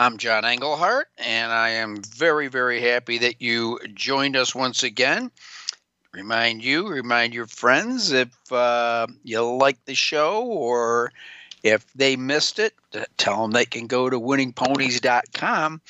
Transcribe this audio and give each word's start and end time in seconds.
I'm 0.00 0.16
John 0.16 0.46
Englehart, 0.46 1.08
and 1.18 1.52
I 1.52 1.68
am 1.68 2.00
very, 2.00 2.48
very 2.48 2.80
happy 2.80 3.18
that 3.18 3.42
you 3.42 3.78
joined 3.92 4.34
us 4.34 4.54
once 4.54 4.82
again. 4.82 5.30
Remind 6.14 6.64
you, 6.64 6.88
remind 6.88 7.34
your 7.34 7.46
friends 7.46 8.10
if 8.10 8.30
uh, 8.50 9.08
you 9.24 9.42
like 9.42 9.84
the 9.84 9.94
show 9.94 10.42
or 10.42 11.12
if 11.62 11.84
they 11.92 12.16
missed 12.16 12.58
it, 12.58 12.72
tell 13.18 13.42
them 13.42 13.50
they 13.50 13.66
can 13.66 13.88
go 13.88 14.08
to 14.08 14.18
winningponies.com 14.18 15.82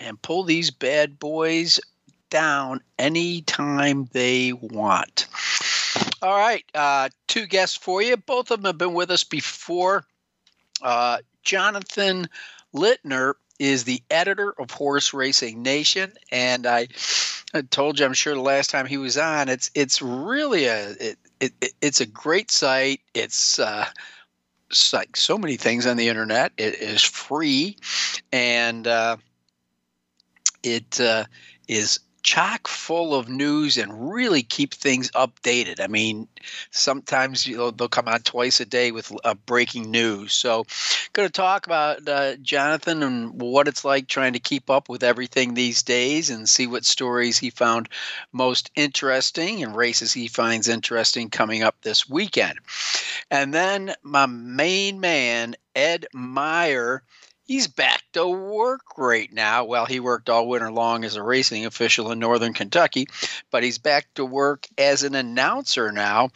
and 0.00 0.20
pull 0.20 0.44
these 0.44 0.70
bad 0.70 1.18
boys 1.18 1.80
down 2.28 2.82
anytime 2.98 4.06
they 4.12 4.52
want. 4.52 5.28
All 6.20 6.36
right, 6.36 6.64
uh, 6.74 7.08
two 7.26 7.46
guests 7.46 7.78
for 7.78 8.02
you. 8.02 8.18
Both 8.18 8.50
of 8.50 8.60
them 8.60 8.66
have 8.66 8.76
been 8.76 8.92
with 8.92 9.10
us 9.10 9.24
before. 9.24 10.04
Uh, 10.82 11.20
Jonathan 11.42 12.28
Lintner 12.74 13.34
is 13.58 13.84
the 13.84 14.02
editor 14.10 14.54
of 14.58 14.70
Horse 14.70 15.12
Racing 15.12 15.62
Nation, 15.62 16.12
and 16.32 16.66
I, 16.66 16.88
I, 17.52 17.62
told 17.62 17.98
you, 17.98 18.06
I'm 18.06 18.14
sure 18.14 18.34
the 18.34 18.40
last 18.40 18.70
time 18.70 18.86
he 18.86 18.96
was 18.96 19.18
on, 19.18 19.48
it's 19.48 19.70
it's 19.74 20.00
really 20.00 20.64
a 20.66 20.90
it, 20.92 21.18
it 21.40 21.52
it's 21.80 22.00
a 22.00 22.06
great 22.06 22.50
site. 22.50 23.00
It's 23.14 23.58
uh, 23.58 23.86
it's 24.70 24.92
like 24.92 25.16
so 25.16 25.36
many 25.36 25.56
things 25.56 25.86
on 25.86 25.96
the 25.96 26.08
internet. 26.08 26.52
It 26.56 26.76
is 26.76 27.02
free, 27.02 27.76
and 28.32 28.86
uh, 28.86 29.16
it 30.62 31.00
uh, 31.00 31.24
is 31.68 32.00
chock 32.22 32.68
full 32.68 33.14
of 33.14 33.28
news 33.28 33.76
and 33.76 34.12
really 34.12 34.42
keep 34.42 34.74
things 34.74 35.10
updated. 35.12 35.80
I 35.80 35.86
mean, 35.86 36.28
sometimes 36.70 37.46
you 37.46 37.56
know, 37.56 37.70
they'll 37.70 37.88
come 37.88 38.08
on 38.08 38.20
twice 38.20 38.60
a 38.60 38.64
day 38.64 38.92
with 38.92 39.12
uh, 39.24 39.34
breaking 39.46 39.90
news. 39.90 40.32
So, 40.32 40.64
going 41.12 41.28
to 41.28 41.32
talk 41.32 41.66
about 41.66 42.06
uh, 42.08 42.36
Jonathan 42.36 43.02
and 43.02 43.40
what 43.40 43.68
it's 43.68 43.84
like 43.84 44.08
trying 44.08 44.34
to 44.34 44.38
keep 44.38 44.70
up 44.70 44.88
with 44.88 45.02
everything 45.02 45.54
these 45.54 45.82
days 45.82 46.30
and 46.30 46.48
see 46.48 46.66
what 46.66 46.84
stories 46.84 47.38
he 47.38 47.50
found 47.50 47.88
most 48.32 48.70
interesting 48.76 49.62
and 49.62 49.76
races 49.76 50.12
he 50.12 50.28
finds 50.28 50.68
interesting 50.68 51.30
coming 51.30 51.62
up 51.62 51.76
this 51.82 52.08
weekend. 52.08 52.58
And 53.30 53.54
then 53.54 53.94
my 54.02 54.26
main 54.26 55.00
man, 55.00 55.56
Ed 55.74 56.06
Meyer 56.12 57.02
he's 57.50 57.66
back 57.66 58.04
to 58.12 58.28
work 58.28 58.96
right 58.96 59.32
now. 59.32 59.64
Well, 59.64 59.84
he 59.84 59.98
worked 59.98 60.30
all 60.30 60.46
winter 60.46 60.70
long 60.70 61.04
as 61.04 61.16
a 61.16 61.22
racing 61.22 61.66
official 61.66 62.12
in 62.12 62.20
Northern 62.20 62.52
Kentucky, 62.52 63.08
but 63.50 63.64
he's 63.64 63.76
back 63.76 64.06
to 64.14 64.24
work 64.24 64.68
as 64.78 65.02
an 65.02 65.16
announcer 65.16 65.90
now. 65.90 66.28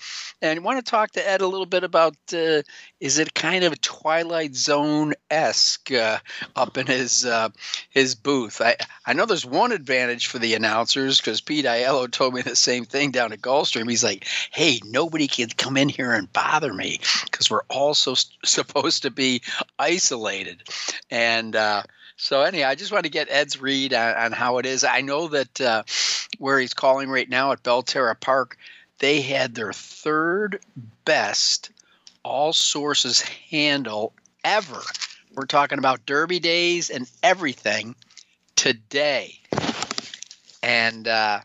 And 0.42 0.58
I 0.58 0.60
want 0.60 0.84
to 0.84 0.90
talk 0.90 1.12
to 1.12 1.26
Ed 1.26 1.40
a 1.40 1.46
little 1.46 1.66
bit 1.66 1.84
about 1.84 2.16
uh, 2.32 2.62
is 3.04 3.18
it 3.18 3.34
kind 3.34 3.64
of 3.64 3.78
Twilight 3.82 4.54
Zone 4.54 5.12
esque 5.30 5.92
uh, 5.92 6.20
up 6.56 6.78
in 6.78 6.86
his 6.86 7.26
uh, 7.26 7.50
his 7.90 8.14
booth? 8.14 8.62
I 8.62 8.76
I 9.04 9.12
know 9.12 9.26
there's 9.26 9.44
one 9.44 9.72
advantage 9.72 10.26
for 10.26 10.38
the 10.38 10.54
announcers 10.54 11.18
because 11.18 11.42
Pete 11.42 11.66
Aiello 11.66 12.10
told 12.10 12.32
me 12.32 12.40
the 12.40 12.56
same 12.56 12.86
thing 12.86 13.10
down 13.10 13.34
at 13.34 13.42
Gulfstream. 13.42 13.90
He's 13.90 14.02
like, 14.02 14.26
hey, 14.50 14.80
nobody 14.86 15.28
can 15.28 15.50
come 15.50 15.76
in 15.76 15.90
here 15.90 16.12
and 16.12 16.32
bother 16.32 16.72
me 16.72 16.98
because 17.24 17.50
we're 17.50 17.66
also 17.68 18.14
supposed 18.44 19.02
to 19.02 19.10
be 19.10 19.42
isolated. 19.78 20.62
And 21.10 21.54
uh, 21.54 21.82
so, 22.16 22.40
anyhow, 22.40 22.70
I 22.70 22.74
just 22.74 22.90
want 22.90 23.04
to 23.04 23.10
get 23.10 23.28
Ed's 23.28 23.60
read 23.60 23.92
on, 23.92 24.16
on 24.16 24.32
how 24.32 24.56
it 24.56 24.64
is. 24.64 24.82
I 24.82 25.02
know 25.02 25.28
that 25.28 25.60
uh, 25.60 25.82
where 26.38 26.58
he's 26.58 26.72
calling 26.72 27.10
right 27.10 27.28
now 27.28 27.52
at 27.52 27.62
Belterra 27.62 28.18
Park, 28.18 28.56
they 28.98 29.20
had 29.20 29.54
their 29.54 29.74
third 29.74 30.60
best 31.04 31.70
all 32.24 32.52
sources 32.52 33.20
handle 33.20 34.12
ever. 34.42 34.80
We're 35.34 35.46
talking 35.46 35.78
about 35.78 36.06
Derby 36.06 36.40
days 36.40 36.90
and 36.90 37.10
everything 37.22 37.94
today. 38.56 39.38
And 40.62 41.06
uh, 41.06 41.40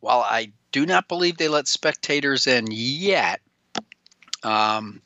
while 0.00 0.20
I 0.20 0.52
do 0.70 0.86
not 0.86 1.08
believe 1.08 1.36
they 1.36 1.48
let 1.48 1.68
spectators 1.68 2.46
in 2.46 2.66
yet, 2.70 3.40
um, 4.42 5.02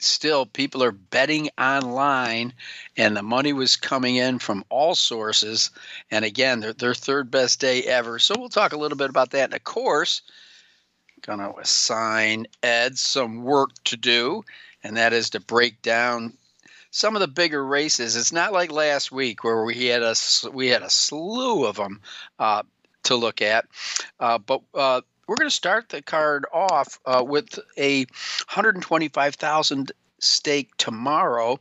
still 0.00 0.46
people 0.46 0.82
are 0.82 0.92
betting 0.92 1.50
online 1.58 2.52
and 2.96 3.16
the 3.16 3.22
money 3.22 3.52
was 3.52 3.76
coming 3.76 4.16
in 4.16 4.38
from 4.38 4.64
all 4.70 4.94
sources 4.94 5.70
and 6.10 6.24
again 6.24 6.60
they're 6.60 6.72
their 6.72 6.94
third 6.94 7.30
best 7.30 7.60
day 7.60 7.82
ever 7.82 8.18
so 8.18 8.34
we'll 8.38 8.48
talk 8.48 8.72
a 8.72 8.78
little 8.78 8.96
bit 8.96 9.10
about 9.10 9.30
that 9.30 9.44
and 9.44 9.54
of 9.54 9.62
course 9.62 10.22
gonna 11.22 11.52
assign 11.60 12.46
ed 12.62 12.96
some 12.98 13.42
work 13.42 13.70
to 13.84 13.96
do 13.96 14.42
and 14.82 14.96
that 14.96 15.12
is 15.12 15.30
to 15.30 15.40
break 15.40 15.80
down 15.82 16.32
some 16.90 17.14
of 17.14 17.20
the 17.20 17.28
bigger 17.28 17.64
races 17.64 18.16
it's 18.16 18.32
not 18.32 18.52
like 18.52 18.72
last 18.72 19.12
week 19.12 19.44
where 19.44 19.64
we 19.64 19.86
had 19.86 20.02
a 20.02 20.14
we 20.52 20.68
had 20.68 20.82
a 20.82 20.90
slew 20.90 21.64
of 21.66 21.76
them 21.76 22.00
uh, 22.38 22.62
to 23.02 23.16
look 23.16 23.42
at 23.42 23.66
uh, 24.18 24.38
but 24.38 24.62
uh, 24.74 25.00
we're 25.30 25.36
going 25.36 25.48
to 25.48 25.54
start 25.54 25.90
the 25.90 26.02
card 26.02 26.44
off 26.52 26.98
uh, 27.06 27.22
with 27.24 27.56
a 27.78 28.00
125,000 28.00 29.92
stake 30.18 30.76
tomorrow. 30.76 31.60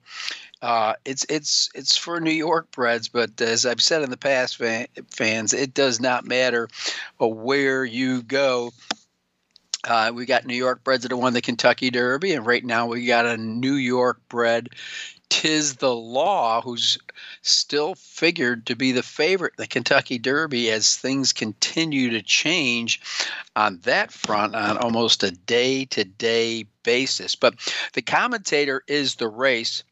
Uh, 0.59 0.96
it's 1.06 1.24
it's 1.30 1.70
it's 1.76 1.96
for 1.96 2.20
New 2.20 2.31
York 2.31 2.72
breds, 2.72 3.09
but 3.09 3.40
as 3.40 3.68
I've 3.68 3.80
said 3.80 4.02
in 4.02 4.09
the 4.09 4.18
past, 4.18 4.58
fan, 4.58 4.88
fans, 5.12 5.53
it 5.53 5.76
does 5.76 6.00
not 6.00 6.26
matter 6.26 6.68
where 7.20 7.86
you 7.86 8.24
go. 8.24 8.72
Uh, 9.88 10.12
we 10.13 10.25
got 10.25 10.45
New 10.45 10.56
York 10.56 10.84
breds 10.84 11.03
that 11.03 11.12
have 11.12 11.19
won 11.19 11.34
the 11.34 11.41
Kentucky 11.41 11.90
Derby, 11.90 12.34
and 12.34 12.45
right 12.45 12.66
now 12.66 12.88
we 12.88 13.06
got 13.06 13.25
a 13.25 13.38
New 13.38 13.75
York 13.75 14.19
bred 14.28 14.69
Tiz 15.29 15.75
the 15.75 15.95
Law, 15.95 16.62
who's 16.62 16.97
still 17.44 17.95
figured 17.95 18.66
to 18.66 18.75
be 18.75 18.91
the 18.91 19.03
favorite 19.03 19.53
the 19.57 19.67
Kentucky 19.67 20.17
Derby 20.17 20.72
as 20.72 20.97
things 20.97 21.31
continue 21.31 22.09
to 22.09 22.22
change 22.22 23.00
on 23.56 23.79
that 23.84 24.12
front 24.12 24.56
on 24.56 24.78
almost 24.78 25.23
a 25.23 25.31
day 25.31 25.85
to 25.85 26.03
day 26.03 26.66
basis. 26.84 27.35
But 27.35 27.56
the 27.94 28.01
commentator 28.01 28.84
is 28.88 29.16
the 29.16 29.29
race 29.29 29.84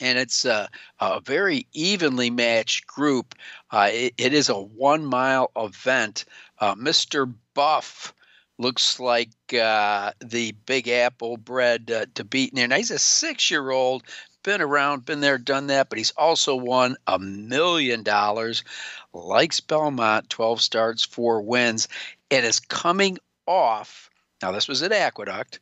and 0.00 0.18
it's 0.18 0.44
a, 0.44 0.68
a, 1.00 1.20
very 1.20 1.66
evenly 1.72 2.28
matched 2.28 2.86
group. 2.86 3.34
Uh, 3.70 3.90
it, 3.92 4.14
it 4.18 4.34
is 4.34 4.48
a 4.48 4.60
one 4.60 5.04
mile 5.04 5.50
event. 5.56 6.24
Uh, 6.58 6.74
Mr. 6.74 7.32
Buff 7.54 8.12
looks 8.58 9.00
like 9.00 9.30
uh, 9.52 10.12
the 10.20 10.52
Big 10.66 10.88
Apple 10.88 11.36
bred 11.36 11.90
uh, 11.90 12.06
to 12.14 12.24
beat. 12.24 12.54
Near. 12.54 12.68
Now 12.68 12.76
he's 12.76 12.90
a 12.90 12.98
six 12.98 13.50
year 13.50 13.70
old 13.70 14.04
been 14.44 14.60
around, 14.60 15.04
been 15.04 15.20
there, 15.20 15.38
done 15.38 15.66
that, 15.66 15.88
but 15.88 15.98
he's 15.98 16.12
also 16.12 16.54
won 16.54 16.96
a 17.08 17.18
million 17.18 18.04
dollars. 18.04 18.62
Likes 19.12 19.58
Belmont, 19.58 20.30
12 20.30 20.60
starts, 20.60 21.02
four 21.02 21.40
wins, 21.40 21.88
and 22.30 22.46
is 22.46 22.60
coming 22.60 23.18
off. 23.46 24.10
Now, 24.40 24.52
this 24.52 24.68
was 24.68 24.82
at 24.82 24.92
Aqueduct, 24.92 25.58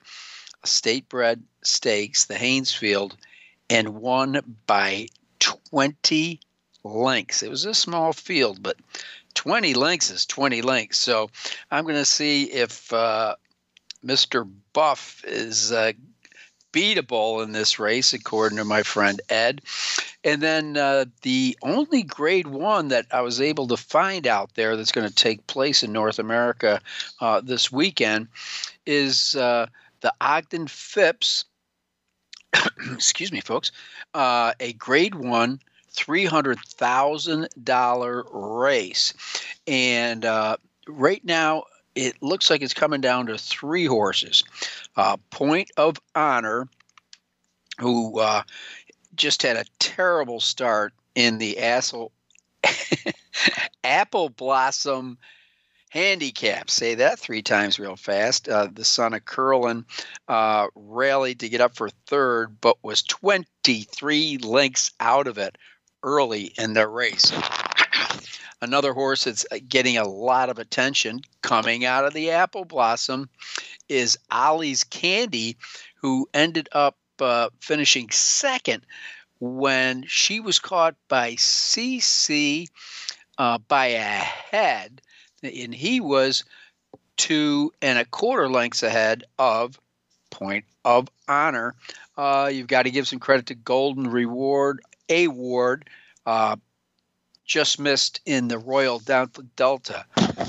a 0.63 0.67
state 0.67 1.09
bred 1.09 1.43
stakes, 1.63 2.27
the 2.27 2.35
Haynesfield, 2.35 3.13
and 3.71 4.01
won 4.01 4.57
by 4.67 5.07
20 5.39 6.41
lengths. 6.85 7.43
It 7.43 7.51
was 7.51 7.65
a 7.65 7.75
small 7.75 8.13
field, 8.13 8.63
but 8.63 8.77
20 9.43 9.75
lengths 9.75 10.09
is 10.09 10.25
20 10.25 10.63
lengths. 10.63 10.99
So 10.99 11.29
I'm 11.73 11.83
going 11.83 11.97
to 11.97 12.05
see 12.05 12.45
if 12.45 12.93
uh, 12.93 13.35
Mr. 14.07 14.49
Buff 14.73 15.25
is 15.27 15.73
uh, 15.73 15.95
beatable 16.73 17.43
in 17.43 17.51
this 17.51 17.81
race, 17.81 18.13
according 18.13 18.59
to 18.59 18.65
my 18.65 18.85
friend 18.85 19.21
Ed. 19.29 19.63
And 20.23 20.41
then 20.41 20.77
uh, 20.77 21.07
the 21.23 21.59
only 21.61 22.05
grade 22.05 22.47
one 22.47 22.87
that 22.89 23.07
I 23.11 23.23
was 23.23 23.41
able 23.41 23.67
to 23.67 23.77
find 23.77 24.29
out 24.29 24.55
there 24.55 24.77
that's 24.77 24.93
going 24.93 25.09
to 25.09 25.15
take 25.15 25.45
place 25.49 25.83
in 25.83 25.93
North 25.93 26.21
America 26.21 26.81
uh, 27.21 27.41
this 27.41 27.73
weekend 27.73 28.29
is 28.87 29.35
uh, 29.35 29.67
the 30.03 30.13
Ogden 30.21 30.69
Phipps. 30.69 31.47
excuse 32.93 33.33
me, 33.33 33.41
folks. 33.41 33.73
Uh, 34.15 34.53
a 34.61 34.73
grade 34.75 35.17
one. 35.17 35.59
$300,000 35.95 38.25
race. 38.33 39.15
And 39.67 40.25
uh, 40.25 40.57
right 40.87 41.25
now, 41.25 41.65
it 41.95 42.23
looks 42.23 42.51
like 42.51 42.63
it's 42.63 42.75
coming 42.75 43.01
down 43.01 43.27
to 43.27 43.39
three 43.39 43.87
horses. 43.87 44.45
Uh, 44.97 45.17
Point 45.31 45.71
of 45.77 46.01
Honor, 46.15 46.69
who 47.79 48.19
uh, 48.19 48.43
just 49.15 49.43
had 49.43 49.57
a 49.57 49.65
terrible 49.79 50.41
start 50.41 50.93
in 51.15 51.39
the 51.39 51.59
Apple 51.59 52.13
Apple 53.85 54.31
Blossom 54.31 55.19
handicap. 55.91 56.71
Say 56.71 56.95
that 56.95 57.19
three 57.19 57.43
times 57.43 57.79
real 57.79 57.97
fast. 57.97 58.49
Uh, 58.49 58.69
the 58.73 58.85
son 58.85 59.13
of 59.13 59.25
Curlin 59.25 59.85
uh, 60.29 60.69
rallied 60.75 61.41
to 61.41 61.51
get 61.51 61.61
up 61.61 61.77
for 61.77 61.91
third, 62.07 62.59
but 62.61 62.83
was 62.83 63.03
23 63.03 64.39
lengths 64.39 64.93
out 65.01 65.27
of 65.27 65.37
it 65.37 65.59
early 66.03 66.53
in 66.59 66.75
the 66.75 66.87
race. 66.87 67.33
Another 68.61 68.93
horse 68.93 69.25
that's 69.25 69.45
getting 69.69 69.97
a 69.97 70.07
lot 70.07 70.49
of 70.49 70.59
attention 70.59 71.21
coming 71.43 71.85
out 71.85 72.05
of 72.05 72.15
the 72.15 72.31
Apple 72.31 72.65
Blossom 72.65 73.29
is 73.89 74.19
Ollie's 74.31 74.85
Candy, 74.85 75.57
who 75.97 76.29
ended 76.33 76.69
up 76.73 76.97
uh, 77.21 77.49
finishing 77.61 78.09
second 78.11 78.87
when 79.41 80.05
she 80.07 80.39
was 80.39 80.61
caught 80.61 80.95
by 81.09 81.35
Ce 81.35 82.01
Ce 82.01 82.67
uh, 83.39 83.59
by 83.59 83.87
a 83.87 83.99
head, 83.99 85.03
and 85.43 85.75
he 85.75 86.01
was 86.01 86.45
two 87.17 87.73
and 87.83 87.99
a 87.99 88.05
quarter 88.05 88.49
lengths 88.49 88.83
ahead 88.83 89.25
of 89.39 89.81
Point 90.31 90.65
of 90.85 91.09
Honor. 91.29 91.75
Uh, 92.17 92.51
you've 92.53 92.69
got 92.69 92.85
to 92.85 92.91
give 92.91 93.09
some 93.09 93.19
credit 93.19 93.47
to 93.47 93.55
Golden 93.55 94.09
Reward, 94.09 94.81
A 95.09 95.29
Ward, 95.29 95.89
uh, 96.27 96.57
just 97.45 97.79
missed 97.79 98.21
in 98.25 98.49
the 98.49 98.59
Royal 98.59 98.99
Delta. 98.99 100.07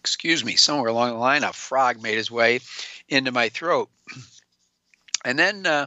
Excuse 0.00 0.44
me, 0.44 0.56
somewhere 0.56 0.90
along 0.90 1.10
the 1.10 1.16
line, 1.16 1.44
a 1.44 1.52
frog 1.52 2.02
made 2.02 2.16
his 2.16 2.30
way 2.30 2.60
into 3.08 3.32
my 3.32 3.48
throat. 3.48 3.90
And 5.22 5.38
then 5.38 5.66
uh, 5.66 5.84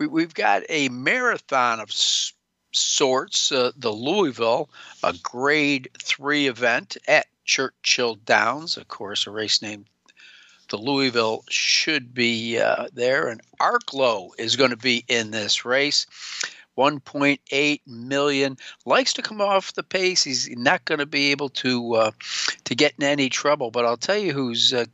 we, 0.00 0.22
have 0.22 0.34
got 0.34 0.64
a 0.68 0.88
marathon 0.88 1.78
of 1.78 1.92
sorts, 2.72 3.52
uh, 3.52 3.70
the 3.76 3.92
Louisville, 3.92 4.70
a 5.04 5.14
grade 5.22 5.88
three 6.02 6.48
event 6.48 6.96
at 7.06 7.26
Churchill 7.44 8.16
Downs, 8.16 8.76
of 8.76 8.88
course, 8.88 9.26
a 9.26 9.30
race 9.30 9.62
named 9.62 9.86
the 10.70 10.78
Louisville 10.78 11.44
should 11.48 12.14
be 12.14 12.58
uh, 12.58 12.86
there. 12.92 13.28
And 13.28 13.42
Arklow 13.60 14.30
is 14.38 14.56
going 14.56 14.70
to 14.70 14.76
be 14.76 15.04
in 15.08 15.30
this 15.30 15.64
race. 15.64 16.06
1.8 16.78 17.80
million 17.86 18.56
likes 18.86 19.12
to 19.12 19.22
come 19.22 19.40
off 19.40 19.74
the 19.74 19.82
pace. 19.82 20.24
He's 20.24 20.48
not 20.56 20.84
going 20.86 21.00
to 21.00 21.06
be 21.06 21.30
able 21.30 21.50
to 21.50 21.94
uh, 21.94 22.10
to 22.64 22.74
get 22.74 22.94
in 22.98 23.04
any 23.04 23.28
trouble. 23.28 23.70
But 23.70 23.84
I'll 23.84 23.98
tell 23.98 24.16
you 24.16 24.32
who's 24.32 24.72
uh, 24.72 24.86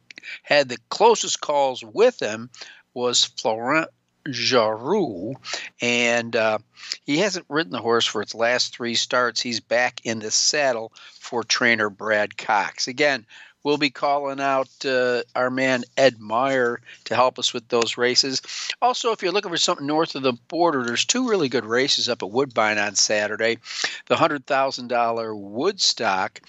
had 0.43 0.69
the 0.69 0.78
closest 0.88 1.40
calls 1.40 1.84
with 1.84 2.20
him 2.20 2.50
was 2.94 3.25
Florent 3.25 3.90
Geroux, 4.28 5.34
and 5.81 6.34
uh, 6.34 6.58
he 7.05 7.19
hasn't 7.19 7.46
ridden 7.49 7.73
the 7.73 7.81
horse 7.81 8.06
for 8.06 8.23
its 8.23 8.34
last 8.34 8.75
three 8.75 8.94
starts. 8.94 9.40
He's 9.40 9.61
back 9.61 10.00
in 10.05 10.19
the 10.19 10.31
saddle 10.31 10.93
for 11.12 11.44
trainer 11.44 11.90
Brad 11.90 12.37
Cox. 12.37 12.88
Again, 12.88 13.26
we'll 13.66 13.76
be 13.76 13.90
calling 13.90 14.38
out 14.38 14.68
uh, 14.84 15.22
our 15.34 15.50
man 15.50 15.82
Ed 15.96 16.20
Meyer 16.20 16.80
to 17.02 17.16
help 17.16 17.36
us 17.36 17.52
with 17.52 17.66
those 17.66 17.96
races. 17.98 18.40
Also, 18.80 19.10
if 19.10 19.20
you're 19.20 19.32
looking 19.32 19.50
for 19.50 19.56
something 19.56 19.88
north 19.88 20.14
of 20.14 20.22
the 20.22 20.34
border, 20.46 20.84
there's 20.84 21.04
two 21.04 21.28
really 21.28 21.48
good 21.48 21.64
races 21.64 22.08
up 22.08 22.22
at 22.22 22.30
Woodbine 22.30 22.78
on 22.78 22.94
Saturday 22.94 23.58
the 24.06 24.14
$100,000 24.14 25.40
Woodstock 25.40 26.40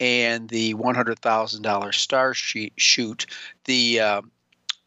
and 0.00 0.48
the 0.48 0.72
$100,000 0.72 1.94
Star 1.94 2.32
Shoot. 2.32 3.26
The 3.66 4.00
uh, 4.00 4.22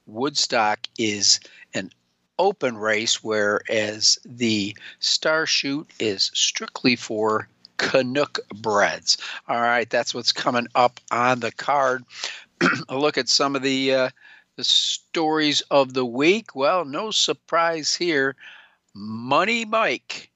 Woodstock 0.07 0.79
is 0.97 1.39
an 1.75 1.91
open 2.39 2.77
race, 2.77 3.23
whereas 3.23 4.17
the 4.25 4.75
Star 4.97 5.45
Shoot 5.45 5.87
is 5.99 6.31
strictly 6.33 6.95
for 6.95 7.47
Canuck 7.77 8.39
breads. 8.55 9.17
All 9.47 9.61
right, 9.61 9.89
that's 9.89 10.13
what's 10.13 10.31
coming 10.31 10.67
up 10.75 10.99
on 11.11 11.39
the 11.39 11.51
card. 11.51 12.03
a 12.89 12.97
look 12.97 13.17
at 13.17 13.29
some 13.29 13.55
of 13.55 13.61
the 13.61 13.93
uh, 13.93 14.09
the 14.55 14.63
stories 14.63 15.61
of 15.71 15.93
the 15.93 16.05
week. 16.05 16.55
Well, 16.55 16.85
no 16.85 17.11
surprise 17.11 17.93
here. 17.93 18.35
Money 18.93 19.65
Mike 19.65 20.31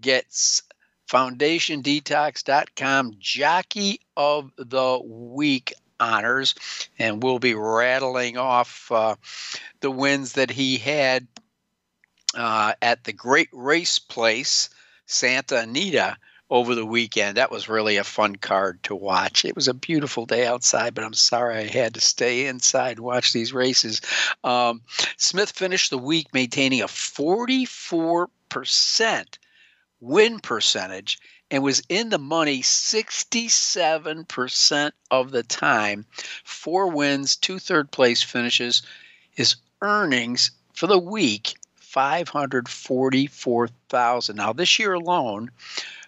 gets 0.00 0.62
FoundationDetox.com 1.10 3.16
Jockey 3.18 4.00
of 4.16 4.50
the 4.56 5.00
Week 5.04 5.74
honors, 6.00 6.54
and 6.98 7.22
we'll 7.22 7.38
be 7.38 7.54
rattling 7.54 8.36
off 8.36 8.90
uh, 8.90 9.14
the 9.80 9.90
wins 9.90 10.32
that 10.32 10.50
he 10.50 10.78
had 10.78 11.26
uh, 12.34 12.72
at 12.82 13.04
the 13.04 13.12
Great 13.12 13.48
Race 13.52 13.98
Place, 13.98 14.70
Santa 15.06 15.60
Anita, 15.60 16.16
over 16.50 16.74
the 16.74 16.86
weekend. 16.86 17.36
That 17.36 17.50
was 17.50 17.68
really 17.68 17.96
a 17.96 18.04
fun 18.04 18.36
card 18.36 18.82
to 18.84 18.94
watch. 18.94 19.44
It 19.44 19.56
was 19.56 19.68
a 19.68 19.74
beautiful 19.74 20.24
day 20.26 20.46
outside, 20.46 20.94
but 20.94 21.04
I'm 21.04 21.14
sorry 21.14 21.56
I 21.56 21.66
had 21.66 21.94
to 21.94 22.00
stay 22.00 22.46
inside 22.46 22.98
and 22.98 23.06
watch 23.06 23.32
these 23.32 23.52
races. 23.52 24.00
Um, 24.42 24.82
Smith 25.16 25.50
finished 25.50 25.90
the 25.90 25.98
week 25.98 26.28
maintaining 26.32 26.82
a 26.82 26.86
44% 26.86 29.38
win 30.00 30.40
percentage 30.40 31.18
and 31.50 31.62
was 31.62 31.82
in 31.88 32.10
the 32.10 32.18
money 32.18 32.60
67% 32.62 34.92
of 35.10 35.30
the 35.30 35.42
time. 35.42 36.04
Four 36.44 36.90
wins, 36.90 37.36
two 37.36 37.58
third 37.58 37.90
place 37.90 38.22
finishes. 38.22 38.82
His 39.30 39.56
earnings 39.80 40.50
for 40.72 40.86
the 40.86 40.98
week 40.98 41.54
544,000. 41.76 44.36
Now 44.36 44.52
this 44.52 44.78
year 44.78 44.92
alone 44.94 45.50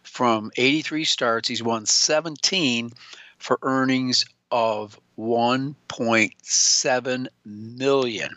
from 0.07 0.51
83 0.57 1.05
starts 1.05 1.49
he's 1.49 1.63
won 1.63 1.87
17 1.87 2.93
for 3.39 3.59
earnings 3.63 4.27
of 4.51 4.99
1.7 5.19 7.27
million. 7.45 8.37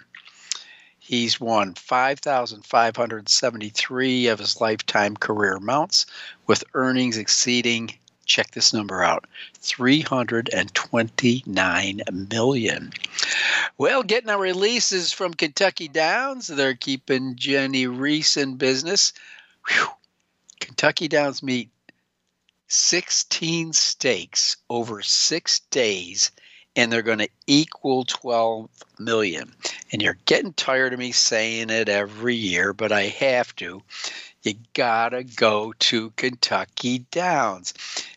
He's 0.98 1.40
won 1.40 1.74
5,573 1.74 4.28
of 4.28 4.40
his 4.40 4.60
lifetime 4.62 5.18
career 5.18 5.60
mounts 5.60 6.06
with 6.48 6.64
earnings 6.74 7.18
exceeding 7.18 7.92
check 8.26 8.52
this 8.52 8.74
number 8.74 9.02
out 9.02 9.26
329 9.56 12.02
million 12.30 12.94
well 13.80 14.04
getting 14.04 14.30
our 14.30 14.40
releases 14.40 15.12
from 15.12 15.34
kentucky 15.34 15.88
downs 15.88 16.46
they're 16.46 16.76
keeping 16.76 17.36
Jennie 17.36 17.88
Rees 17.88 18.38
in 18.38 18.54
business 18.56 19.14
Whew. 19.68 19.88
Kentucky 20.60 21.08
downs 21.08 21.42
meet 21.44 21.70
16 22.68 23.74
stakes 23.74 24.58
over 24.70 25.02
six 25.02 25.60
days 25.72 26.32
and 26.76 26.92
they're 26.92 27.02
going 27.02 27.20
to 27.20 27.30
equal 27.48 28.06
12 28.06 28.70
million. 29.00 29.52
And 29.92 30.02
you're 30.02 30.18
getting 30.26 30.54
tired 30.54 30.94
of 30.94 31.00
me 31.00 31.12
saying 31.12 31.70
it 31.70 31.90
every 31.90 32.36
year, 32.36 32.74
but 32.74 32.92
I 32.92 33.04
have 33.04 33.56
to. 33.58 33.82
You 34.50 34.56
gotta 34.74 35.24
go 35.24 35.74
to 35.78 36.10
Kentucky 36.12 37.06
Downs. 37.12 37.76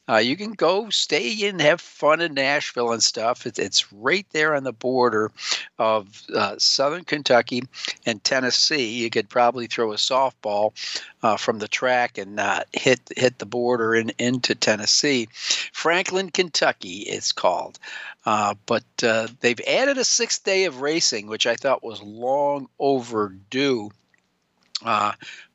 Uh, 0.08 0.16
you 0.16 0.34
can 0.34 0.52
go 0.52 0.88
stay 0.88 1.46
and 1.46 1.60
have 1.60 1.80
fun 1.80 2.22
in 2.22 2.32
Nashville 2.32 2.92
and 2.92 3.02
stuff. 3.02 3.46
It's, 3.46 3.58
it's 3.58 3.92
right 3.92 4.26
there 4.32 4.54
on 4.54 4.64
the 4.64 4.72
border 4.72 5.30
of 5.78 6.22
uh, 6.34 6.56
southern 6.58 7.04
Kentucky 7.04 7.64
and 8.06 8.24
Tennessee. 8.24 9.02
You 9.02 9.10
could 9.10 9.28
probably 9.28 9.66
throw 9.66 9.92
a 9.92 9.96
softball 9.96 10.72
uh, 11.22 11.36
from 11.36 11.58
the 11.58 11.68
track 11.68 12.16
and 12.16 12.40
hit 12.72 13.00
hit 13.14 13.38
the 13.38 13.46
border 13.46 13.94
in, 13.94 14.10
into 14.18 14.54
Tennessee. 14.54 15.28
Franklin, 15.72 16.30
Kentucky, 16.30 17.00
it's 17.00 17.32
called. 17.32 17.78
Uh, 18.24 18.54
but 18.64 18.84
uh, 19.02 19.28
they've 19.40 19.60
added 19.68 19.98
a 19.98 20.04
sixth 20.04 20.44
day 20.44 20.64
of 20.64 20.80
racing, 20.80 21.26
which 21.26 21.46
I 21.46 21.56
thought 21.56 21.84
was 21.84 22.00
long 22.00 22.68
overdue. 22.78 23.90
Uh, 24.84 25.12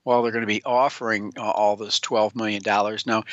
while 0.08 0.24
they're 0.24 0.32
going 0.32 0.40
to 0.40 0.48
be 0.48 0.64
offering 0.64 1.34
uh, 1.36 1.42
all 1.42 1.76
this 1.76 2.00
$12 2.00 2.34
million. 2.34 2.64
Now, 3.06 3.24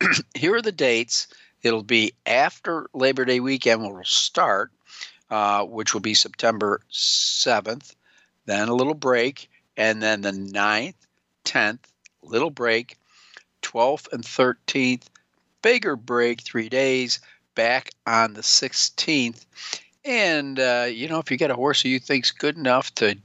here 0.34 0.54
are 0.54 0.62
the 0.62 0.72
dates. 0.72 1.28
It'll 1.62 1.82
be 1.82 2.14
after 2.24 2.86
Labor 2.94 3.26
Day 3.26 3.38
weekend, 3.38 3.82
we'll 3.82 4.02
start, 4.04 4.72
uh, 5.30 5.62
which 5.64 5.92
will 5.92 6.00
be 6.00 6.14
September 6.14 6.80
7th, 6.90 7.94
then 8.46 8.68
a 8.70 8.74
little 8.74 8.94
break, 8.94 9.50
and 9.76 10.02
then 10.02 10.22
the 10.22 10.30
9th, 10.30 10.94
10th, 11.44 11.80
little 12.22 12.50
break, 12.50 12.96
12th 13.60 14.10
and 14.10 14.24
13th, 14.24 15.02
bigger 15.60 15.96
break, 15.96 16.40
three 16.40 16.70
days, 16.70 17.20
back 17.54 17.90
on 18.06 18.32
the 18.32 18.40
16th. 18.40 19.44
And, 20.06 20.58
uh, 20.58 20.86
you 20.90 21.08
know, 21.08 21.18
if 21.18 21.30
you 21.30 21.36
get 21.36 21.50
a 21.50 21.56
horse 21.56 21.82
who 21.82 21.90
you 21.90 21.98
think's 21.98 22.30
good 22.30 22.56
enough 22.56 22.94
to 22.94 23.18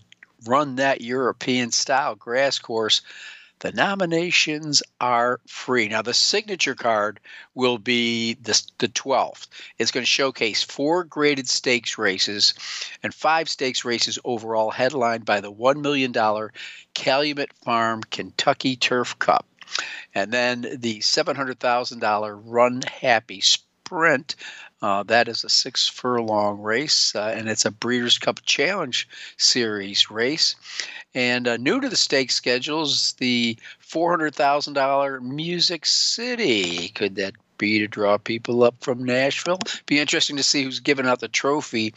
run 0.48 0.76
that 0.78 1.02
European 1.02 1.72
style 1.72 2.16
grass 2.16 2.60
course, 2.60 3.02
The 3.60 3.72
nominations 3.72 4.84
are 5.02 5.40
free. 5.48 5.88
Now, 5.88 6.04
the 6.04 6.14
signature 6.14 6.76
card 6.76 7.20
will 7.56 7.80
be 7.80 8.36
the, 8.36 8.62
the 8.78 8.88
12th. 8.88 9.48
It's 9.80 9.90
going 9.90 10.04
to 10.04 10.10
showcase 10.10 10.62
four 10.62 11.04
graded 11.04 11.50
stakes 11.50 11.98
races 11.98 12.54
and 13.02 13.14
five 13.14 13.50
stakes 13.50 13.84
races 13.84 14.20
overall, 14.24 14.70
headlined 14.70 15.26
by 15.26 15.42
the 15.42 15.52
$1 15.52 15.82
million 15.82 16.14
Calumet 16.94 17.52
Farm 17.64 18.04
Kentucky 18.04 18.76
Turf 18.76 19.18
Cup. 19.18 19.48
And 20.14 20.32
then 20.32 20.62
the 20.62 21.00
$700,000 21.00 22.44
Runhappy 22.46 23.42
Sprint 23.88 24.36
uh, 24.82 25.02
that 25.04 25.28
is 25.28 25.44
a 25.44 25.50
six 25.50 25.88
furlong 25.88 26.62
race, 26.62 27.16
uh, 27.16 27.34
and 27.36 27.50
it's 27.50 27.66
a 27.66 27.72
Breeders' 27.72 28.20
Cup 28.20 28.42
Challenge 28.46 29.08
Series 29.38 30.12
race. 30.12 30.56
And 31.16 31.48
uh, 31.48 31.58
new 31.58 31.82
to 31.82 31.90
the 31.90 31.96
stake 31.96 32.30
schedules, 32.30 33.14
the 33.14 33.58
$400,000 33.84 35.22
Music 35.22 35.86
City. 35.86 36.90
Could 36.90 37.16
that 37.16 37.34
be 37.58 37.80
to 37.80 37.88
draw 37.88 38.20
people 38.20 38.64
up 38.64 38.76
from 38.82 39.04
Nashville? 39.04 39.60
Be 39.88 40.00
interesting 40.00 40.38
to 40.38 40.44
see 40.44 40.64
who's 40.64 40.80
giving 40.80 41.08
out 41.08 41.22
the 41.22 41.28
trophy 41.28 41.96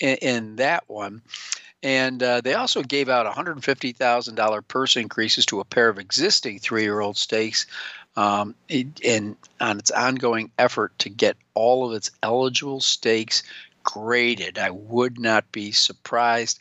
in, 0.00 0.16
in 0.22 0.56
that 0.56 0.84
one. 0.86 1.20
And 1.82 2.22
uh, 2.22 2.40
they 2.40 2.54
also 2.54 2.82
gave 2.82 3.08
out 3.08 3.26
$150,000 3.26 4.68
purse 4.68 4.96
increases 4.96 5.44
to 5.46 5.60
a 5.60 5.64
pair 5.64 5.88
of 5.88 5.98
existing 5.98 6.60
three 6.60 6.82
year 6.82 7.00
old 7.00 7.16
stakes 7.16 7.66
um, 8.16 8.54
in 8.68 9.36
on 9.60 9.78
its 9.78 9.90
ongoing 9.90 10.50
effort 10.58 10.98
to 10.98 11.08
get 11.08 11.36
all 11.54 11.88
of 11.88 11.94
its 11.94 12.10
eligible 12.22 12.80
stakes 12.80 13.42
graded. 13.82 14.58
I 14.58 14.70
would 14.70 15.18
not 15.18 15.50
be 15.52 15.72
surprised. 15.72 16.60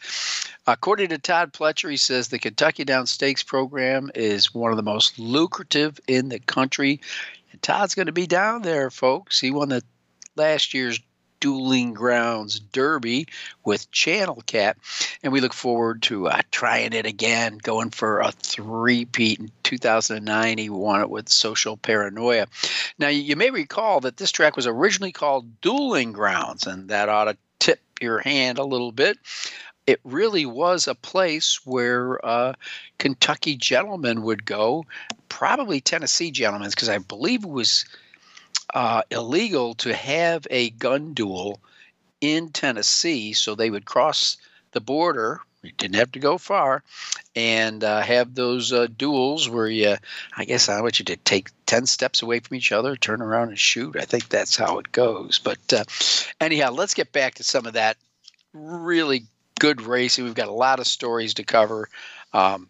According 0.68 1.10
to 1.10 1.18
Todd 1.18 1.54
Pletcher, 1.54 1.90
he 1.90 1.98
says 1.98 2.28
the 2.28 2.40
Kentucky 2.40 2.84
Down 2.84 3.06
Stakes 3.06 3.44
program 3.44 4.12
is 4.16 4.54
one 4.54 4.72
of 4.72 4.78
the 4.78 4.84
most 4.84 5.20
lucrative 5.20 6.00
in 6.08 6.30
the 6.30 6.40
country. 6.40 7.00
And 7.52 7.62
Todd's 7.62 7.96
going 7.96 8.08
to 8.08 8.12
be 8.12 8.28
down 8.28 8.62
there, 8.62 8.90
folks. 8.90 9.40
He 9.40 9.52
won 9.52 9.70
the 9.70 9.84
last 10.36 10.74
year's 10.74 11.00
Dueling 11.42 11.94
Grounds 11.94 12.62
Derby 12.62 13.28
with 13.66 13.92
Channel 13.92 14.42
Cat. 14.46 14.78
And 15.22 15.34
we 15.34 15.42
look 15.42 15.54
forward 15.54 16.04
to 16.04 16.30
uh, 16.30 16.42
trying 16.52 16.94
it 16.94 17.06
again, 17.06 17.58
going 17.58 17.90
for 17.90 18.22
a 18.22 18.32
three-peat 18.32 19.40
in 19.40 19.52
2009. 19.64 20.58
He 20.58 20.70
won 20.70 21.02
it 21.02 21.10
with 21.10 21.28
Social 21.28 21.76
Paranoia. 21.76 22.48
Now, 22.98 23.10
you 23.10 23.36
may 23.36 23.50
recall 23.50 24.00
that 24.02 24.16
this 24.16 24.32
track 24.32 24.56
was 24.56 24.68
originally 24.68 25.12
called 25.12 25.60
Dueling 25.60 26.14
Grounds, 26.14 26.66
and 26.66 26.88
that 26.90 27.10
ought 27.10 27.26
to 27.26 27.38
tip 27.60 27.82
your 28.00 28.20
hand 28.20 28.58
a 28.58 28.64
little 28.64 28.94
bit 28.94 29.18
it 29.88 30.00
really 30.04 30.46
was 30.46 30.88
a 30.88 30.96
place 30.96 31.66
where 31.66 32.24
uh, 32.26 32.54
Kentucky 32.98 33.58
gentlemen 33.58 34.22
would 34.22 34.46
go, 34.46 34.86
probably 35.28 35.82
Tennessee 35.82 36.32
gentlemen, 36.32 36.70
because 36.70 36.90
I 36.90 37.00
believe 37.00 37.44
it 37.44 37.50
was 37.50 37.86
uh, 38.74 39.04
illegal 39.12 39.76
to 39.76 39.94
have 39.94 40.48
a 40.50 40.70
gun 40.72 41.14
duel 41.14 41.60
in 42.20 42.50
Tennessee. 42.50 43.34
So 43.34 43.56
they 43.56 43.70
would 43.70 43.86
cross 43.86 44.38
the 44.72 44.82
border. 44.82 45.42
You 45.64 45.72
didn't 45.78 45.98
have 45.98 46.12
to 46.14 46.20
go 46.20 46.40
far, 46.40 46.82
and 47.36 47.84
uh, 47.84 48.02
have 48.02 48.34
those 48.34 48.74
uh, 48.74 48.88
duels 48.98 49.48
where 49.48 49.68
you, 49.68 49.96
I 50.36 50.46
guess 50.46 50.70
I 50.70 50.82
want 50.82 50.98
you 50.98 51.06
to 51.06 51.18
take 51.18 51.52
ten 51.68 51.86
steps 51.86 52.24
away 52.24 52.40
from 52.40 52.58
each 52.58 52.72
other, 52.72 52.96
turn 52.96 53.22
around 53.22 53.50
and 53.50 53.60
shoot. 53.60 53.96
I 53.96 54.06
think 54.06 54.28
that's 54.28 54.56
how 54.56 54.80
it 54.80 54.92
goes. 54.92 55.38
But 55.38 55.60
uh, 55.72 55.84
anyhow, 56.40 56.72
let's 56.72 56.96
get 56.96 57.12
back 57.12 57.36
to 57.36 57.44
some 57.44 57.68
of 57.68 57.74
that 57.74 57.98
really 58.54 59.26
good 59.60 59.84
racing. 59.84 60.26
We've 60.26 60.34
got 60.34 60.48
a 60.48 60.52
lot 60.52 60.80
of 60.80 60.88
stories 60.88 61.36
to 61.36 61.44
cover 61.44 61.90
um, 62.34 62.68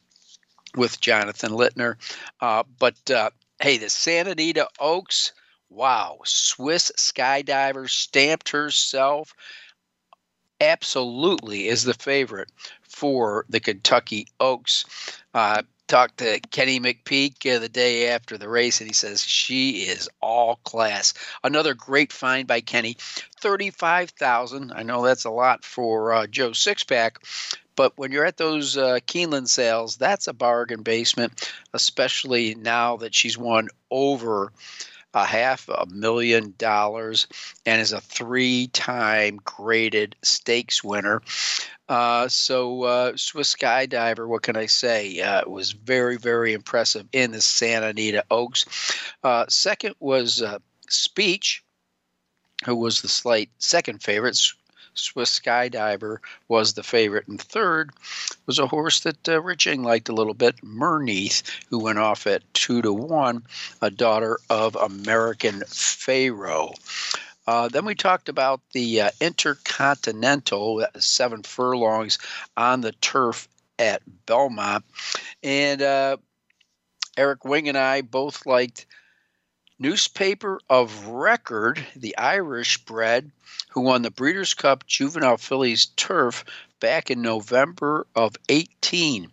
with 0.75 1.00
Jonathan 1.00 1.51
Lintner, 1.51 1.95
uh, 2.41 2.63
but 2.77 3.09
uh, 3.09 3.29
hey, 3.61 3.77
the 3.77 3.89
Santa 3.89 4.31
Anita 4.31 4.67
Oaks 4.81 5.31
Wow, 5.71 6.19
Swiss 6.25 6.91
skydiver 6.97 7.89
stamped 7.89 8.49
herself 8.49 9.33
absolutely 10.59 11.67
is 11.67 11.83
the 11.83 11.93
favorite 11.93 12.51
for 12.83 13.45
the 13.49 13.59
Kentucky 13.59 14.27
Oaks. 14.39 14.85
Uh, 15.33 15.63
talked 15.87 16.19
to 16.19 16.39
Kenny 16.51 16.79
McPeek 16.79 17.53
uh, 17.53 17.59
the 17.59 17.67
day 17.67 18.09
after 18.09 18.37
the 18.37 18.47
race, 18.47 18.79
and 18.79 18.89
he 18.89 18.93
says 18.93 19.23
she 19.23 19.83
is 19.83 20.09
all 20.21 20.57
class. 20.63 21.13
Another 21.43 21.73
great 21.73 22.13
find 22.13 22.47
by 22.47 22.61
Kenny, 22.61 22.95
thirty-five 23.39 24.11
thousand. 24.11 24.71
I 24.73 24.83
know 24.83 25.03
that's 25.03 25.25
a 25.25 25.31
lot 25.31 25.65
for 25.65 26.13
uh, 26.13 26.27
Joe 26.27 26.51
Sixpack, 26.51 27.11
but 27.75 27.97
when 27.97 28.11
you're 28.11 28.25
at 28.25 28.37
those 28.37 28.77
uh, 28.77 28.99
Keeneland 29.07 29.47
sales, 29.47 29.97
that's 29.97 30.27
a 30.27 30.33
bargain 30.33 30.83
basement, 30.83 31.51
especially 31.73 32.55
now 32.55 32.97
that 32.97 33.15
she's 33.15 33.37
won 33.37 33.69
over 33.89 34.51
a 35.13 35.25
half 35.25 35.67
a 35.69 35.85
million 35.87 36.53
dollars 36.57 37.27
and 37.65 37.81
is 37.81 37.91
a 37.91 38.01
three 38.01 38.67
time 38.67 39.39
graded 39.43 40.15
stakes 40.21 40.83
winner. 40.83 41.21
Uh, 41.89 42.27
so, 42.29 42.83
uh, 42.83 43.11
Swiss 43.17 43.53
Skydiver, 43.53 44.25
what 44.27 44.43
can 44.43 44.55
I 44.55 44.67
say? 44.67 45.19
Uh, 45.19 45.41
was 45.49 45.71
very, 45.71 46.17
very 46.17 46.53
impressive 46.53 47.05
in 47.11 47.31
the 47.31 47.41
Santa 47.41 47.87
Anita 47.87 48.23
Oaks. 48.31 48.65
Uh, 49.23 49.45
second 49.49 49.95
was 49.99 50.41
uh, 50.41 50.59
Speech, 50.89 51.63
who 52.65 52.75
was 52.75 53.01
the 53.01 53.09
slight 53.09 53.49
second 53.57 54.01
favorite. 54.01 54.39
Swiss 54.93 55.39
Skydiver 55.39 56.17
was 56.48 56.74
the 56.74 56.83
favorite. 56.83 57.27
And 57.27 57.41
third 57.41 57.91
was 58.45 58.60
a 58.60 58.67
horse 58.67 59.01
that 59.01 59.29
uh, 59.29 59.41
Rich 59.41 59.67
Eng 59.67 59.83
liked 59.83 60.10
a 60.10 60.13
little 60.13 60.33
bit, 60.33 60.63
Merneath, 60.63 61.43
who 61.69 61.79
went 61.79 62.00
off 62.00 62.27
at 62.27 62.53
two 62.53 62.81
to 62.81 62.93
one, 62.93 63.43
a 63.81 63.89
daughter 63.89 64.39
of 64.50 64.75
American 64.75 65.63
Pharoah. 65.67 66.74
Uh, 67.48 67.67
then 67.67 67.86
we 67.86 67.95
talked 67.95 68.29
about 68.29 68.62
the 68.74 69.01
uh, 69.01 69.10
Intercontinental, 69.19 70.86
seven 71.00 71.43
furlongs 71.43 72.19
on 72.55 72.81
the 72.81 72.91
turf 72.93 73.48
at 73.79 74.01
Belmont. 74.25 74.86
And 75.41 75.81
uh, 75.81 76.17
Eric 77.17 77.43
Wing 77.43 77.67
and 77.67 77.77
I 77.77 78.01
both 78.01 78.45
liked 78.45 78.86
Newspaper 79.81 80.61
of 80.69 81.07
Record, 81.07 81.83
the 81.95 82.15
Irish 82.15 82.77
bred, 82.85 83.31
who 83.69 83.81
won 83.81 84.03
the 84.03 84.11
Breeders' 84.11 84.53
Cup 84.53 84.85
Juvenile 84.85 85.38
Fillies 85.38 85.88
Turf 85.95 86.45
back 86.79 87.09
in 87.09 87.23
November 87.23 88.05
of 88.15 88.35
18. 88.47 89.31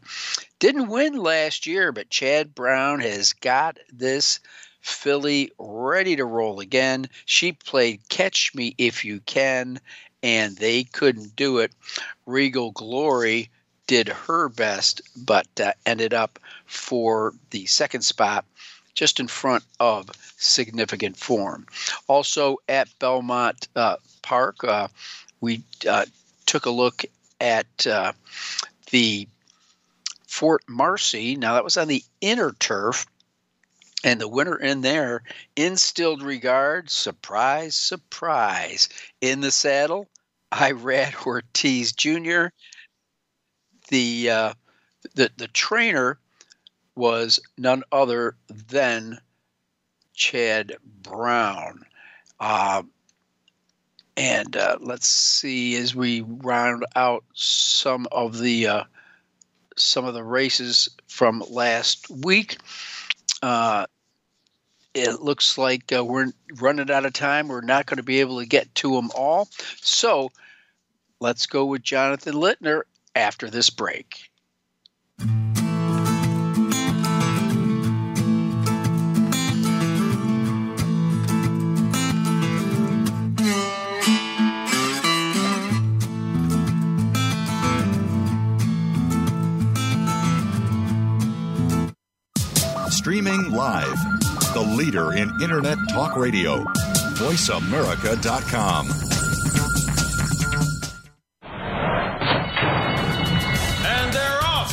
Didn't 0.58 0.88
win 0.88 1.18
last 1.18 1.66
year, 1.66 1.92
but 1.92 2.08
Chad 2.08 2.54
Brown 2.54 3.00
has 3.00 3.34
got 3.34 3.78
this 3.92 4.40
filly 4.80 5.52
ready 5.58 6.16
to 6.16 6.24
roll 6.24 6.60
again. 6.60 7.10
She 7.26 7.52
played 7.52 8.08
Catch 8.08 8.54
Me 8.54 8.74
If 8.78 9.04
You 9.04 9.20
Can, 9.20 9.78
and 10.22 10.56
they 10.56 10.84
couldn't 10.84 11.36
do 11.36 11.58
it. 11.58 11.72
Regal 12.24 12.70
Glory 12.70 13.50
did 13.86 14.08
her 14.08 14.48
best, 14.48 15.02
but 15.14 15.46
uh, 15.60 15.72
ended 15.84 16.14
up 16.14 16.38
for 16.64 17.34
the 17.50 17.66
second 17.66 18.00
spot 18.00 18.46
just 18.98 19.20
in 19.20 19.28
front 19.28 19.62
of 19.78 20.10
significant 20.38 21.16
form. 21.16 21.64
Also 22.08 22.56
at 22.68 22.88
Belmont 22.98 23.68
uh, 23.76 23.94
Park, 24.22 24.64
uh, 24.64 24.88
we 25.40 25.62
uh, 25.88 26.04
took 26.46 26.66
a 26.66 26.70
look 26.70 27.04
at 27.40 27.86
uh, 27.86 28.12
the 28.90 29.28
Fort 30.26 30.64
Marcy. 30.68 31.36
Now, 31.36 31.54
that 31.54 31.62
was 31.62 31.76
on 31.76 31.86
the 31.86 32.02
inner 32.20 32.50
turf. 32.58 33.06
And 34.02 34.20
the 34.20 34.28
winner 34.28 34.56
in 34.56 34.80
there 34.80 35.22
instilled 35.54 36.22
regard, 36.22 36.90
surprise, 36.90 37.76
surprise. 37.76 38.88
In 39.20 39.40
the 39.40 39.50
saddle, 39.52 40.08
I 40.50 40.72
Irad 40.72 41.24
Ortiz 41.26 41.92
Jr. 41.92 42.46
The 43.90 44.30
uh, 44.30 44.54
the 45.14 45.30
the 45.36 45.48
trainer 45.48 46.18
was 46.98 47.40
none 47.56 47.82
other 47.92 48.36
than 48.48 49.18
Chad 50.12 50.76
Brown. 51.02 51.84
Uh, 52.40 52.82
and 54.16 54.56
uh, 54.56 54.76
let's 54.80 55.06
see 55.06 55.76
as 55.76 55.94
we 55.94 56.22
round 56.22 56.84
out 56.96 57.24
some 57.34 58.08
of 58.10 58.38
the 58.38 58.66
uh, 58.66 58.84
some 59.76 60.04
of 60.04 60.14
the 60.14 60.24
races 60.24 60.88
from 61.06 61.42
last 61.48 62.10
week. 62.10 62.58
Uh, 63.42 63.86
it 64.92 65.22
looks 65.22 65.56
like 65.56 65.92
uh, 65.92 66.04
we're 66.04 66.32
running 66.56 66.90
out 66.90 67.06
of 67.06 67.12
time. 67.12 67.46
We're 67.46 67.60
not 67.60 67.86
going 67.86 67.98
to 67.98 68.02
be 68.02 68.20
able 68.20 68.40
to 68.40 68.46
get 68.46 68.74
to 68.76 68.96
them 68.96 69.10
all. 69.14 69.48
So 69.80 70.30
let's 71.20 71.46
go 71.46 71.64
with 71.66 71.82
Jonathan 71.82 72.34
Lintner 72.34 72.82
after 73.14 73.48
this 73.48 73.70
break. 73.70 74.27
Streaming 93.38 93.56
live. 93.56 93.96
The 94.52 94.60
leader 94.60 95.12
in 95.12 95.30
Internet 95.40 95.78
talk 95.90 96.16
radio. 96.16 96.64
VoiceAmerica.com. 97.14 98.88
And 103.86 104.12
they're 104.12 104.40
off. 104.42 104.72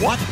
What? 0.00 0.31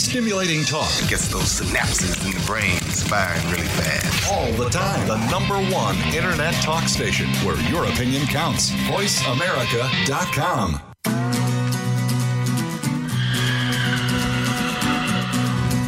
Stimulating 0.00 0.64
talk 0.64 0.90
gets 1.08 1.28
those 1.28 1.60
synapses 1.60 2.24
in 2.24 2.32
the 2.32 2.40
brain 2.46 2.80
firing 2.80 3.46
really 3.50 3.68
fast. 3.68 4.32
all 4.32 4.50
the 4.52 4.70
time. 4.70 5.06
The 5.06 5.18
number 5.30 5.56
one 5.72 5.94
Internet 6.14 6.54
talk 6.54 6.88
station 6.88 7.28
where 7.44 7.60
your 7.70 7.84
opinion 7.84 8.26
counts. 8.26 8.70
VoiceAmerica.com. 8.88 10.80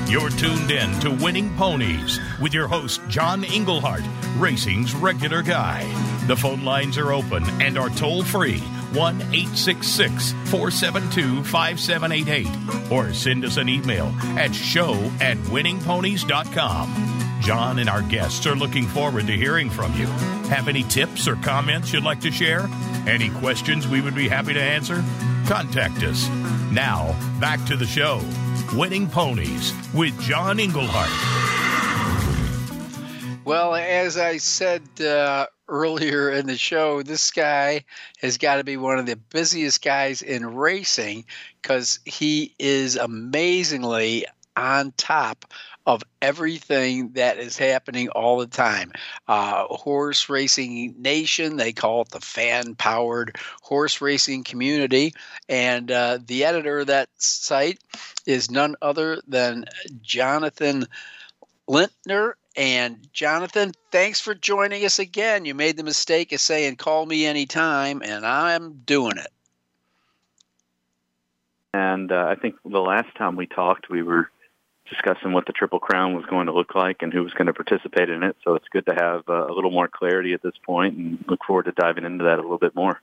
You're 0.08 0.30
tuned 0.30 0.70
in 0.70 1.00
to 1.00 1.10
Winning 1.10 1.56
Ponies 1.56 2.20
with 2.40 2.52
your 2.52 2.68
host, 2.68 3.00
John 3.08 3.44
Englehart, 3.44 4.04
racing's 4.36 4.94
regular 4.94 5.42
guy. 5.42 5.84
The 6.26 6.36
phone 6.36 6.64
lines 6.64 6.98
are 6.98 7.14
open 7.14 7.44
and 7.62 7.78
are 7.78 7.88
toll 7.88 8.22
free 8.22 8.62
1 8.94 9.16
866 9.16 10.32
472 10.50 11.42
5788 11.44 12.92
or 12.92 13.12
send 13.12 13.44
us 13.44 13.56
an 13.56 13.68
email 13.68 14.06
at 14.36 14.54
show 14.54 14.94
at 15.20 15.36
winningponies.com. 15.38 17.18
John 17.40 17.80
and 17.80 17.88
our 17.88 18.02
guests 18.02 18.46
are 18.46 18.54
looking 18.54 18.86
forward 18.86 19.26
to 19.26 19.32
hearing 19.32 19.68
from 19.68 19.92
you. 19.94 20.06
Have 20.48 20.68
any 20.68 20.84
tips 20.84 21.26
or 21.26 21.34
comments 21.36 21.92
you'd 21.92 22.04
like 22.04 22.20
to 22.20 22.30
share? 22.30 22.68
Any 23.06 23.30
questions 23.30 23.88
we 23.88 24.00
would 24.00 24.14
be 24.14 24.28
happy 24.28 24.52
to 24.52 24.62
answer? 24.62 25.02
Contact 25.46 26.04
us. 26.04 26.28
Now, 26.70 27.16
back 27.40 27.64
to 27.66 27.76
the 27.76 27.86
show. 27.86 28.20
Winning 28.74 29.08
Ponies 29.08 29.72
with 29.92 30.18
John 30.20 30.60
Englehart. 30.60 31.10
Well, 33.44 33.74
as 33.74 34.16
I 34.16 34.36
said 34.36 34.82
uh, 35.00 35.46
earlier 35.68 36.30
in 36.30 36.46
the 36.46 36.56
show, 36.56 37.02
this 37.02 37.30
guy 37.30 37.84
has 38.20 38.38
got 38.38 38.56
to 38.56 38.64
be 38.64 38.76
one 38.76 38.98
of 38.98 39.06
the 39.06 39.16
busiest 39.16 39.82
guys 39.82 40.22
in 40.22 40.46
racing 40.54 41.24
because 41.60 42.00
he 42.04 42.54
is 42.58 42.96
amazingly 42.96 44.26
on 44.56 44.92
top 44.96 45.46
of 45.86 46.02
everything 46.20 47.10
that 47.14 47.38
is 47.38 47.56
happening 47.56 48.08
all 48.10 48.38
the 48.38 48.46
time. 48.46 48.92
Uh, 49.26 49.64
horse 49.64 50.28
Racing 50.28 50.94
Nation, 50.98 51.56
they 51.56 51.72
call 51.72 52.02
it 52.02 52.10
the 52.10 52.20
fan 52.20 52.74
powered 52.76 53.36
horse 53.62 54.00
racing 54.00 54.44
community. 54.44 55.14
And 55.48 55.90
uh, 55.90 56.18
the 56.24 56.44
editor 56.44 56.80
of 56.80 56.86
that 56.88 57.08
site 57.16 57.80
is 58.26 58.50
none 58.50 58.76
other 58.82 59.20
than 59.26 59.64
Jonathan 60.02 60.86
Lintner. 61.68 62.34
And 62.56 63.08
Jonathan, 63.12 63.72
thanks 63.90 64.20
for 64.20 64.34
joining 64.34 64.84
us 64.84 64.98
again. 64.98 65.44
You 65.44 65.54
made 65.54 65.76
the 65.76 65.84
mistake 65.84 66.32
of 66.32 66.40
saying 66.40 66.76
call 66.76 67.06
me 67.06 67.24
anytime, 67.24 68.02
and 68.04 68.26
I'm 68.26 68.82
doing 68.84 69.16
it. 69.16 69.32
And 71.72 72.12
uh, 72.12 72.26
I 72.28 72.34
think 72.34 72.56
the 72.64 72.80
last 72.80 73.14
time 73.16 73.36
we 73.36 73.46
talked, 73.46 73.88
we 73.88 74.02
were 74.02 74.30
discussing 74.90 75.32
what 75.32 75.46
the 75.46 75.52
Triple 75.52 75.78
Crown 75.78 76.14
was 76.14 76.26
going 76.26 76.46
to 76.46 76.52
look 76.52 76.74
like 76.74 77.00
and 77.00 77.12
who 77.12 77.22
was 77.22 77.32
going 77.32 77.46
to 77.46 77.54
participate 77.54 78.10
in 78.10 78.22
it. 78.22 78.36
So 78.44 78.54
it's 78.54 78.68
good 78.68 78.84
to 78.86 78.94
have 78.94 79.22
uh, 79.28 79.46
a 79.46 79.52
little 79.54 79.70
more 79.70 79.88
clarity 79.88 80.34
at 80.34 80.42
this 80.42 80.54
point 80.66 80.96
and 80.98 81.24
look 81.28 81.40
forward 81.46 81.64
to 81.64 81.72
diving 81.72 82.04
into 82.04 82.24
that 82.24 82.38
a 82.38 82.42
little 82.42 82.58
bit 82.58 82.74
more. 82.74 83.00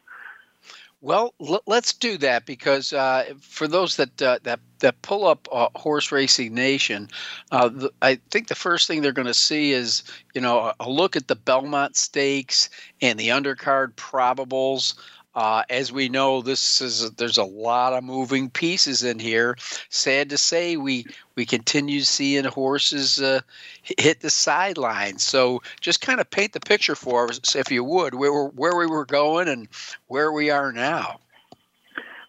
Well, 1.01 1.33
l- 1.39 1.63
let's 1.65 1.93
do 1.93 2.17
that 2.17 2.45
because 2.45 2.91
uh, 2.91 3.33
for 3.39 3.67
those 3.69 3.95
that 3.95 4.21
uh, 4.21 4.39
that 4.43 4.59
that 4.79 5.01
pull 5.01 5.25
up 5.27 5.47
uh, 5.51 5.69
Horse 5.75 6.11
Racing 6.11 6.53
Nation, 6.53 7.09
uh, 7.51 7.69
the, 7.69 7.91
I 8.01 8.15
think 8.31 8.47
the 8.47 8.55
first 8.55 8.87
thing 8.87 9.01
they're 9.01 9.13
going 9.13 9.27
to 9.27 9.33
see 9.33 9.71
is 9.71 10.03
you 10.33 10.41
know 10.41 10.59
a, 10.59 10.75
a 10.81 10.89
look 10.89 11.15
at 11.15 11.27
the 11.29 11.35
Belmont 11.37 11.95
Stakes 11.95 12.69
and 13.01 13.17
the 13.17 13.29
undercard 13.29 13.93
probables. 13.95 14.95
Uh, 15.35 15.63
as 15.69 15.91
we 15.91 16.09
know, 16.09 16.41
this 16.41 16.81
is 16.81 17.11
there's 17.11 17.37
a 17.37 17.43
lot 17.43 17.93
of 17.93 18.03
moving 18.03 18.49
pieces 18.49 19.03
in 19.03 19.19
here. 19.19 19.55
Sad 19.89 20.29
to 20.31 20.37
say, 20.37 20.75
we 20.75 21.05
we 21.35 21.45
continue 21.45 22.01
seeing 22.01 22.45
horses 22.45 23.21
uh, 23.21 23.41
hit 23.83 24.21
the 24.21 24.31
sidelines. 24.31 25.23
So 25.23 25.61
just 25.81 26.01
kind 26.01 26.19
of 26.19 26.29
paint 26.29 26.53
the 26.53 26.59
picture 26.59 26.95
for 26.95 27.29
us, 27.29 27.55
if 27.55 27.71
you 27.71 27.83
would, 27.83 28.15
where 28.15 28.45
where 28.45 28.75
we 28.75 28.87
were 28.87 29.05
going 29.05 29.47
and 29.47 29.67
where 30.07 30.31
we 30.31 30.49
are 30.49 30.71
now. 30.71 31.19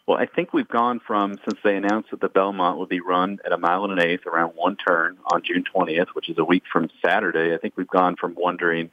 Well, 0.07 0.19
I 0.19 0.27
think 0.27 0.53
we've 0.53 0.69
gone 0.69 1.01
from 1.07 1.39
since 1.49 1.61
they 1.63 1.77
announced 1.77 2.11
that 2.11 2.21
the 2.21 2.29
Belmont 2.29 2.79
would 2.79 2.89
be 2.89 3.01
run 3.01 3.39
at 3.47 3.53
a 3.53 3.57
mile 3.57 3.85
and 3.85 3.93
an 3.93 4.05
eighth 4.05 4.27
around 4.27 4.55
one 4.57 4.77
turn 4.77 5.17
on 5.33 5.43
June 5.43 5.65
20th, 5.73 6.09
which 6.15 6.29
is 6.29 6.37
a 6.37 6.45
week 6.45 6.65
from 6.71 6.91
Saturday. 7.01 7.55
I 7.55 7.59
think 7.59 7.77
we've 7.77 7.87
gone 7.87 8.17
from 8.17 8.35
wondering 8.35 8.91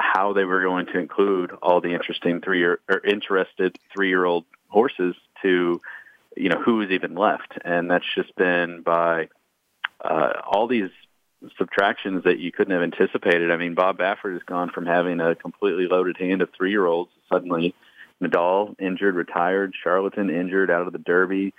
how 0.00 0.32
they 0.32 0.44
were 0.44 0.62
going 0.62 0.86
to 0.86 0.98
include 0.98 1.52
all 1.62 1.80
the 1.80 1.92
interesting 1.92 2.40
three 2.40 2.58
year 2.58 2.80
or 2.88 3.04
interested 3.04 3.76
three 3.94 4.08
year 4.08 4.24
old 4.24 4.44
horses 4.68 5.14
to 5.42 5.80
you 6.36 6.48
know 6.48 6.60
who 6.60 6.80
is 6.80 6.90
even 6.90 7.14
left. 7.14 7.52
And 7.64 7.90
that's 7.90 8.04
just 8.14 8.34
been 8.34 8.82
by 8.82 9.28
uh, 10.02 10.32
all 10.46 10.66
these 10.66 10.90
subtractions 11.58 12.24
that 12.24 12.38
you 12.38 12.50
couldn't 12.50 12.72
have 12.72 12.82
anticipated. 12.82 13.50
I 13.50 13.56
mean 13.56 13.74
bob 13.74 13.98
baffert 13.98 14.32
has 14.32 14.42
gone 14.44 14.70
from 14.70 14.86
having 14.86 15.20
a 15.20 15.34
completely 15.34 15.86
loaded 15.86 16.16
hand 16.16 16.40
of 16.42 16.48
three 16.56 16.70
year 16.70 16.86
olds 16.86 17.10
suddenly 17.30 17.74
nadal 18.22 18.74
injured 18.78 19.14
retired 19.14 19.74
charlatan 19.82 20.28
injured 20.28 20.70
out 20.70 20.86
of 20.86 20.92
the 20.92 20.98
derby 20.98 21.54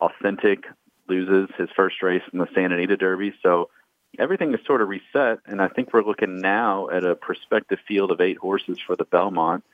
authentic 0.00 0.64
loses 1.08 1.48
his 1.58 1.68
first 1.74 2.02
race 2.02 2.22
in 2.32 2.38
the 2.38 2.48
santa 2.54 2.74
anita 2.74 2.96
derby. 2.96 3.34
So 3.42 3.70
everything 4.18 4.54
is 4.54 4.60
sort 4.66 4.82
of 4.82 4.88
reset, 4.88 5.40
and 5.46 5.60
I 5.60 5.68
think 5.68 5.92
we're 5.92 6.04
looking 6.04 6.38
now 6.38 6.88
at 6.90 7.04
a 7.04 7.14
prospective 7.14 7.78
field 7.86 8.10
of 8.10 8.20
eight 8.20 8.38
horses 8.38 8.78
for 8.84 8.96
the 8.96 9.04
Belmont. 9.04 9.64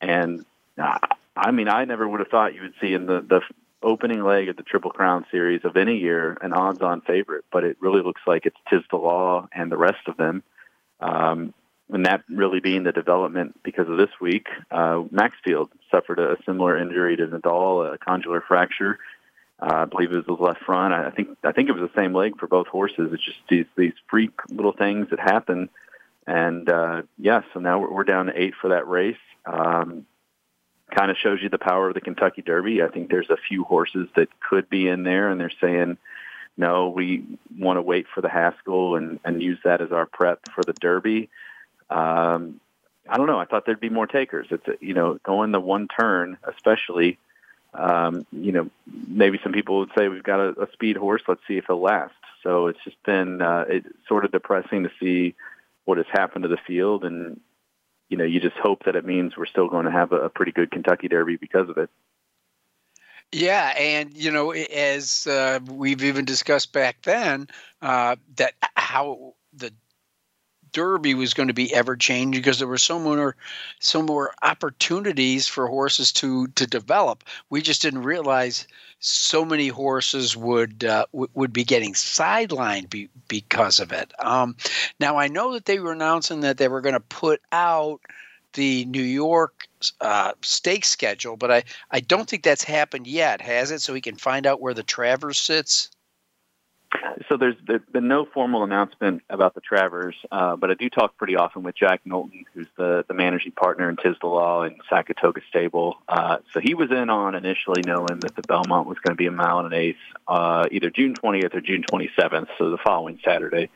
And 0.00 0.44
uh, 0.78 0.98
I 1.36 1.50
mean, 1.50 1.68
I 1.68 1.84
never 1.84 2.06
would 2.06 2.20
have 2.20 2.28
thought 2.28 2.54
you 2.54 2.62
would 2.62 2.74
see 2.80 2.94
in 2.94 3.06
the 3.06 3.20
the 3.20 3.40
opening 3.82 4.22
leg 4.22 4.48
of 4.48 4.56
the 4.56 4.62
Triple 4.62 4.90
Crown 4.90 5.26
series 5.30 5.64
of 5.64 5.76
any 5.76 5.98
year 5.98 6.36
an 6.40 6.52
odds-on 6.52 7.02
favorite, 7.02 7.44
but 7.52 7.64
it 7.64 7.76
really 7.80 8.02
looks 8.02 8.22
like 8.26 8.46
it's 8.46 8.56
Tiz 8.68 8.82
the 8.90 8.96
Law 8.96 9.48
and 9.52 9.70
the 9.70 9.76
rest 9.76 10.08
of 10.08 10.16
them. 10.16 10.42
Um, 11.00 11.54
and 11.88 12.06
that 12.06 12.24
really 12.28 12.58
being 12.58 12.82
the 12.82 12.92
development 12.92 13.60
because 13.62 13.88
of 13.88 13.96
this 13.96 14.10
week, 14.20 14.48
uh, 14.70 15.04
Maxfield 15.10 15.70
suffered 15.90 16.18
a 16.18 16.36
similar 16.44 16.76
injury 16.76 17.16
to 17.16 17.26
Nadal, 17.26 17.94
a 17.94 17.98
condylar 17.98 18.42
fracture. 18.42 18.98
Uh, 19.60 19.72
I 19.72 19.84
believe 19.86 20.12
it 20.12 20.16
was 20.16 20.26
the 20.26 20.32
left 20.32 20.62
front. 20.64 20.92
I 20.92 21.10
think 21.10 21.36
I 21.42 21.52
think 21.52 21.68
it 21.68 21.72
was 21.72 21.88
the 21.88 22.00
same 22.00 22.12
leg 22.12 22.38
for 22.38 22.46
both 22.46 22.66
horses. 22.66 23.10
It's 23.12 23.24
just 23.24 23.38
these 23.48 23.66
these 23.76 23.94
freak 24.08 24.32
little 24.50 24.72
things 24.72 25.08
that 25.10 25.18
happen, 25.18 25.70
and 26.26 26.68
uh, 26.68 27.02
yeah. 27.18 27.40
So 27.54 27.60
now 27.60 27.78
we're, 27.78 27.90
we're 27.90 28.04
down 28.04 28.26
to 28.26 28.38
eight 28.40 28.54
for 28.60 28.68
that 28.68 28.86
race. 28.86 29.16
Um, 29.46 30.06
kind 30.94 31.10
of 31.10 31.16
shows 31.16 31.40
you 31.42 31.48
the 31.48 31.58
power 31.58 31.88
of 31.88 31.94
the 31.94 32.00
Kentucky 32.00 32.42
Derby. 32.42 32.82
I 32.82 32.88
think 32.88 33.10
there's 33.10 33.30
a 33.30 33.36
few 33.36 33.64
horses 33.64 34.08
that 34.14 34.28
could 34.40 34.68
be 34.68 34.88
in 34.88 35.02
there, 35.02 35.30
and 35.30 35.40
they're 35.40 35.50
saying, 35.60 35.98
no, 36.56 36.88
we 36.90 37.24
want 37.58 37.76
to 37.76 37.82
wait 37.82 38.06
for 38.14 38.20
the 38.20 38.28
Haskell 38.28 38.96
and 38.96 39.20
and 39.24 39.42
use 39.42 39.58
that 39.64 39.80
as 39.80 39.90
our 39.90 40.06
prep 40.06 40.40
for 40.54 40.62
the 40.64 40.74
Derby. 40.74 41.30
Um, 41.88 42.60
I 43.08 43.16
don't 43.16 43.26
know. 43.26 43.38
I 43.38 43.46
thought 43.46 43.64
there'd 43.64 43.80
be 43.80 43.88
more 43.88 44.06
takers. 44.06 44.48
It's 44.50 44.68
a, 44.68 44.74
you 44.80 44.92
know 44.92 45.18
going 45.22 45.52
the 45.52 45.60
one 45.60 45.88
turn, 45.88 46.36
especially 46.44 47.18
um, 47.76 48.26
you 48.32 48.52
know, 48.52 48.70
maybe 49.08 49.38
some 49.42 49.52
people 49.52 49.78
would 49.78 49.90
say 49.96 50.08
we've 50.08 50.22
got 50.22 50.40
a, 50.40 50.62
a 50.62 50.72
speed 50.72 50.96
horse. 50.96 51.22
Let's 51.28 51.40
see 51.46 51.58
if 51.58 51.64
it'll 51.64 51.80
last. 51.80 52.14
So 52.42 52.68
it's 52.68 52.82
just 52.84 53.02
been 53.04 53.42
uh, 53.42 53.64
it's 53.68 53.88
sort 54.08 54.24
of 54.24 54.32
depressing 54.32 54.84
to 54.84 54.90
see 55.00 55.34
what 55.84 55.98
has 55.98 56.06
happened 56.12 56.44
to 56.44 56.48
the 56.48 56.58
field, 56.66 57.04
and 57.04 57.40
you 58.08 58.16
know, 58.16 58.24
you 58.24 58.40
just 58.40 58.56
hope 58.56 58.84
that 58.84 58.96
it 58.96 59.04
means 59.04 59.36
we're 59.36 59.46
still 59.46 59.68
going 59.68 59.86
to 59.86 59.90
have 59.90 60.12
a, 60.12 60.22
a 60.22 60.28
pretty 60.28 60.52
good 60.52 60.70
Kentucky 60.70 61.08
Derby 61.08 61.36
because 61.36 61.68
of 61.68 61.76
it. 61.78 61.90
Yeah, 63.32 63.74
and 63.76 64.16
you 64.16 64.30
know, 64.30 64.52
as 64.52 65.26
uh, 65.26 65.58
we've 65.68 66.04
even 66.04 66.24
discussed 66.24 66.72
back 66.72 67.02
then, 67.02 67.48
uh, 67.82 68.16
that 68.36 68.54
how 68.76 69.34
the 69.52 69.72
Derby 70.76 71.14
was 71.14 71.32
going 71.32 71.48
to 71.48 71.54
be 71.54 71.72
ever 71.72 71.96
changing 71.96 72.38
because 72.42 72.58
there 72.58 72.68
were 72.68 72.76
so 72.76 72.98
more, 72.98 73.34
so 73.78 74.02
more 74.02 74.34
opportunities 74.42 75.48
for 75.48 75.66
horses 75.68 76.12
to 76.12 76.48
to 76.48 76.66
develop. 76.66 77.24
We 77.48 77.62
just 77.62 77.80
didn't 77.80 78.02
realize 78.02 78.66
so 79.00 79.42
many 79.42 79.68
horses 79.68 80.36
would 80.36 80.84
uh, 80.84 81.06
w- 81.12 81.30
would 81.32 81.54
be 81.54 81.64
getting 81.64 81.94
sidelined 81.94 82.90
be- 82.90 83.08
because 83.26 83.80
of 83.80 83.90
it. 83.90 84.12
Um, 84.18 84.54
now 85.00 85.16
I 85.16 85.28
know 85.28 85.54
that 85.54 85.64
they 85.64 85.78
were 85.78 85.92
announcing 85.92 86.40
that 86.40 86.58
they 86.58 86.68
were 86.68 86.82
going 86.82 86.92
to 86.92 87.00
put 87.00 87.40
out 87.52 88.02
the 88.52 88.84
New 88.84 89.02
York 89.02 89.66
uh, 90.02 90.32
stake 90.42 90.84
schedule, 90.84 91.38
but 91.38 91.50
I, 91.50 91.64
I 91.90 92.00
don't 92.00 92.28
think 92.28 92.42
that's 92.42 92.64
happened 92.64 93.06
yet, 93.06 93.40
has 93.40 93.70
it? 93.70 93.80
So 93.80 93.94
we 93.94 94.02
can 94.02 94.16
find 94.16 94.46
out 94.46 94.60
where 94.60 94.74
the 94.74 94.82
Travers 94.82 95.38
sits. 95.38 95.90
So 97.28 97.36
there's, 97.36 97.56
there's 97.66 97.82
been 97.92 98.08
no 98.08 98.24
formal 98.24 98.62
announcement 98.62 99.22
about 99.28 99.54
the 99.54 99.60
Travers, 99.60 100.14
uh, 100.30 100.56
but 100.56 100.70
I 100.70 100.74
do 100.74 100.88
talk 100.88 101.16
pretty 101.16 101.36
often 101.36 101.62
with 101.62 101.74
Jack 101.74 102.02
Knowlton, 102.04 102.44
who's 102.54 102.68
the, 102.76 103.04
the 103.08 103.14
managing 103.14 103.52
partner 103.52 103.88
in 103.88 103.96
Tiz 103.96 104.16
the 104.20 104.26
Law 104.26 104.62
and 104.62 104.76
Sackatoga 104.88 105.40
Stable. 105.48 105.96
Uh, 106.08 106.38
so 106.52 106.60
he 106.60 106.74
was 106.74 106.90
in 106.90 107.10
on 107.10 107.34
initially 107.34 107.82
knowing 107.84 108.20
that 108.20 108.36
the 108.36 108.42
Belmont 108.42 108.86
was 108.86 108.98
going 108.98 109.16
to 109.16 109.18
be 109.18 109.26
a 109.26 109.32
mile 109.32 109.58
and 109.58 109.72
an 109.72 109.78
eighth, 109.78 109.98
uh, 110.28 110.66
either 110.70 110.90
June 110.90 111.14
20th 111.14 111.54
or 111.54 111.60
June 111.60 111.84
27th, 111.90 112.48
so 112.58 112.70
the 112.70 112.78
following 112.78 113.18
Saturday. 113.24 113.70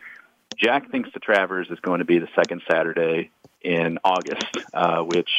Jack 0.56 0.90
thinks 0.90 1.10
the 1.12 1.20
Travers 1.20 1.68
is 1.70 1.80
going 1.80 2.00
to 2.00 2.04
be 2.04 2.18
the 2.18 2.28
second 2.34 2.62
Saturday 2.70 3.30
in 3.62 3.98
August, 4.04 4.56
uh, 4.74 5.02
which 5.02 5.30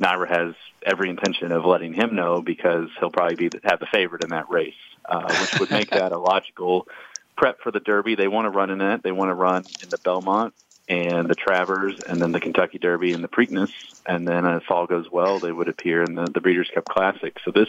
NYRA 0.00 0.28
has 0.28 0.54
every 0.84 1.10
intention 1.10 1.52
of 1.52 1.64
letting 1.64 1.92
him 1.92 2.14
know 2.14 2.40
because 2.40 2.88
he'll 2.98 3.10
probably 3.10 3.36
be 3.36 3.48
the, 3.48 3.60
have 3.64 3.80
the 3.80 3.86
favorite 3.86 4.24
in 4.24 4.30
that 4.30 4.50
race, 4.50 4.74
uh, 5.04 5.34
which 5.40 5.60
would 5.60 5.70
make 5.70 5.90
that 5.90 6.12
a 6.12 6.18
logical 6.32 6.88
prep 7.36 7.60
for 7.60 7.70
the 7.70 7.80
Derby. 7.80 8.14
They 8.14 8.28
want 8.28 8.46
to 8.46 8.50
run 8.50 8.70
in 8.70 8.80
it. 8.80 9.02
They 9.02 9.12
want 9.12 9.30
to 9.30 9.34
run 9.34 9.64
in 9.82 9.90
the 9.90 9.98
Belmont 9.98 10.54
and 10.88 11.28
the 11.28 11.34
Travers, 11.34 12.00
and 12.00 12.20
then 12.20 12.32
the 12.32 12.40
Kentucky 12.40 12.78
Derby 12.78 13.12
and 13.12 13.22
the 13.22 13.28
Preakness, 13.28 13.70
and 14.06 14.26
then 14.26 14.44
if 14.44 14.68
all 14.70 14.86
goes 14.86 15.06
well, 15.10 15.38
they 15.38 15.52
would 15.52 15.68
appear 15.68 16.02
in 16.02 16.16
the, 16.16 16.24
the 16.24 16.40
Breeders' 16.40 16.70
Cup 16.74 16.84
Classic. 16.84 17.36
So 17.44 17.52
this 17.52 17.68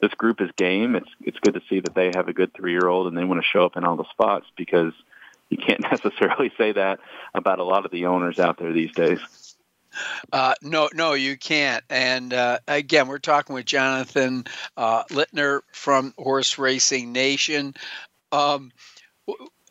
this 0.00 0.12
group 0.14 0.40
is 0.40 0.50
game. 0.56 0.96
It's 0.96 1.08
it's 1.22 1.38
good 1.40 1.54
to 1.54 1.62
see 1.68 1.80
that 1.80 1.94
they 1.94 2.12
have 2.14 2.28
a 2.28 2.32
good 2.32 2.52
three 2.54 2.72
year 2.72 2.86
old 2.86 3.06
and 3.06 3.16
they 3.16 3.24
want 3.24 3.40
to 3.42 3.46
show 3.46 3.64
up 3.64 3.76
in 3.76 3.84
all 3.84 3.96
the 3.96 4.08
spots 4.10 4.46
because 4.56 4.92
you 5.48 5.56
can't 5.56 5.80
necessarily 5.90 6.52
say 6.56 6.72
that 6.72 7.00
about 7.34 7.58
a 7.58 7.64
lot 7.64 7.84
of 7.84 7.90
the 7.90 8.06
owners 8.06 8.38
out 8.38 8.58
there 8.58 8.72
these 8.72 8.92
days. 8.92 9.18
Uh, 10.32 10.54
no, 10.62 10.88
no, 10.94 11.14
you 11.14 11.36
can't. 11.36 11.84
And 11.90 12.32
uh, 12.32 12.58
again, 12.68 13.08
we're 13.08 13.18
talking 13.18 13.54
with 13.54 13.66
Jonathan 13.66 14.44
uh, 14.76 15.04
Lintner 15.04 15.60
from 15.72 16.14
Horse 16.18 16.58
Racing 16.58 17.12
Nation. 17.12 17.74
Um, 18.32 18.72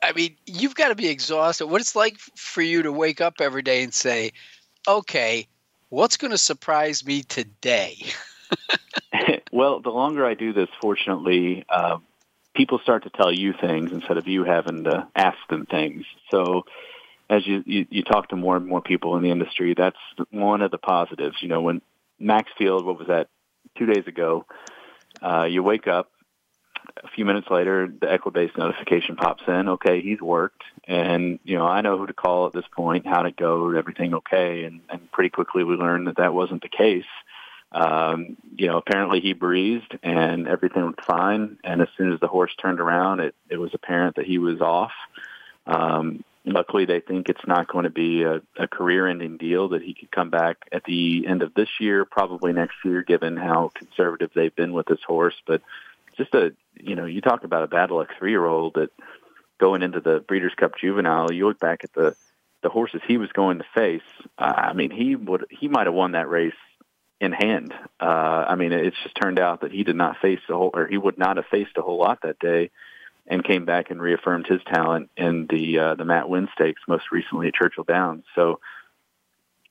I 0.01 0.11
mean, 0.13 0.35
you've 0.45 0.75
got 0.75 0.89
to 0.89 0.95
be 0.95 1.07
exhausted. 1.07 1.67
What 1.67 1.81
it's 1.81 1.95
like 1.95 2.17
for 2.17 2.61
you 2.61 2.83
to 2.83 2.91
wake 2.91 3.21
up 3.21 3.35
every 3.39 3.61
day 3.61 3.83
and 3.83 3.93
say, 3.93 4.31
"Okay, 4.87 5.47
what's 5.89 6.17
going 6.17 6.31
to 6.31 6.37
surprise 6.37 7.05
me 7.05 7.23
today?" 7.23 7.97
well, 9.51 9.79
the 9.79 9.91
longer 9.91 10.25
I 10.25 10.33
do 10.33 10.51
this, 10.51 10.69
fortunately, 10.81 11.63
uh, 11.69 11.97
people 12.55 12.79
start 12.79 13.03
to 13.03 13.09
tell 13.09 13.31
you 13.31 13.53
things 13.53 13.91
instead 13.91 14.17
of 14.17 14.27
you 14.27 14.43
having 14.43 14.83
to 14.85 15.07
ask 15.15 15.37
them 15.49 15.65
things. 15.65 16.05
So 16.29 16.65
as 17.29 17.45
you, 17.45 17.63
you, 17.65 17.85
you 17.89 18.03
talk 18.03 18.29
to 18.29 18.35
more 18.35 18.57
and 18.57 18.67
more 18.67 18.81
people 18.81 19.17
in 19.17 19.23
the 19.23 19.31
industry, 19.31 19.73
that's 19.75 19.97
one 20.31 20.61
of 20.61 20.71
the 20.71 20.77
positives. 20.77 21.37
You 21.41 21.47
know, 21.47 21.61
when 21.61 21.81
Maxfield, 22.19 22.85
what 22.85 22.97
was 22.97 23.07
that, 23.07 23.29
two 23.77 23.85
days 23.85 24.05
ago, 24.07 24.45
uh, 25.21 25.45
you 25.45 25.63
wake 25.63 25.87
up, 25.87 26.09
a 27.03 27.07
few 27.07 27.25
minutes 27.25 27.47
later, 27.49 27.87
the 27.87 28.07
Equibase 28.07 28.57
notification 28.57 29.15
pops 29.15 29.43
in. 29.47 29.69
Okay, 29.69 30.01
he's 30.01 30.21
worked, 30.21 30.63
and 30.85 31.39
you 31.43 31.57
know 31.57 31.65
I 31.65 31.79
know 31.81 31.97
who 31.97 32.05
to 32.05 32.13
call 32.13 32.45
at 32.45 32.53
this 32.53 32.65
point, 32.75 33.07
how 33.07 33.21
to 33.21 33.31
go, 33.31 33.73
everything 33.75 34.13
okay, 34.15 34.65
and, 34.65 34.81
and 34.89 35.11
pretty 35.11 35.29
quickly 35.29 35.63
we 35.63 35.75
learned 35.75 36.07
that 36.07 36.17
that 36.17 36.33
wasn't 36.33 36.61
the 36.61 36.69
case. 36.69 37.05
Um, 37.73 38.37
you 38.55 38.67
know, 38.67 38.77
apparently 38.77 39.19
he 39.19 39.33
breathed 39.33 39.97
and 40.03 40.47
everything 40.47 40.85
was 40.85 40.95
fine. 41.05 41.57
And 41.63 41.81
as 41.81 41.87
soon 41.97 42.13
as 42.13 42.19
the 42.19 42.27
horse 42.27 42.51
turned 42.61 42.79
around, 42.79 43.19
it, 43.19 43.33
it 43.49 43.57
was 43.57 43.71
apparent 43.73 44.17
that 44.17 44.25
he 44.25 44.37
was 44.37 44.61
off. 44.61 44.91
Um, 45.65 46.23
luckily, 46.45 46.85
they 46.85 46.99
think 46.99 47.29
it's 47.29 47.47
not 47.47 47.67
going 47.67 47.83
to 47.83 47.89
be 47.89 48.23
a, 48.23 48.41
a 48.57 48.67
career-ending 48.67 49.37
deal. 49.37 49.69
That 49.69 49.81
he 49.81 49.93
could 49.93 50.11
come 50.11 50.29
back 50.29 50.57
at 50.71 50.83
the 50.83 51.25
end 51.27 51.41
of 51.41 51.53
this 51.53 51.69
year, 51.79 52.05
probably 52.05 52.53
next 52.53 52.75
year, 52.83 53.03
given 53.03 53.37
how 53.37 53.71
conservative 53.73 54.31
they've 54.33 54.55
been 54.55 54.73
with 54.73 54.87
this 54.87 55.03
horse. 55.05 55.35
But 55.45 55.61
just 56.17 56.33
a, 56.33 56.53
you 56.79 56.95
know, 56.95 57.05
you 57.05 57.21
talk 57.21 57.43
about 57.43 57.63
a 57.63 57.67
bad 57.67 57.91
luck 57.91 58.09
three-year-old 58.17 58.75
that 58.75 58.89
going 59.59 59.83
into 59.83 59.99
the 59.99 60.19
Breeders' 60.19 60.53
Cup 60.55 60.73
Juvenile. 60.79 61.31
You 61.31 61.47
look 61.47 61.59
back 61.59 61.83
at 61.83 61.93
the 61.93 62.15
the 62.61 62.69
horses 62.69 63.01
he 63.07 63.17
was 63.17 63.29
going 63.33 63.57
to 63.57 63.65
face. 63.75 64.01
Uh, 64.37 64.53
I 64.55 64.73
mean, 64.73 64.89
he 64.89 65.15
would 65.15 65.45
he 65.49 65.67
might 65.67 65.87
have 65.87 65.93
won 65.93 66.13
that 66.13 66.29
race 66.29 66.53
in 67.19 67.31
hand. 67.31 67.73
Uh, 67.99 68.45
I 68.49 68.55
mean, 68.55 68.71
it's 68.71 68.97
just 69.03 69.15
turned 69.21 69.39
out 69.39 69.61
that 69.61 69.71
he 69.71 69.83
did 69.83 69.95
not 69.95 70.17
face 70.21 70.39
a 70.49 70.53
whole, 70.53 70.71
or 70.73 70.87
he 70.87 70.97
would 70.97 71.17
not 71.17 71.37
have 71.37 71.45
faced 71.51 71.77
a 71.77 71.81
whole 71.81 71.99
lot 71.99 72.19
that 72.23 72.39
day, 72.39 72.71
and 73.27 73.43
came 73.43 73.65
back 73.65 73.89
and 73.89 74.01
reaffirmed 74.01 74.47
his 74.47 74.61
talent 74.73 75.09
in 75.15 75.47
the 75.49 75.79
uh, 75.79 75.95
the 75.95 76.05
Matt 76.05 76.29
Winn 76.29 76.49
Stakes 76.53 76.81
most 76.87 77.05
recently 77.11 77.47
at 77.47 77.53
Churchill 77.53 77.85
Downs. 77.85 78.23
So 78.35 78.59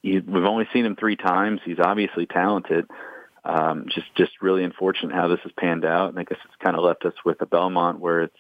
he, 0.03 0.19
we've 0.19 0.45
only 0.45 0.69
seen 0.73 0.87
him 0.87 0.97
three 0.97 1.17
times. 1.17 1.61
He's 1.65 1.79
obviously 1.79 2.27
talented. 2.27 2.87
Um, 3.45 3.87
just 3.89 4.15
just 4.15 4.33
really 4.41 4.65
unfortunate 4.65 5.15
how 5.15 5.29
this 5.29 5.41
has 5.43 5.53
panned 5.53 5.85
out, 5.85 6.11
and 6.11 6.19
I 6.19 6.25
guess 6.25 6.39
it's 6.45 6.63
kind 6.63 6.77
of 6.77 6.85
left 6.85 7.05
us 7.05 7.15
with 7.25 7.41
a 7.41 7.47
Belmont 7.47 7.99
where 7.99 8.23
it's 8.23 8.37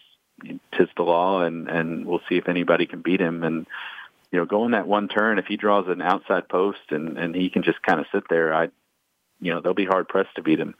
Tiz 0.76 0.88
the 0.96 1.02
Law, 1.02 1.42
and 1.42 1.68
and 1.68 2.06
we'll 2.06 2.22
see 2.28 2.36
if 2.36 2.48
anybody 2.48 2.86
can 2.86 3.02
beat 3.02 3.20
him. 3.20 3.42
And 3.42 3.66
you 4.30 4.38
know, 4.38 4.46
going 4.46 4.72
that 4.72 4.86
one 4.86 5.08
turn, 5.08 5.38
if 5.38 5.46
he 5.46 5.56
draws 5.56 5.88
an 5.88 6.00
outside 6.00 6.48
post 6.48 6.90
and 6.90 7.18
and 7.18 7.34
he 7.34 7.50
can 7.50 7.62
just 7.62 7.82
kind 7.82 8.00
of 8.00 8.06
sit 8.12 8.24
there, 8.30 8.54
I 8.54 8.68
you 9.40 9.52
know 9.52 9.60
they'll 9.60 9.74
be 9.74 9.84
hard 9.84 10.08
pressed 10.08 10.36
to 10.36 10.42
beat 10.42 10.60
him. 10.60 10.74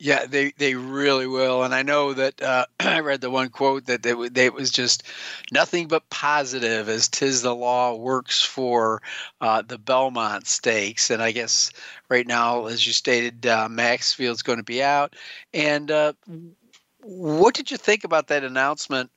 Yeah, 0.00 0.26
they, 0.26 0.52
they 0.58 0.76
really 0.76 1.26
will, 1.26 1.64
and 1.64 1.74
I 1.74 1.82
know 1.82 2.12
that 2.12 2.40
uh, 2.40 2.66
I 2.80 3.00
read 3.00 3.20
the 3.20 3.30
one 3.30 3.48
quote 3.48 3.86
that 3.86 4.04
they, 4.04 4.14
they 4.28 4.48
was 4.48 4.70
just 4.70 5.02
nothing 5.50 5.88
but 5.88 6.08
positive 6.08 6.88
as 6.88 7.08
Tiz 7.08 7.42
the 7.42 7.54
Law 7.54 7.96
works 7.96 8.40
for 8.44 9.02
uh, 9.40 9.62
the 9.62 9.76
Belmont 9.76 10.46
Stakes, 10.46 11.10
and 11.10 11.20
I 11.20 11.32
guess 11.32 11.72
right 12.08 12.26
now, 12.26 12.66
as 12.66 12.86
you 12.86 12.92
stated, 12.92 13.44
uh, 13.44 13.66
Maxfield's 13.68 14.42
going 14.42 14.58
to 14.58 14.64
be 14.64 14.82
out. 14.82 15.16
And 15.52 15.90
uh, 15.90 16.12
what 17.02 17.54
did 17.54 17.72
you 17.72 17.76
think 17.76 18.04
about 18.04 18.28
that 18.28 18.44
announcement 18.44 19.10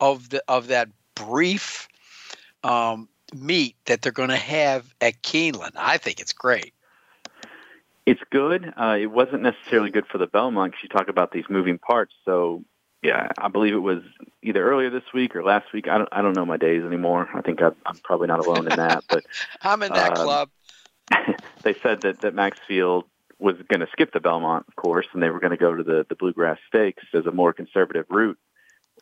of 0.00 0.28
the 0.28 0.42
of 0.46 0.68
that 0.68 0.88
brief 1.16 1.88
um, 2.62 3.08
meet 3.34 3.74
that 3.86 4.02
they're 4.02 4.12
going 4.12 4.28
to 4.28 4.36
have 4.36 4.94
at 5.00 5.22
Keeneland? 5.22 5.72
I 5.74 5.98
think 5.98 6.20
it's 6.20 6.32
great. 6.32 6.74
It's 8.04 8.20
good. 8.30 8.72
Uh, 8.76 8.96
it 9.00 9.06
wasn't 9.06 9.42
necessarily 9.42 9.90
good 9.90 10.06
for 10.06 10.18
the 10.18 10.26
Belmont 10.26 10.72
because 10.72 10.82
you 10.82 10.88
talk 10.88 11.08
about 11.08 11.30
these 11.30 11.44
moving 11.48 11.78
parts. 11.78 12.12
So, 12.24 12.64
yeah, 13.02 13.28
I 13.38 13.48
believe 13.48 13.74
it 13.74 13.78
was 13.78 14.02
either 14.42 14.64
earlier 14.64 14.90
this 14.90 15.04
week 15.14 15.36
or 15.36 15.44
last 15.44 15.72
week. 15.72 15.88
I 15.88 15.98
don't, 15.98 16.08
I 16.10 16.20
don't 16.22 16.34
know 16.34 16.44
my 16.44 16.56
days 16.56 16.82
anymore. 16.82 17.28
I 17.32 17.42
think 17.42 17.62
I'm, 17.62 17.76
I'm 17.86 17.96
probably 17.98 18.26
not 18.26 18.44
alone 18.44 18.70
in 18.70 18.76
that. 18.76 19.04
But 19.08 19.24
I'm 19.62 19.82
in 19.82 19.92
that 19.92 20.18
um, 20.18 20.24
club. 20.24 20.50
they 21.62 21.74
said 21.74 22.02
that 22.02 22.20
that 22.22 22.34
Maxfield 22.34 23.04
was 23.38 23.56
going 23.68 23.80
to 23.80 23.88
skip 23.92 24.12
the 24.12 24.20
Belmont, 24.20 24.66
of 24.68 24.76
course, 24.76 25.06
and 25.12 25.22
they 25.22 25.30
were 25.30 25.40
going 25.40 25.50
to 25.50 25.56
go 25.56 25.74
to 25.74 25.82
the 25.82 26.06
the 26.08 26.14
Bluegrass 26.14 26.58
Stakes 26.68 27.04
as 27.12 27.26
a 27.26 27.32
more 27.32 27.52
conservative 27.52 28.06
route. 28.08 28.38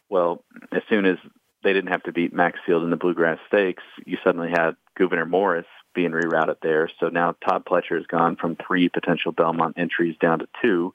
Well, 0.09 0.45
as 0.73 0.83
soon 0.89 1.07
as 1.07 1.19
they 1.63 1.73
didn't 1.73 1.91
have 1.91 2.03
to 2.05 2.13
beat 2.13 2.33
Maxfield 2.33 2.83
in 2.83 2.91
the 2.91 2.97
Bluegrass 2.97 3.39
Stakes, 3.47 3.83
you 4.05 4.19
suddenly 4.25 4.51
had 4.51 4.77
Gouverneur 4.97 5.27
Morris 5.27 5.67
being 5.95 6.13
rerouted 6.13 6.57
there. 6.63 6.91
So 7.01 7.09
now 7.09 7.35
Todd 7.47 7.65
Pletcher 7.65 7.97
has 7.97 8.07
gone 8.07 8.37
from 8.37 8.57
three 8.57 8.89
potential 8.89 9.33
Belmont 9.33 9.75
entries 9.79 10.17
down 10.21 10.41
to 10.41 10.49
two. 10.63 10.95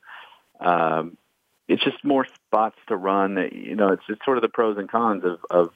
Um, 0.59 1.17
it's 1.67 1.83
just 1.83 2.03
more 2.03 2.25
spots 2.25 2.77
to 2.87 2.95
run. 2.95 3.49
You 3.51 3.75
know, 3.75 3.89
it's 3.89 4.03
it's 4.07 4.23
sort 4.23 4.37
of 4.37 4.41
the 4.41 4.49
pros 4.49 4.77
and 4.77 4.89
cons 4.89 5.23
of 5.23 5.39
of 5.49 5.73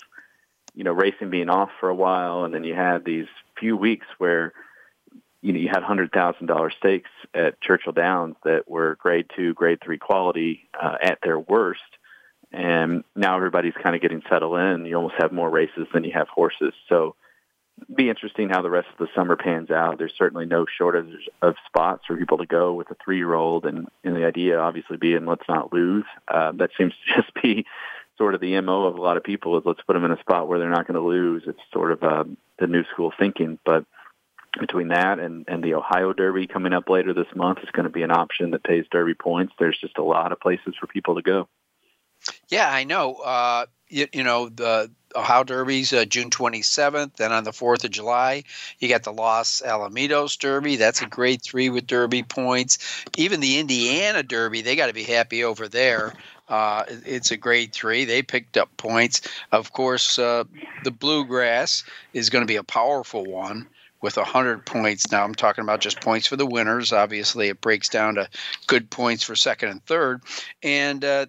you 0.76 0.84
know 0.84 0.92
racing 0.92 1.30
being 1.30 1.50
off 1.50 1.70
for 1.80 1.90
a 1.90 1.96
while, 1.96 2.44
and 2.44 2.54
then 2.54 2.64
you 2.64 2.76
had 2.76 3.04
these 3.04 3.28
few 3.60 3.76
weeks 3.76 4.06
where 4.18 4.54
you 5.42 5.54
know 5.54 5.60
you 5.60 5.70
had 5.70 5.84
hundred 5.84 6.12
thousand 6.12 6.48
dollar 6.48 6.70
stakes 6.70 7.10
at 7.34 7.60
Churchill 7.62 7.94
Downs 7.94 8.36
that 8.44 8.70
were 8.70 8.96
grade 8.96 9.28
two, 9.36 9.54
grade 9.54 9.80
three 9.84 9.98
quality 9.98 10.70
uh, 10.80 10.96
at 11.02 11.20
their 11.24 11.40
worst. 11.40 11.82
And 12.52 13.04
now 13.16 13.36
everybody's 13.36 13.76
kind 13.76 13.96
of 13.96 14.02
getting 14.02 14.24
settled 14.28 14.58
in. 14.58 14.86
You 14.86 14.96
almost 14.96 15.16
have 15.20 15.32
more 15.32 15.50
races 15.50 15.88
than 15.94 16.04
you 16.04 16.12
have 16.14 16.28
horses. 16.30 16.74
So 16.88 17.16
be 17.94 18.10
interesting 18.10 18.50
how 18.50 18.62
the 18.62 18.70
rest 18.70 18.88
of 18.92 18.98
the 18.98 19.08
summer 19.16 19.36
pans 19.36 19.72
out. 19.72 19.98
There's 19.98 20.14
certainly 20.18 20.46
no 20.46 20.66
shortage 20.66 21.30
of 21.42 21.56
spots 21.66 22.06
for 22.06 22.16
people 22.16 22.38
to 22.40 22.46
go 22.46 22.74
with 22.74 22.90
a 22.92 22.96
three-year-old, 23.04 23.66
and, 23.66 23.88
and 24.04 24.16
the 24.16 24.26
idea 24.26 24.60
obviously 24.60 24.98
being 24.98 25.26
let's 25.26 25.48
not 25.48 25.74
lose. 25.74 26.06
Uh, 26.28 26.52
that 26.54 26.72
seems 26.78 26.94
to 26.94 27.16
just 27.22 27.34
be 27.42 27.66
sort 28.18 28.36
of 28.36 28.42
the 28.42 28.60
mo 28.62 28.86
of 28.86 28.96
a 28.96 29.02
lot 29.02 29.18
of 29.18 29.24
people 29.24 29.58
is 29.58 29.64
let's 29.66 29.82
put 29.88 29.94
them 29.94 30.06
in 30.06 30.12
a 30.12 30.20
spot 30.20 30.48
where 30.48 30.60
they're 30.60 30.70
not 30.70 30.88
going 30.88 31.02
to 31.02 31.08
lose. 31.08 31.44
It's 31.48 31.60
sort 31.72 31.92
of 31.92 32.04
uh, 32.04 32.24
the 32.60 32.68
new 32.68 32.84
school 32.92 33.14
thinking, 33.18 33.60
but 33.66 33.86
between 34.60 34.90
that 34.90 35.20
and, 35.20 35.46
and 35.48 35.64
the 35.64 35.76
Ohio 35.76 36.14
Derby 36.14 36.48
coming 36.48 36.74
up 36.74 36.90
later 36.90 37.14
this 37.14 37.28
month 37.36 37.60
is 37.60 37.70
going 37.72 37.84
to 37.84 37.92
be 37.92 38.04
an 38.04 38.12
option 38.12 38.52
that 38.52 38.64
pays 38.64 38.86
Derby 38.92 39.14
points. 39.14 39.54
There's 39.60 39.78
just 39.80 39.98
a 39.98 40.04
lot 40.04 40.32
of 40.32 40.40
places 40.40 40.76
for 40.80 40.88
people 40.88 41.16
to 41.16 41.22
go. 41.22 41.48
Yeah, 42.50 42.70
I 42.70 42.84
know. 42.84 43.16
Uh, 43.16 43.66
you, 43.90 44.08
you 44.14 44.24
know 44.24 44.50
the 44.50 44.92
Ohio 45.16 45.44
Derby's 45.44 45.94
uh, 45.94 46.06
June 46.06 46.30
27th. 46.30 47.16
Then 47.16 47.32
on 47.32 47.44
the 47.44 47.52
4th 47.52 47.84
of 47.84 47.92
July, 47.92 48.44
you 48.80 48.90
got 48.90 49.04
the 49.04 49.14
Los 49.14 49.62
Alamitos 49.62 50.38
Derby. 50.38 50.76
That's 50.76 51.02
a 51.02 51.08
grade 51.08 51.42
three 51.42 51.70
with 51.70 51.88
Derby 51.88 52.24
points. 52.24 53.06
Even 53.18 53.40
the 53.40 53.60
Indiana 53.60 54.24
Derby, 54.24 54.62
they 54.62 54.76
got 54.76 54.88
to 54.88 54.94
be 54.94 55.04
happy 55.04 55.44
over 55.44 55.68
there. 55.68 56.14
Uh, 56.48 56.84
it's 57.06 57.32
a 57.32 57.38
grade 57.38 57.74
three. 57.74 58.06
They 58.06 58.22
picked 58.22 58.58
up 58.58 58.76
points. 58.78 59.22
Of 59.52 59.72
course, 59.72 60.18
uh, 60.18 60.46
the 60.84 60.92
Bluegrass 60.92 61.84
is 62.14 62.30
going 62.30 62.44
to 62.44 62.48
be 62.48 62.56
a 62.56 62.64
powerful 62.64 63.24
one 63.24 63.68
with 64.02 64.18
100 64.18 64.66
points. 64.66 65.12
Now 65.12 65.24
I'm 65.24 65.36
talking 65.36 65.64
about 65.64 65.82
just 65.82 66.02
points 66.02 66.28
for 66.28 66.38
the 66.38 66.46
winners. 66.46 66.94
Obviously, 66.94 67.50
it 67.50 67.62
breaks 67.62 67.90
down 67.90 68.16
to 68.16 68.30
good 68.68 68.90
points 68.90 69.24
for 69.24 69.36
second 69.36 69.70
and 69.70 69.86
third. 69.86 70.22
And 70.64 71.04
uh, 71.04 71.26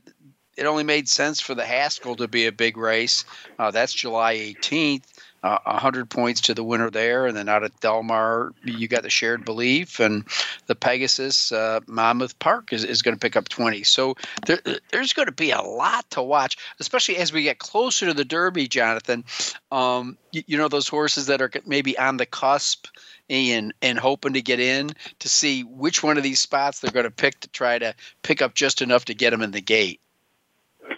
it 0.61 0.67
only 0.67 0.85
made 0.85 1.09
sense 1.09 1.41
for 1.41 1.55
the 1.55 1.65
Haskell 1.65 2.17
to 2.17 2.29
be 2.29 2.45
a 2.45 2.53
big 2.53 2.77
race. 2.77 3.25
Uh, 3.59 3.71
that's 3.71 3.95
July 3.95 4.37
18th. 4.37 5.05
Uh, 5.43 5.57
100 5.65 6.11
points 6.11 6.43
to 6.43 6.53
the 6.53 6.63
winner 6.63 6.91
there. 6.91 7.27
And 7.27 7.35
then 7.35 7.49
out 7.49 7.65
at 7.65 7.81
Del 7.81 8.03
Mar, 8.03 8.53
you 8.63 8.87
got 8.87 9.03
the 9.03 9.09
Shared 9.09 9.43
Belief, 9.47 9.99
and 9.99 10.27
the 10.67 10.75
Pegasus 10.75 11.51
uh, 11.51 11.81
Monmouth 11.87 12.39
Park 12.41 12.75
is, 12.75 12.85
is 12.85 13.01
going 13.01 13.17
to 13.17 13.19
pick 13.19 13.37
up 13.37 13.49
20. 13.49 13.83
So 13.85 14.17
there, 14.45 14.61
there's 14.93 15.15
going 15.15 15.25
to 15.25 15.33
be 15.33 15.51
a 15.51 15.63
lot 15.63 16.11
to 16.11 16.21
watch, 16.21 16.59
especially 16.79 17.17
as 17.17 17.33
we 17.33 17.43
get 17.43 17.59
closer 17.59 18.05
to 18.05 18.13
the 18.13 18.27
Derby, 18.27 18.69
Jonathan. 18.69 19.25
Um, 19.73 20.19
you, 20.31 20.43
you 20.47 20.59
know, 20.59 20.69
those 20.69 20.89
horses 20.89 21.25
that 21.29 21.41
are 21.41 21.51
maybe 21.65 21.97
on 21.97 22.19
the 22.19 22.27
cusp 22.27 22.87
and 23.31 23.73
and 23.81 23.99
hoping 23.99 24.35
to 24.35 24.43
get 24.43 24.61
in 24.61 24.91
to 25.21 25.29
see 25.31 25.63
which 25.63 26.03
one 26.03 26.19
of 26.19 26.23
these 26.23 26.41
spots 26.41 26.81
they're 26.81 26.91
going 26.91 27.05
to 27.05 27.11
pick 27.11 27.41
to 27.41 27.49
try 27.49 27.79
to 27.79 27.95
pick 28.23 28.43
up 28.43 28.55
just 28.55 28.83
enough 28.83 29.07
to 29.07 29.15
get 29.15 29.31
them 29.31 29.41
in 29.41 29.53
the 29.53 29.63
gate. 29.63 30.01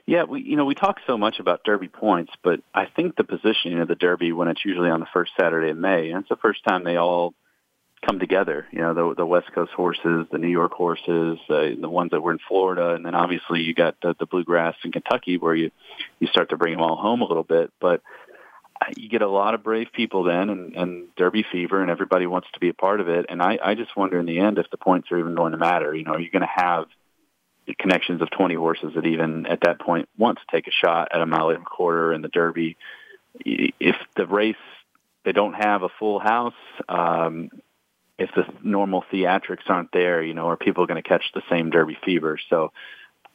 Yeah, 0.07 0.25
we 0.25 0.43
you 0.43 0.57
know 0.57 0.65
we 0.65 0.75
talk 0.75 0.99
so 1.07 1.17
much 1.17 1.39
about 1.39 1.65
Derby 1.65 1.89
points, 1.89 2.33
but 2.43 2.61
I 2.75 2.87
think 2.87 3.17
the 3.17 3.25
positioning 3.25 3.81
of 3.81 3.89
the 3.89 3.95
Derby 3.95 4.33
when 4.33 4.49
it's 4.49 4.65
usually 4.65 4.91
on 4.91 5.01
the 5.01 5.07
first 5.13 5.33
Saturday 5.39 5.71
in 5.71 5.81
May, 5.81 6.11
and 6.11 6.21
it's 6.21 6.29
the 6.29 6.37
first 6.37 6.65
time 6.65 6.85
they 6.85 6.97
all 6.97 7.35
come 8.05 8.19
together. 8.19 8.67
You 8.73 8.81
know, 8.81 8.95
the 8.95 9.15
the 9.15 9.27
West 9.27 9.53
Coast 9.55 9.73
horses, 9.73 10.27
the 10.31 10.39
New 10.39 10.49
York 10.49 10.73
horses, 10.73 11.39
uh, 11.49 11.69
the 11.81 11.89
ones 11.89 12.11
that 12.11 12.21
were 12.21 12.33
in 12.33 12.41
Florida, 12.49 12.95
and 12.95 13.07
then 13.07 13.15
obviously 13.15 13.61
you 13.61 13.75
got 13.75 13.97
the, 14.03 14.15
the 14.19 14.27
bluegrass 14.27 14.75
in 14.85 14.93
Kentucky, 14.93 15.39
where 15.39 15.55
you 15.55 15.71
you 16.21 16.27
start 16.29 16.51
to 16.51 16.57
bring 16.57 16.75
them 16.75 16.83
all 16.83 16.97
home 16.97 17.23
a 17.23 17.27
little 17.27 17.45
bit, 17.45 17.73
but 17.81 18.03
you 18.97 19.09
get 19.09 19.23
a 19.23 19.29
lot 19.29 19.55
of 19.55 19.63
brave 19.63 19.89
people 19.93 20.25
then 20.25 20.51
and, 20.51 20.75
and 20.75 21.15
derby 21.15 21.45
fever 21.53 21.81
and 21.81 21.91
everybody 21.91 22.27
wants 22.27 22.49
to 22.53 22.61
be 22.61 22.69
a 22.69 22.75
part 22.75 23.01
of 23.01 23.09
it 23.09 23.27
and 23.29 23.43
I, 23.43 23.59
I 23.63 23.75
just 23.75 23.97
wonder 23.97 24.19
in 24.19 24.27
the 24.27 24.41
end 24.41 24.59
if 24.59 24.71
the 24.71 24.77
points 24.77 25.11
are 25.13 25.19
even 25.19 25.35
going 25.35 25.53
to 25.53 25.59
matter 25.59 25.95
you 25.95 26.05
know 26.05 26.13
are 26.13 26.21
you 26.21 26.31
going 26.31 26.43
to 26.43 26.49
have 26.63 26.87
connections 27.79 28.23
of 28.23 28.31
20 28.31 28.55
horses 28.55 28.93
that 28.95 29.07
even 29.07 29.47
at 29.47 29.61
that 29.63 29.81
point 29.81 30.09
want 30.17 30.39
to 30.39 30.45
take 30.51 30.67
a 30.67 30.71
shot 30.71 31.09
at 31.13 31.21
a 31.21 31.27
mile 31.27 31.51
and 31.51 31.63
a 31.63 31.65
quarter 31.65 32.13
in 32.13 32.23
the 32.23 32.29
Derby. 32.29 32.77
If 33.45 33.97
the 34.17 34.27
race, 34.27 34.57
they 35.25 35.33
don't 35.33 35.55
have 35.55 35.83
a 35.83 35.89
full 35.99 36.19
house, 36.19 36.55
um, 36.89 37.51
if 38.19 38.31
the 38.35 38.45
normal 38.63 39.05
theatrics 39.13 39.69
aren't 39.69 39.93
there, 39.93 40.23
you 40.23 40.35
know, 40.35 40.49
are 40.49 40.57
people 40.57 40.87
going 40.87 41.03
to 41.03 41.09
catch 41.09 41.25
the 41.35 41.43
same 41.51 41.71
Derby 41.71 41.97
fever? 42.05 42.39
So 42.51 42.73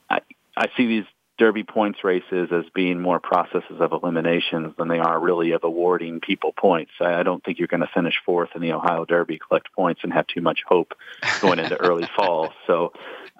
I, 0.10 0.20
I 0.56 0.68
see 0.78 0.88
these 0.88 1.06
Derby 1.38 1.64
points 1.64 2.04
races 2.04 2.50
as 2.52 2.66
being 2.74 3.00
more 3.00 3.20
processes 3.20 3.80
of 3.80 3.92
eliminations 3.92 4.74
than 4.78 4.88
they 4.88 5.00
are 5.00 5.20
really 5.20 5.52
of 5.52 5.64
awarding 5.64 6.20
people 6.20 6.52
points. 6.52 6.92
I, 7.00 7.16
I 7.16 7.24
don't 7.24 7.44
think 7.44 7.60
you're 7.60 7.68
going 7.68 7.82
to 7.82 7.90
finish 7.94 8.16
fourth 8.26 8.50
in 8.56 8.62
the 8.62 8.74
Ohio 8.74 9.06
Derby, 9.06 9.40
collect 9.40 9.72
points, 9.74 10.02
and 10.04 10.14
have 10.14 10.28
too 10.28 10.42
much 10.42 10.62
hope 10.68 10.94
going 11.42 11.60
into 11.60 11.80
early 11.80 12.08
fall. 12.16 12.54
So, 12.66 12.94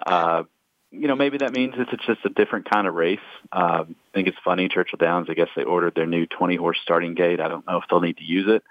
uh, 0.06 0.44
you 0.90 1.06
know, 1.06 1.16
maybe 1.16 1.38
that 1.38 1.52
means 1.52 1.74
it's 1.76 2.06
just 2.06 2.24
a 2.24 2.30
different 2.30 2.70
kind 2.70 2.86
of 2.86 2.94
race. 2.94 3.18
Um, 3.52 3.94
I 4.12 4.14
think 4.14 4.28
it's 4.28 4.38
funny, 4.44 4.68
Churchill 4.68 4.96
Downs, 4.98 5.28
I 5.30 5.34
guess 5.34 5.48
they 5.54 5.64
ordered 5.64 5.94
their 5.94 6.06
new 6.06 6.26
20 6.26 6.56
horse 6.56 6.78
starting 6.82 7.14
gate. 7.14 7.40
I 7.40 7.48
don't 7.48 7.66
know 7.66 7.78
if 7.78 7.84
they'll 7.90 8.00
need 8.00 8.18
to 8.18 8.24
use 8.24 8.46
it. 8.48 8.62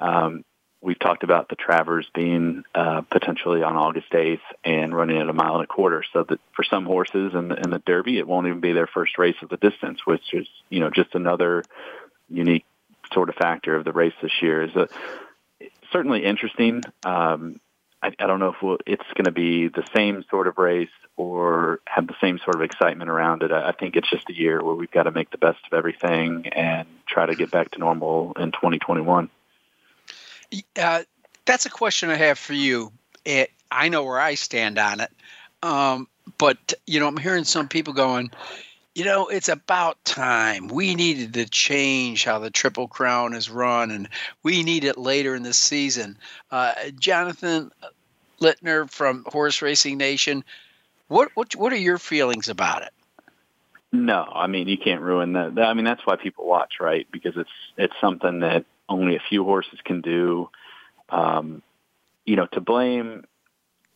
Um, 0.00 0.44
we've 0.82 0.98
talked 0.98 1.24
about 1.24 1.48
the 1.48 1.56
Travers 1.56 2.06
being 2.14 2.64
uh, 2.74 3.00
potentially 3.10 3.62
on 3.62 3.76
August 3.76 4.10
8th 4.12 4.40
and 4.62 4.94
running 4.94 5.18
at 5.18 5.28
a 5.28 5.32
mile 5.32 5.54
and 5.54 5.64
a 5.64 5.66
quarter. 5.66 6.04
So 6.12 6.24
that 6.28 6.38
for 6.54 6.64
some 6.64 6.84
horses 6.84 7.32
in 7.34 7.48
the, 7.48 7.56
in 7.56 7.70
the 7.70 7.78
Derby, 7.78 8.18
it 8.18 8.26
won't 8.26 8.46
even 8.46 8.60
be 8.60 8.72
their 8.72 8.86
first 8.86 9.16
race 9.16 9.36
of 9.42 9.48
the 9.48 9.56
distance, 9.56 10.00
which 10.04 10.34
is, 10.34 10.46
you 10.68 10.80
know, 10.80 10.90
just 10.90 11.14
another 11.14 11.64
unique 12.28 12.66
sort 13.12 13.30
of 13.30 13.36
factor 13.36 13.74
of 13.74 13.84
the 13.84 13.92
race 13.92 14.12
this 14.20 14.42
year. 14.42 14.64
Is 14.64 14.76
a, 14.76 14.88
certainly 15.90 16.24
interesting. 16.24 16.82
Um, 17.04 17.60
I, 18.04 18.12
I 18.18 18.26
don't 18.26 18.38
know 18.38 18.50
if 18.50 18.62
we'll, 18.62 18.78
it's 18.86 19.06
going 19.14 19.24
to 19.24 19.32
be 19.32 19.68
the 19.68 19.84
same 19.94 20.24
sort 20.30 20.46
of 20.46 20.58
race 20.58 20.90
or 21.16 21.80
have 21.86 22.06
the 22.06 22.14
same 22.20 22.38
sort 22.38 22.56
of 22.56 22.62
excitement 22.62 23.08
around 23.08 23.42
it. 23.42 23.50
I, 23.50 23.70
I 23.70 23.72
think 23.72 23.96
it's 23.96 24.10
just 24.10 24.28
a 24.28 24.34
year 24.34 24.62
where 24.62 24.74
we've 24.74 24.90
got 24.90 25.04
to 25.04 25.10
make 25.10 25.30
the 25.30 25.38
best 25.38 25.60
of 25.66 25.72
everything 25.72 26.48
and 26.48 26.86
try 27.06 27.24
to 27.24 27.34
get 27.34 27.50
back 27.50 27.70
to 27.72 27.78
normal 27.78 28.34
in 28.38 28.52
2021. 28.52 29.30
Uh, 30.78 31.02
that's 31.46 31.64
a 31.64 31.70
question 31.70 32.10
I 32.10 32.16
have 32.16 32.38
for 32.38 32.52
you. 32.52 32.92
It, 33.24 33.50
I 33.70 33.88
know 33.88 34.04
where 34.04 34.20
I 34.20 34.34
stand 34.34 34.78
on 34.78 35.00
it, 35.00 35.10
um, 35.62 36.06
but 36.36 36.74
you 36.86 37.00
know, 37.00 37.08
I'm 37.08 37.16
hearing 37.16 37.44
some 37.44 37.68
people 37.68 37.94
going, 37.94 38.30
you 38.94 39.04
know, 39.04 39.26
it's 39.26 39.48
about 39.48 40.04
time. 40.04 40.68
We 40.68 40.94
needed 40.94 41.34
to 41.34 41.46
change 41.46 42.24
how 42.24 42.38
the 42.38 42.50
Triple 42.50 42.86
Crown 42.86 43.34
is 43.34 43.50
run, 43.50 43.90
and 43.90 44.08
we 44.42 44.62
need 44.62 44.84
it 44.84 44.96
later 44.96 45.34
in 45.34 45.42
the 45.42 45.54
season. 45.54 46.16
Uh, 46.50 46.74
Jonathan 46.98 47.72
Lintner 48.40 48.90
from 48.90 49.24
Horse 49.26 49.62
Racing 49.62 49.98
Nation, 49.98 50.44
what, 51.08 51.30
what 51.34 51.54
what 51.54 51.72
are 51.72 51.76
your 51.76 51.98
feelings 51.98 52.48
about 52.48 52.82
it? 52.82 52.90
No, 53.92 54.22
I 54.22 54.46
mean 54.46 54.68
you 54.68 54.78
can't 54.78 55.02
ruin 55.02 55.34
that. 55.34 55.58
I 55.58 55.74
mean 55.74 55.84
that's 55.84 56.04
why 56.04 56.16
people 56.16 56.46
watch, 56.46 56.74
right? 56.80 57.06
Because 57.10 57.34
it's 57.36 57.50
it's 57.76 57.94
something 58.00 58.40
that 58.40 58.64
only 58.88 59.16
a 59.16 59.22
few 59.28 59.44
horses 59.44 59.78
can 59.84 60.00
do. 60.00 60.48
Um, 61.10 61.62
you 62.24 62.36
know, 62.36 62.46
to 62.52 62.60
blame 62.60 63.24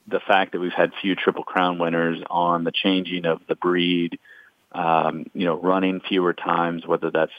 the 0.06 0.20
fact 0.20 0.52
that 0.52 0.60
we've 0.60 0.72
had 0.72 0.92
few 1.00 1.14
Triple 1.14 1.44
Crown 1.44 1.78
winners 1.78 2.22
on 2.30 2.64
the 2.64 2.72
changing 2.72 3.26
of 3.26 3.40
the 3.48 3.54
breed 3.54 4.18
um, 4.72 5.26
you 5.34 5.46
know, 5.46 5.58
running 5.58 6.00
fewer 6.00 6.32
times, 6.32 6.86
whether 6.86 7.10
that's 7.10 7.32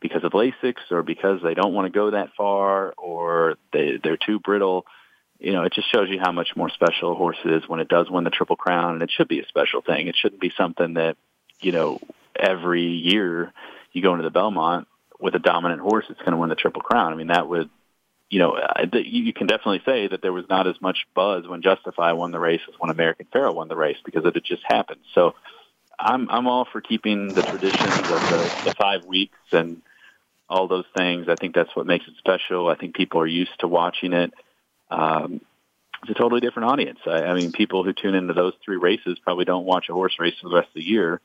because 0.00 0.24
of 0.24 0.32
Lasix 0.32 0.76
or 0.90 1.02
because 1.02 1.40
they 1.42 1.54
don't 1.54 1.74
want 1.74 1.86
to 1.86 1.96
go 1.96 2.12
that 2.12 2.30
far 2.36 2.94
or 2.96 3.56
they, 3.72 3.98
they're 4.02 4.16
too 4.16 4.38
brittle. 4.38 4.86
You 5.40 5.52
know, 5.52 5.62
it 5.62 5.72
just 5.72 5.90
shows 5.90 6.08
you 6.10 6.20
how 6.20 6.32
much 6.32 6.54
more 6.54 6.68
special 6.68 7.12
a 7.12 7.14
horse 7.14 7.38
is 7.44 7.66
when 7.66 7.80
it 7.80 7.88
does 7.88 8.10
win 8.10 8.24
the 8.24 8.30
Triple 8.30 8.56
Crown, 8.56 8.94
and 8.94 9.02
it 9.02 9.10
should 9.10 9.28
be 9.28 9.40
a 9.40 9.46
special 9.46 9.80
thing. 9.80 10.06
It 10.06 10.16
shouldn't 10.16 10.40
be 10.40 10.52
something 10.56 10.94
that, 10.94 11.16
you 11.60 11.72
know, 11.72 11.98
every 12.36 12.84
year 12.84 13.52
you 13.92 14.02
go 14.02 14.12
into 14.12 14.24
the 14.24 14.30
Belmont 14.30 14.86
with 15.18 15.34
a 15.34 15.38
dominant 15.38 15.80
horse 15.80 16.04
that's 16.08 16.20
going 16.20 16.32
to 16.32 16.36
win 16.36 16.50
the 16.50 16.56
Triple 16.56 16.82
Crown. 16.82 17.12
I 17.12 17.16
mean, 17.16 17.28
that 17.28 17.48
would, 17.48 17.70
you 18.28 18.38
know, 18.38 18.58
you 18.92 19.32
can 19.32 19.46
definitely 19.46 19.82
say 19.84 20.08
that 20.08 20.22
there 20.22 20.32
was 20.32 20.44
not 20.48 20.66
as 20.66 20.80
much 20.80 21.06
buzz 21.14 21.48
when 21.48 21.62
Justify 21.62 22.12
won 22.12 22.32
the 22.32 22.38
race 22.38 22.60
as 22.68 22.74
when 22.78 22.90
American 22.90 23.26
Pharoah 23.32 23.52
won 23.52 23.68
the 23.68 23.76
race 23.76 23.98
because 24.04 24.24
it 24.24 24.34
had 24.34 24.44
just 24.44 24.62
happened. 24.68 25.00
So, 25.14 25.34
I'm 26.00 26.30
I'm 26.30 26.46
all 26.46 26.66
for 26.70 26.80
keeping 26.80 27.28
the 27.28 27.42
traditions 27.42 27.98
of 27.98 28.06
the, 28.06 28.62
the 28.64 28.74
five 28.78 29.04
weeks 29.04 29.38
and 29.52 29.82
all 30.48 30.66
those 30.66 30.86
things. 30.96 31.28
I 31.28 31.34
think 31.34 31.54
that's 31.54 31.74
what 31.76 31.86
makes 31.86 32.06
it 32.08 32.14
special. 32.18 32.68
I 32.68 32.74
think 32.74 32.94
people 32.94 33.20
are 33.20 33.26
used 33.26 33.58
to 33.60 33.68
watching 33.68 34.12
it. 34.12 34.32
Um, 34.90 35.40
it's 36.02 36.10
a 36.10 36.14
totally 36.14 36.40
different 36.40 36.70
audience. 36.70 36.98
I, 37.06 37.24
I 37.24 37.34
mean, 37.34 37.52
people 37.52 37.84
who 37.84 37.92
tune 37.92 38.14
into 38.14 38.32
those 38.32 38.54
three 38.64 38.76
races 38.76 39.18
probably 39.18 39.44
don't 39.44 39.66
watch 39.66 39.88
a 39.88 39.92
horse 39.92 40.16
race 40.18 40.34
for 40.40 40.48
the 40.48 40.56
rest 40.56 40.68
of 40.68 40.74
the 40.74 40.84
year. 40.84 41.20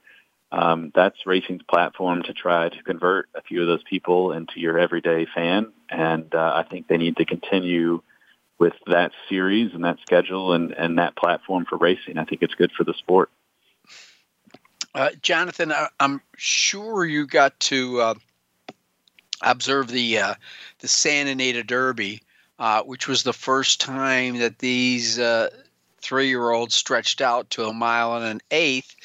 Um, 0.52 0.92
that's 0.94 1.26
racing's 1.26 1.64
platform 1.64 2.24
to 2.24 2.34
try 2.34 2.70
to 2.70 2.84
convert 2.84 3.28
a 3.36 3.42
few 3.42 3.62
of 3.62 3.68
those 3.68 3.84
people 3.84 4.32
into 4.32 4.60
your 4.60 4.78
everyday 4.78 5.26
fan, 5.34 5.72
and 5.90 6.34
uh, 6.34 6.54
I 6.56 6.64
think 6.70 6.88
they 6.88 6.98
need 6.98 7.18
to 7.18 7.26
continue 7.26 8.02
with 8.58 8.74
that 8.88 9.12
series 9.28 9.74
and 9.74 9.84
that 9.84 9.98
schedule 10.02 10.54
and, 10.54 10.72
and 10.72 10.98
that 10.98 11.16
platform 11.18 11.66
for 11.66 11.78
racing. 11.78 12.18
I 12.18 12.26
think 12.26 12.42
it's 12.42 12.54
good 12.54 12.72
for 12.72 12.84
the 12.84 12.94
sport. 12.94 13.30
Uh, 14.94 15.10
Jonathan, 15.22 15.74
I, 15.74 15.90
am 16.00 16.22
sure 16.38 17.06
you 17.06 17.28
got 17.28 17.60
to 17.62 18.00
uh, 18.00 18.14
observe 19.42 19.90
the 19.90 20.20
uh, 20.20 20.36
the 20.80 20.88
Santa 20.88 21.32
Anita 21.32 21.64
Derby, 21.64 22.22
uh, 22.60 22.84
which 22.84 23.08
was 23.08 23.24
the 23.24 23.34
first 23.34 23.82
time 23.82 24.38
that 24.40 24.60
these 24.60 25.20
uh, 25.20 25.50
three 26.02 26.28
year 26.28 26.52
olds 26.52 26.76
stretched 26.76 27.22
out 27.22 27.50
to 27.52 27.66
a 27.66 27.74
mile 27.74 28.16
and 28.16 28.26
an 28.26 28.42
eighth. 28.52 28.96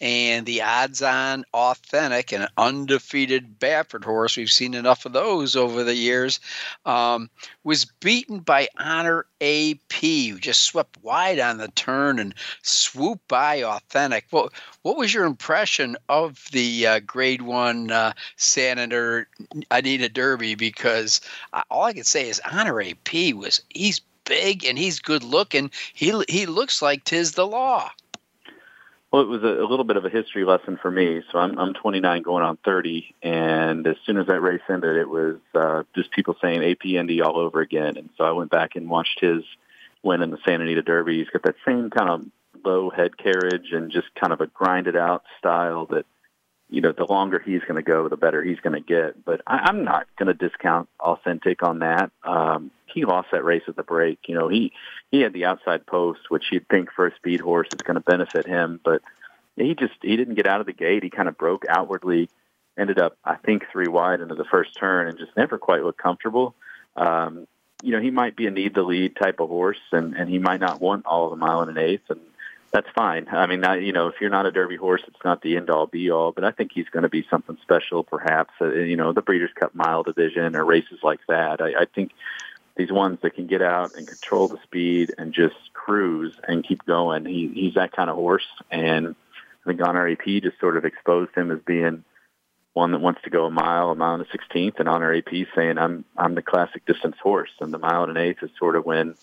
And 0.00 0.46
the 0.46 0.62
odds-on 0.62 1.44
authentic 1.52 2.32
and 2.32 2.48
undefeated 2.56 3.58
Baffert 3.58 4.04
horse. 4.04 4.36
We've 4.36 4.50
seen 4.50 4.74
enough 4.74 5.06
of 5.06 5.12
those 5.12 5.56
over 5.56 5.82
the 5.82 5.94
years. 5.94 6.38
Um, 6.86 7.30
was 7.64 7.84
beaten 7.84 8.40
by 8.40 8.68
Honor 8.78 9.26
AP, 9.40 9.92
who 10.00 10.38
just 10.38 10.62
swept 10.62 11.02
wide 11.02 11.38
on 11.40 11.58
the 11.58 11.68
turn 11.68 12.18
and 12.18 12.34
swooped 12.62 13.26
by 13.28 13.62
authentic. 13.62 14.26
What 14.30 14.52
what 14.82 14.96
was 14.96 15.12
your 15.12 15.24
impression 15.24 15.96
of 16.08 16.46
the 16.52 16.86
uh, 16.86 17.00
Grade 17.00 17.42
One 17.42 17.90
uh, 17.90 18.12
Santa 18.36 19.26
Anita 19.70 20.08
Derby? 20.08 20.54
Because 20.54 21.20
all 21.70 21.84
I 21.84 21.92
can 21.92 22.04
say 22.04 22.28
is 22.28 22.40
Honor 22.50 22.80
AP 22.80 23.34
was 23.34 23.62
he's 23.70 24.00
big 24.24 24.64
and 24.64 24.78
he's 24.78 25.00
good 25.00 25.24
looking. 25.24 25.70
He 25.94 26.22
he 26.28 26.46
looks 26.46 26.80
like 26.82 27.04
Tiz 27.04 27.32
the 27.32 27.46
Law. 27.46 27.90
Well, 29.10 29.22
it 29.22 29.28
was 29.28 29.42
a, 29.42 29.62
a 29.62 29.66
little 29.66 29.84
bit 29.84 29.96
of 29.96 30.04
a 30.04 30.10
history 30.10 30.44
lesson 30.44 30.78
for 30.80 30.90
me. 30.90 31.22
So 31.32 31.38
I'm 31.38 31.58
I'm 31.58 31.72
29, 31.72 32.22
going 32.22 32.44
on 32.44 32.58
30, 32.64 33.14
and 33.22 33.86
as 33.86 33.96
soon 34.04 34.18
as 34.18 34.26
that 34.26 34.40
race 34.40 34.60
ended, 34.68 34.96
it 34.96 35.08
was 35.08 35.36
uh, 35.54 35.84
just 35.94 36.10
people 36.12 36.36
saying 36.42 36.62
A.P. 36.62 36.96
Indy 36.96 37.22
all 37.22 37.38
over 37.38 37.60
again. 37.60 37.96
And 37.96 38.10
so 38.18 38.24
I 38.24 38.32
went 38.32 38.50
back 38.50 38.76
and 38.76 38.90
watched 38.90 39.20
his 39.20 39.42
win 40.02 40.22
in 40.22 40.30
the 40.30 40.38
Santa 40.46 40.64
Anita 40.64 40.82
Derby. 40.82 41.18
He's 41.18 41.30
got 41.30 41.42
that 41.44 41.56
same 41.66 41.88
kind 41.90 42.10
of 42.10 42.26
low 42.64 42.90
head 42.90 43.16
carriage 43.16 43.72
and 43.72 43.90
just 43.90 44.08
kind 44.14 44.32
of 44.32 44.40
a 44.40 44.46
grinded 44.48 44.96
out 44.96 45.22
style 45.38 45.86
that 45.86 46.04
you 46.70 46.80
know, 46.80 46.92
the 46.92 47.04
longer 47.04 47.38
he's 47.38 47.62
going 47.62 47.76
to 47.76 47.82
go, 47.82 48.08
the 48.08 48.16
better 48.16 48.42
he's 48.42 48.60
going 48.60 48.74
to 48.74 48.80
get. 48.80 49.24
But 49.24 49.40
I, 49.46 49.58
I'm 49.64 49.84
not 49.84 50.06
going 50.18 50.26
to 50.26 50.34
discount 50.34 50.88
Authentic 51.00 51.62
on 51.62 51.78
that. 51.80 52.10
Um, 52.22 52.70
he 52.86 53.04
lost 53.04 53.28
that 53.32 53.44
race 53.44 53.62
at 53.68 53.76
the 53.76 53.82
break. 53.82 54.18
You 54.26 54.34
know, 54.34 54.48
he 54.48 54.72
he 55.10 55.20
had 55.20 55.32
the 55.32 55.46
outside 55.46 55.86
post, 55.86 56.20
which 56.28 56.44
you'd 56.52 56.68
think 56.68 56.90
for 56.92 57.06
a 57.06 57.14
speed 57.16 57.40
horse 57.40 57.68
is 57.72 57.82
going 57.82 57.94
to 57.96 58.00
benefit 58.00 58.46
him, 58.46 58.80
but 58.84 59.02
he 59.56 59.74
just 59.74 59.94
he 60.02 60.16
didn't 60.16 60.34
get 60.34 60.46
out 60.46 60.60
of 60.60 60.66
the 60.66 60.72
gate. 60.72 61.02
He 61.02 61.10
kind 61.10 61.28
of 61.28 61.38
broke 61.38 61.64
outwardly, 61.68 62.28
ended 62.78 62.98
up 62.98 63.16
I 63.24 63.36
think 63.36 63.64
three 63.72 63.88
wide 63.88 64.20
into 64.20 64.34
the 64.34 64.44
first 64.44 64.76
turn, 64.78 65.08
and 65.08 65.18
just 65.18 65.36
never 65.36 65.58
quite 65.58 65.82
looked 65.82 66.02
comfortable. 66.02 66.54
Um, 66.96 67.46
you 67.82 67.92
know, 67.92 68.00
he 68.00 68.10
might 68.10 68.36
be 68.36 68.46
a 68.46 68.50
need 68.50 68.74
the 68.74 68.82
lead 68.82 69.16
type 69.16 69.40
of 69.40 69.48
horse, 69.48 69.80
and 69.92 70.14
and 70.14 70.28
he 70.28 70.38
might 70.38 70.60
not 70.60 70.80
want 70.80 71.06
all 71.06 71.26
of 71.26 71.32
a 71.32 71.36
mile 71.36 71.60
and 71.60 71.70
an 71.70 71.78
eighth, 71.78 72.10
and 72.10 72.20
that's 72.70 72.88
fine. 72.94 73.28
I 73.30 73.46
mean, 73.46 73.64
I, 73.64 73.78
you 73.78 73.92
know, 73.92 74.08
if 74.08 74.16
you're 74.20 74.30
not 74.30 74.46
a 74.46 74.52
Derby 74.52 74.76
horse, 74.76 75.02
it's 75.06 75.24
not 75.24 75.40
the 75.40 75.56
end 75.56 75.70
all 75.70 75.86
be 75.86 76.10
all. 76.10 76.32
But 76.32 76.44
I 76.44 76.50
think 76.50 76.72
he's 76.74 76.88
going 76.90 77.04
to 77.04 77.08
be 77.08 77.26
something 77.30 77.56
special, 77.62 78.04
perhaps. 78.04 78.52
Uh, 78.60 78.72
you 78.72 78.96
know, 78.96 79.12
the 79.12 79.22
Breeders' 79.22 79.50
Cup 79.54 79.74
Mile 79.74 80.02
Division 80.02 80.54
or 80.54 80.64
races 80.64 80.98
like 81.02 81.20
that. 81.28 81.62
I, 81.62 81.82
I 81.82 81.84
think 81.86 82.12
these 82.76 82.92
ones 82.92 83.18
that 83.22 83.34
can 83.34 83.46
get 83.46 83.62
out 83.62 83.94
and 83.96 84.06
control 84.06 84.48
the 84.48 84.58
speed 84.62 85.14
and 85.16 85.32
just 85.32 85.56
cruise 85.72 86.34
and 86.46 86.66
keep 86.66 86.84
going. 86.84 87.24
He, 87.24 87.48
he's 87.48 87.74
that 87.74 87.92
kind 87.92 88.10
of 88.10 88.16
horse, 88.16 88.46
and 88.70 89.16
I 89.64 89.70
think 89.70 89.80
Honor 89.82 90.06
A.P. 90.06 90.42
just 90.42 90.60
sort 90.60 90.76
of 90.76 90.84
exposed 90.84 91.34
him 91.34 91.50
as 91.50 91.60
being 91.66 92.04
one 92.74 92.92
that 92.92 93.00
wants 93.00 93.22
to 93.24 93.30
go 93.30 93.46
a 93.46 93.50
mile, 93.50 93.90
a 93.90 93.94
mile 93.94 94.14
and 94.14 94.22
a 94.22 94.30
sixteenth, 94.30 94.74
and 94.78 94.88
Honor 94.88 95.12
A.P. 95.12 95.46
saying, 95.56 95.78
"I'm 95.78 96.04
I'm 96.16 96.34
the 96.34 96.42
classic 96.42 96.84
distance 96.84 97.16
horse," 97.22 97.50
and 97.60 97.72
the 97.72 97.78
mile 97.78 98.04
and 98.04 98.16
an 98.16 98.22
eighth 98.22 98.42
is 98.42 98.50
sort 98.58 98.76
of 98.76 98.84
when 98.84 99.14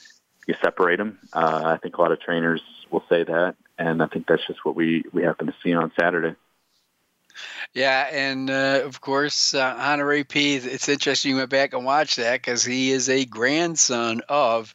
you 0.48 0.56
separate 0.62 0.98
them. 0.98 1.20
Uh, 1.34 1.64
I 1.66 1.78
think 1.78 1.98
a 1.98 2.02
lot 2.02 2.12
of 2.12 2.20
trainers 2.20 2.62
will 2.92 3.04
say 3.10 3.24
that, 3.24 3.56
and 3.78 4.02
I 4.02 4.08
think 4.08 4.28
that's 4.28 4.46
just 4.48 4.64
what 4.64 4.76
we 4.76 5.04
we 5.12 5.24
happen 5.24 5.48
to 5.48 5.56
see 5.64 5.74
on 5.74 5.92
Saturday. 6.00 6.36
Yeah, 7.74 8.08
and 8.12 8.50
uh, 8.50 8.82
of 8.84 9.02
course, 9.02 9.54
uh, 9.54 9.76
AP. 9.78 10.36
It's 10.36 10.88
interesting 10.88 11.32
you 11.32 11.38
went 11.38 11.50
back 11.50 11.74
and 11.74 11.84
watched 11.84 12.18
that 12.18 12.42
because 12.42 12.64
he 12.64 12.92
is 12.92 13.10
a 13.10 13.26
grandson 13.26 14.22
of 14.30 14.74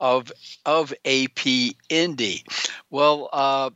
of 0.00 0.32
of 0.64 0.92
A.P. 1.04 1.76
Indy. 1.88 2.44
Well, 2.90 3.28
uh, 3.32 3.70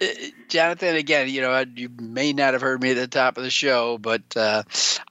Jonathan, 0.48 0.96
again, 0.96 1.28
you 1.28 1.40
know, 1.42 1.64
you 1.74 1.90
may 2.00 2.32
not 2.32 2.54
have 2.54 2.62
heard 2.62 2.80
me 2.82 2.90
at 2.90 2.96
the 2.96 3.06
top 3.06 3.36
of 3.36 3.44
the 3.44 3.50
show, 3.50 3.98
but 3.98 4.22
uh, 4.36 4.62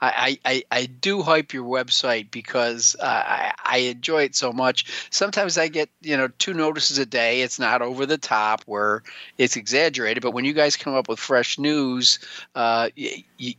I, 0.01 0.39
I, 0.43 0.63
I 0.71 0.85
do 0.87 1.21
hype 1.21 1.53
your 1.53 1.65
website 1.65 2.31
because 2.31 2.95
uh, 2.99 3.03
I, 3.05 3.53
I 3.63 3.77
enjoy 3.79 4.23
it 4.23 4.35
so 4.35 4.51
much. 4.51 5.07
Sometimes 5.11 5.57
I 5.57 5.67
get, 5.67 5.89
you 6.01 6.17
know, 6.17 6.27
two 6.27 6.53
notices 6.53 6.97
a 6.97 7.05
day. 7.05 7.41
It's 7.41 7.59
not 7.59 7.81
over 7.81 8.05
the 8.05 8.17
top 8.17 8.63
where 8.65 9.03
it's 9.37 9.55
exaggerated, 9.55 10.23
but 10.23 10.31
when 10.31 10.45
you 10.45 10.53
guys 10.53 10.75
come 10.75 10.95
up 10.95 11.07
with 11.07 11.19
fresh 11.19 11.59
news, 11.59 12.19
uh, 12.55 12.89
you, 12.95 13.23
you, 13.37 13.53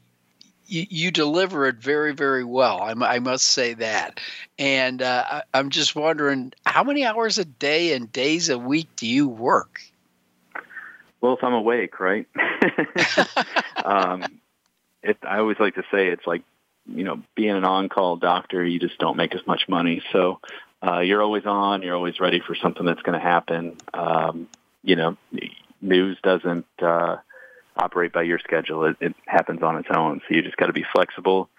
you 0.67 1.11
deliver 1.11 1.67
it 1.67 1.77
very, 1.77 2.15
very 2.15 2.45
well. 2.45 2.81
I, 2.83 2.93
I 3.17 3.19
must 3.21 3.47
say 3.47 3.75
that. 3.75 4.21
And 4.59 5.03
uh, 5.03 5.43
I'm 5.55 5.71
just 5.71 5.97
wondering, 5.97 6.53
how 6.67 6.85
many 6.85 7.05
hours 7.05 7.39
a 7.39 7.45
day 7.45 7.95
and 7.95 8.13
days 8.13 8.49
a 8.49 8.59
week 8.59 8.89
do 8.97 9.07
you 9.07 9.29
work? 9.29 9.83
Well, 11.21 11.35
if 11.35 11.45
I'm 11.45 11.53
awake, 11.53 12.01
right? 12.01 12.27
um, 13.85 14.25
it, 15.03 15.19
I 15.23 15.39
always 15.39 15.59
like 15.59 15.75
to 15.75 15.83
say 15.91 16.09
it's 16.09 16.27
like, 16.27 16.43
you 16.87 17.05
know, 17.05 17.23
being 17.35 17.51
an 17.51 17.65
on-call 17.65 18.17
doctor, 18.17 18.65
you 18.65 18.79
just 18.79 18.99
don't 18.99 19.17
make 19.17 19.35
as 19.35 19.47
much 19.47 19.69
money. 19.69 20.03
So 20.13 20.41
uh, 20.83 21.01
you're 21.01 21.23
always 21.23 21.45
on. 21.45 21.83
You're 21.83 21.95
always 21.95 22.21
ready 22.21 22.41
for 22.41 22.55
something 22.55 22.87
that's 22.87 23.03
going 23.03 23.19
to 23.19 23.25
happen. 23.25 23.77
Um, 23.93 24.49
you 24.83 24.97
know, 24.97 25.17
news 25.83 26.19
doesn't 26.23 26.67
uh, 26.83 27.17
operate 27.77 28.13
by 28.13 28.23
your 28.23 28.39
schedule. 28.39 28.85
It, 28.85 28.97
it 29.01 29.15
happens 29.27 29.63
on 29.63 29.77
its 29.77 29.89
own. 29.95 30.21
So 30.27 30.35
you 30.35 30.43
just 30.43 30.57
got 30.57 30.67
to 30.67 30.73
be 30.73 30.87
flexible. 30.93 31.51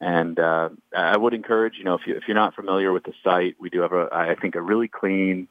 And 0.00 0.38
uh, 0.38 0.70
I 0.94 1.16
would 1.16 1.32
encourage, 1.32 1.74
you 1.78 1.84
know, 1.84 1.94
if, 1.94 2.06
you, 2.06 2.16
if 2.16 2.24
you're 2.26 2.34
not 2.34 2.54
familiar 2.54 2.92
with 2.92 3.04
the 3.04 3.14
site, 3.24 3.56
we 3.58 3.70
do 3.70 3.80
have, 3.80 3.92
a, 3.92 4.08
I 4.12 4.34
think, 4.34 4.56
a 4.56 4.60
really 4.60 4.88
clean 4.88 5.48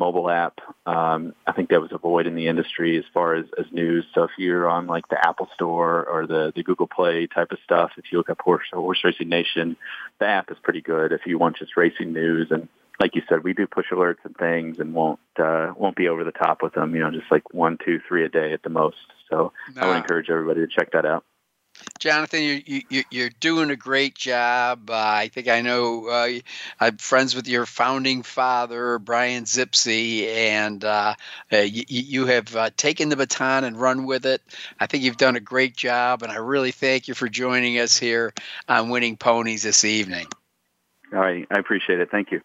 mobile 0.00 0.30
app. 0.30 0.58
Um, 0.86 1.34
I 1.46 1.52
think 1.52 1.68
that 1.68 1.80
was 1.80 1.92
a 1.92 1.98
void 1.98 2.26
in 2.26 2.34
the 2.34 2.48
industry 2.48 2.98
as 2.98 3.04
far 3.14 3.34
as, 3.34 3.44
as 3.58 3.66
news. 3.70 4.04
So 4.14 4.24
if 4.24 4.30
you're 4.38 4.68
on 4.68 4.86
like 4.86 5.06
the 5.08 5.18
Apple 5.24 5.48
Store 5.54 6.04
or 6.04 6.26
the, 6.26 6.52
the 6.56 6.64
Google 6.64 6.88
Play 6.88 7.28
type 7.28 7.52
of 7.52 7.58
stuff, 7.62 7.90
if 7.98 8.06
you 8.10 8.18
look 8.18 8.30
up 8.30 8.40
Horse, 8.40 8.64
Horse 8.72 8.98
Racing 9.04 9.28
Nation, 9.28 9.76
the 10.18 10.26
app 10.26 10.50
is 10.50 10.56
pretty 10.62 10.80
good 10.80 11.12
if 11.12 11.20
you 11.26 11.38
want 11.38 11.58
just 11.58 11.76
racing 11.76 12.12
news. 12.12 12.48
And 12.50 12.66
like 12.98 13.14
you 13.14 13.22
said, 13.28 13.44
we 13.44 13.52
do 13.52 13.66
push 13.66 13.86
alerts 13.92 14.24
and 14.24 14.36
things 14.36 14.78
and 14.78 14.94
won't 14.94 15.20
uh, 15.38 15.72
won't 15.76 15.96
be 15.96 16.08
over 16.08 16.24
the 16.24 16.32
top 16.32 16.62
with 16.62 16.74
them. 16.74 16.94
You 16.94 17.02
know, 17.02 17.10
just 17.10 17.30
like 17.30 17.52
one, 17.52 17.78
two, 17.84 18.00
three 18.08 18.24
a 18.24 18.28
day 18.28 18.52
at 18.52 18.62
the 18.62 18.70
most. 18.70 18.96
So 19.30 19.52
nah. 19.74 19.82
I 19.82 19.86
would 19.88 19.96
encourage 19.98 20.30
everybody 20.30 20.60
to 20.60 20.66
check 20.66 20.92
that 20.92 21.06
out. 21.06 21.24
Jonathan, 21.98 22.42
you, 22.42 22.82
you, 22.88 23.02
you're 23.10 23.30
doing 23.40 23.70
a 23.70 23.76
great 23.76 24.14
job. 24.14 24.90
Uh, 24.90 24.94
I 24.94 25.28
think 25.28 25.48
I 25.48 25.60
know 25.60 26.08
uh, 26.08 26.28
I'm 26.80 26.96
friends 26.96 27.34
with 27.34 27.46
your 27.46 27.66
founding 27.66 28.22
father, 28.22 28.98
Brian 28.98 29.44
Zipse, 29.44 30.26
and 30.26 30.84
uh, 30.84 31.14
uh 31.52 31.56
you, 31.58 31.84
you, 31.86 32.26
have 32.26 32.56
uh, 32.56 32.70
taken 32.76 33.08
the 33.08 33.16
baton 33.16 33.64
and 33.64 33.78
run 33.78 34.06
with 34.06 34.24
it. 34.26 34.42
I 34.78 34.86
think 34.86 35.04
you've 35.04 35.16
done 35.16 35.36
a 35.36 35.40
great 35.40 35.76
job, 35.76 36.22
and 36.22 36.32
I 36.32 36.36
really 36.36 36.72
thank 36.72 37.08
you 37.08 37.14
for 37.14 37.28
joining 37.28 37.78
us 37.78 37.98
here 37.98 38.32
on 38.68 38.88
Winning 38.88 39.16
Ponies 39.16 39.62
this 39.62 39.84
evening. 39.84 40.26
All 41.12 41.20
right. 41.20 41.46
I 41.50 41.58
appreciate 41.58 42.00
it. 42.00 42.10
Thank 42.10 42.30
you. 42.30 42.40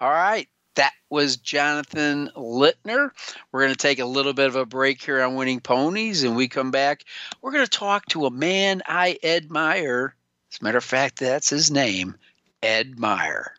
All 0.00 0.10
right. 0.10 0.48
That 0.80 0.94
was 1.10 1.36
Jonathan 1.36 2.30
Lintner. 2.34 3.10
We're 3.52 3.60
going 3.60 3.74
to 3.74 3.76
take 3.76 3.98
a 3.98 4.06
little 4.06 4.32
bit 4.32 4.46
of 4.46 4.56
a 4.56 4.64
break 4.64 5.02
here 5.02 5.20
on 5.20 5.34
Winning 5.34 5.60
Ponies, 5.60 6.24
and 6.24 6.36
we 6.36 6.48
come 6.48 6.70
back. 6.70 7.04
We're 7.42 7.52
going 7.52 7.66
to 7.66 7.70
talk 7.70 8.06
to 8.06 8.24
a 8.24 8.30
man 8.30 8.80
I 8.86 9.18
admire. 9.22 10.14
As 10.50 10.58
a 10.58 10.64
matter 10.64 10.78
of 10.78 10.84
fact, 10.84 11.20
that's 11.20 11.50
his 11.50 11.70
name, 11.70 12.16
Ed 12.62 12.98
Meyer. 12.98 13.52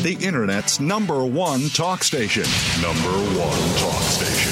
The 0.00 0.18
Internet's 0.20 0.80
number 0.80 1.24
one 1.24 1.68
talk 1.68 2.02
station. 2.02 2.42
Number 2.82 3.12
one 3.38 3.78
talk 3.78 4.02
station. 4.02 4.50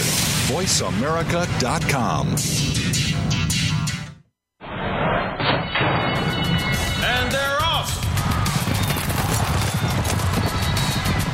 VoiceAmerica.com. 0.54 2.79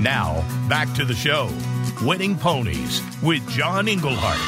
Now, 0.00 0.42
back 0.66 0.90
to 0.94 1.04
the 1.04 1.14
show. 1.14 1.50
Winning 2.00 2.34
Ponies 2.34 3.02
with 3.22 3.46
John 3.50 3.86
Englehart. 3.86 4.38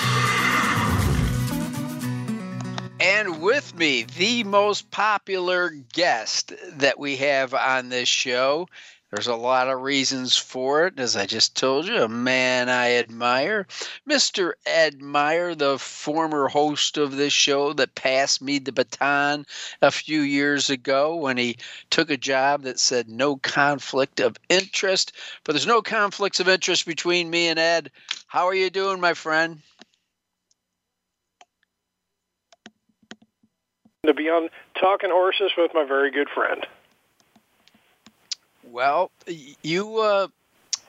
And 2.99 3.43
with 3.43 3.75
me, 3.75 4.05
the 4.05 4.45
most 4.45 4.91
popular 4.91 5.69
guest 5.93 6.55
that 6.79 6.99
we 6.99 7.17
have 7.17 7.53
on 7.53 7.91
this 7.91 8.09
show. 8.09 8.67
There's 9.13 9.27
a 9.27 9.37
lot 9.37 9.69
of 9.69 9.83
reasons 9.83 10.39
for 10.39 10.87
it. 10.87 10.99
As 10.99 11.17
I 11.17 11.27
just 11.27 11.55
told 11.55 11.87
you, 11.87 11.97
a 11.97 12.09
man 12.09 12.71
I 12.71 12.93
admire, 12.93 13.67
Mr. 14.09 14.53
Ed 14.65 15.03
Meyer, 15.03 15.55
the 15.55 15.79
former 15.79 16.49
host 16.49 16.97
of 16.97 17.15
this 17.15 17.35
show 17.35 17.75
that 17.75 17.95
passed 17.95 18.41
me 18.41 18.59
the 18.59 18.73
baton 18.73 19.45
a 19.83 19.91
few 19.91 20.23
years 20.23 20.71
ago 20.71 21.15
when 21.17 21.37
he 21.37 21.59
took 21.91 22.09
a 22.09 22.17
job 22.17 22.63
that 22.63 22.81
said 22.81 23.11
no 23.11 23.37
conflict 23.37 24.19
of 24.19 24.39
interest. 24.49 25.13
But 25.45 25.53
there's 25.53 25.67
no 25.67 25.83
conflicts 25.83 26.41
of 26.41 26.49
interest 26.49 26.87
between 26.87 27.29
me 27.29 27.49
and 27.49 27.59
Ed. 27.59 27.91
How 28.29 28.49
are 28.49 28.55
you 28.55 28.71
doing, 28.71 28.99
my 28.99 29.13
friend? 29.13 29.61
To 34.07 34.15
be 34.15 34.31
on 34.31 34.49
Talking 34.81 35.11
Horses 35.11 35.53
with 35.59 35.73
my 35.75 35.85
very 35.85 36.11
good 36.11 36.31
friend. 36.31 36.67
Well, 38.73 39.11
you 39.63 39.99
uh, 39.99 40.29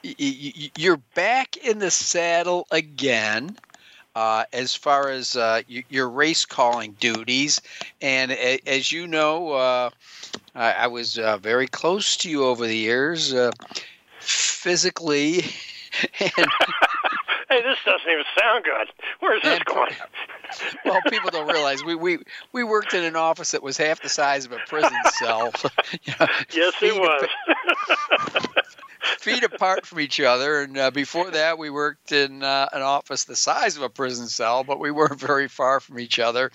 you're 0.02 1.02
back 1.16 1.58
in 1.58 1.80
the 1.80 1.92
saddle 1.92 2.66
again. 2.72 3.58
Uh, 4.16 4.46
as 4.54 4.74
far 4.74 5.10
as 5.10 5.36
uh, 5.36 5.64
your 5.68 6.08
race 6.10 6.46
calling 6.46 6.94
duties, 6.94 7.60
and 8.02 8.32
as 8.32 8.90
you 8.94 9.06
know, 9.06 9.52
uh, 9.52 9.90
I, 10.56 10.72
I, 10.72 10.88
was 10.88 11.18
uh, 11.18 11.38
very 11.38 11.68
close 11.68 12.16
to 12.18 12.30
you 12.30 12.46
over 12.46 12.66
the 12.66 12.78
years, 12.78 13.34
uh, 13.34 13.52
physically. 14.20 15.44
And, 16.20 16.32
hey, 17.50 17.62
this 17.62 17.78
doesn't 17.86 18.10
even 18.10 18.24
sound 18.36 18.64
good. 18.64 18.88
Where's 19.20 19.44
this 19.44 19.60
going? 19.60 19.92
well, 20.86 21.02
people 21.10 21.30
don't 21.32 21.48
realize 21.48 21.84
we, 21.84 21.96
we 21.96 22.20
we 22.52 22.64
worked 22.64 22.94
in 22.94 23.04
an 23.04 23.16
office 23.16 23.52
that 23.52 23.64
was 23.64 23.78
half 23.78 24.02
the 24.02 24.10
size 24.10 24.46
of 24.46 24.52
a 24.52 24.60
prison 24.68 24.98
cell. 25.14 25.52
you 26.04 26.14
know, 26.20 26.28
yes, 26.54 26.74
it 26.82 26.96
was. 26.96 27.28
feet 29.20 29.44
apart 29.44 29.86
from 29.86 30.00
each 30.00 30.20
other, 30.20 30.62
and 30.62 30.78
uh, 30.78 30.92
before 30.92 31.32
that, 31.32 31.58
we 31.58 31.70
worked 31.70 32.12
in 32.12 32.44
uh, 32.44 32.70
an 32.74 32.82
office 32.82 33.26
the 33.26 33.36
size 33.36 33.76
of 33.78 33.84
a 33.84 33.90
prison 33.90 34.28
cell, 34.28 34.64
but 34.64 34.80
we 34.80 34.92
weren't 34.92 35.20
very 35.20 35.48
far 35.48 35.80
from 35.80 36.00
each 36.00 36.20
other. 36.20 36.52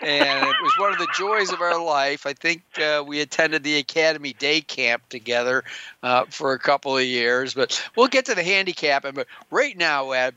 And 0.00 0.48
it 0.48 0.56
was 0.62 0.78
one 0.78 0.92
of 0.92 0.98
the 0.98 1.08
joys 1.16 1.50
of 1.50 1.60
our 1.60 1.82
life. 1.82 2.26
I 2.26 2.32
think 2.32 2.62
uh, 2.78 3.02
we 3.06 3.20
attended 3.20 3.62
the 3.62 3.78
Academy 3.78 4.32
Day 4.32 4.60
Camp 4.60 5.08
together 5.08 5.64
uh, 6.02 6.24
for 6.30 6.52
a 6.52 6.58
couple 6.58 6.96
of 6.96 7.04
years, 7.04 7.54
but 7.54 7.82
we'll 7.96 8.08
get 8.08 8.26
to 8.26 8.34
the 8.34 8.44
handicapping. 8.44 9.14
But 9.14 9.26
right 9.50 9.76
now, 9.76 10.12
Ed, 10.12 10.34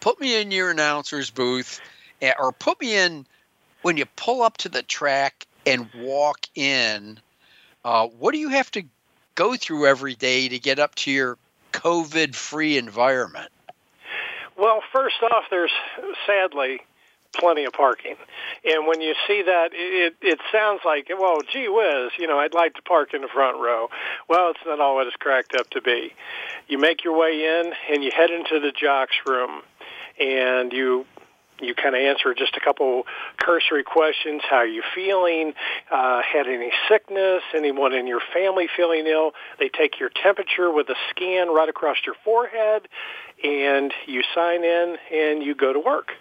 put 0.00 0.20
me 0.20 0.40
in 0.40 0.50
your 0.50 0.70
announcer's 0.70 1.30
booth 1.30 1.80
or 2.38 2.52
put 2.52 2.80
me 2.80 2.96
in 2.96 3.26
when 3.82 3.96
you 3.96 4.04
pull 4.16 4.42
up 4.42 4.58
to 4.58 4.68
the 4.68 4.82
track 4.82 5.46
and 5.66 5.88
walk 5.96 6.46
in. 6.54 7.18
Uh, 7.84 8.06
what 8.06 8.32
do 8.32 8.38
you 8.38 8.48
have 8.50 8.70
to 8.72 8.84
go 9.34 9.56
through 9.56 9.86
every 9.86 10.14
day 10.14 10.48
to 10.48 10.58
get 10.58 10.78
up 10.78 10.94
to 10.96 11.10
your 11.10 11.38
COVID-free 11.72 12.76
environment? 12.76 13.50
Well, 14.56 14.82
first 14.92 15.16
off, 15.22 15.44
there's 15.50 15.72
sadly 16.26 16.80
plenty 17.32 17.64
of 17.64 17.72
parking. 17.72 18.16
And 18.64 18.86
when 18.86 19.00
you 19.00 19.14
see 19.26 19.42
that, 19.42 19.70
it, 19.72 20.16
it 20.20 20.40
sounds 20.52 20.80
like, 20.84 21.08
well, 21.18 21.38
gee 21.50 21.68
whiz, 21.68 22.10
you 22.18 22.26
know, 22.26 22.38
I'd 22.38 22.54
like 22.54 22.74
to 22.74 22.82
park 22.82 23.14
in 23.14 23.22
the 23.22 23.28
front 23.28 23.58
row. 23.58 23.88
Well, 24.28 24.50
it's 24.50 24.60
not 24.66 24.80
all 24.80 24.96
what 24.96 25.06
it 25.06 25.10
is 25.10 25.14
cracked 25.18 25.54
up 25.54 25.70
to 25.70 25.80
be. 25.80 26.12
You 26.68 26.78
make 26.78 27.04
your 27.04 27.16
way 27.16 27.60
in 27.60 27.72
and 27.90 28.04
you 28.04 28.10
head 28.14 28.30
into 28.30 28.60
the 28.60 28.72
jocks 28.72 29.16
room 29.26 29.62
and 30.18 30.72
you 30.72 31.06
you 31.60 31.74
kind 31.74 31.94
of 31.94 32.00
answer 32.00 32.34
just 32.34 32.56
a 32.56 32.60
couple 32.60 33.06
cursory 33.36 33.84
questions. 33.84 34.42
How 34.48 34.56
are 34.56 34.66
you 34.66 34.82
feeling? 34.94 35.54
Uh, 35.90 36.22
had 36.22 36.46
any 36.46 36.70
sickness? 36.88 37.42
Anyone 37.54 37.92
in 37.92 38.06
your 38.06 38.20
family 38.32 38.68
feeling 38.76 39.06
ill? 39.06 39.32
They 39.58 39.68
take 39.68 39.98
your 39.98 40.10
temperature 40.22 40.70
with 40.70 40.88
a 40.88 40.96
scan 41.10 41.48
right 41.48 41.68
across 41.68 41.98
your 42.04 42.14
forehead, 42.24 42.88
and 43.42 43.92
you 44.06 44.22
sign 44.34 44.64
in 44.64 44.96
and 45.12 45.42
you 45.42 45.54
go 45.54 45.72
to 45.72 45.80
work. 45.80 46.12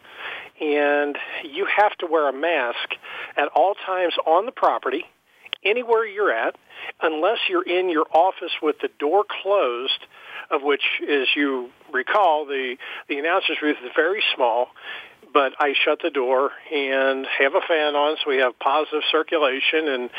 And 0.62 1.18
you 1.44 1.66
have 1.78 1.96
to 2.00 2.06
wear 2.06 2.28
a 2.28 2.34
mask 2.34 2.96
at 3.38 3.48
all 3.56 3.76
times 3.86 4.16
on 4.28 4.46
the 4.46 4.52
property, 4.52 5.06
anywhere 5.64 6.06
you're 6.06 6.34
at, 6.34 6.56
unless 7.02 7.38
you're 7.50 7.64
in 7.64 7.90
your 7.90 8.06
office 8.14 8.52
with 8.62 8.78
the 8.82 8.90
door 9.00 9.24
closed 9.42 10.06
of 10.52 10.64
which, 10.64 10.82
as 11.08 11.28
you 11.36 11.70
recall, 11.94 12.46
the 12.46 12.76
the 13.08 13.18
announcer's 13.18 13.58
booth 13.62 13.78
is 13.84 13.92
very 13.96 14.24
small 14.36 14.70
but 15.34 15.54
I 15.60 15.74
shut 15.74 16.00
the 16.02 16.10
door 16.10 16.52
and 16.74 17.26
have 17.38 17.56
a 17.56 17.62
fan 17.62 17.96
on 17.96 18.18
so 18.24 18.30
we 18.30 18.38
have 18.38 18.58
positive 18.60 19.02
circulation 19.12 19.88
and 19.88 20.10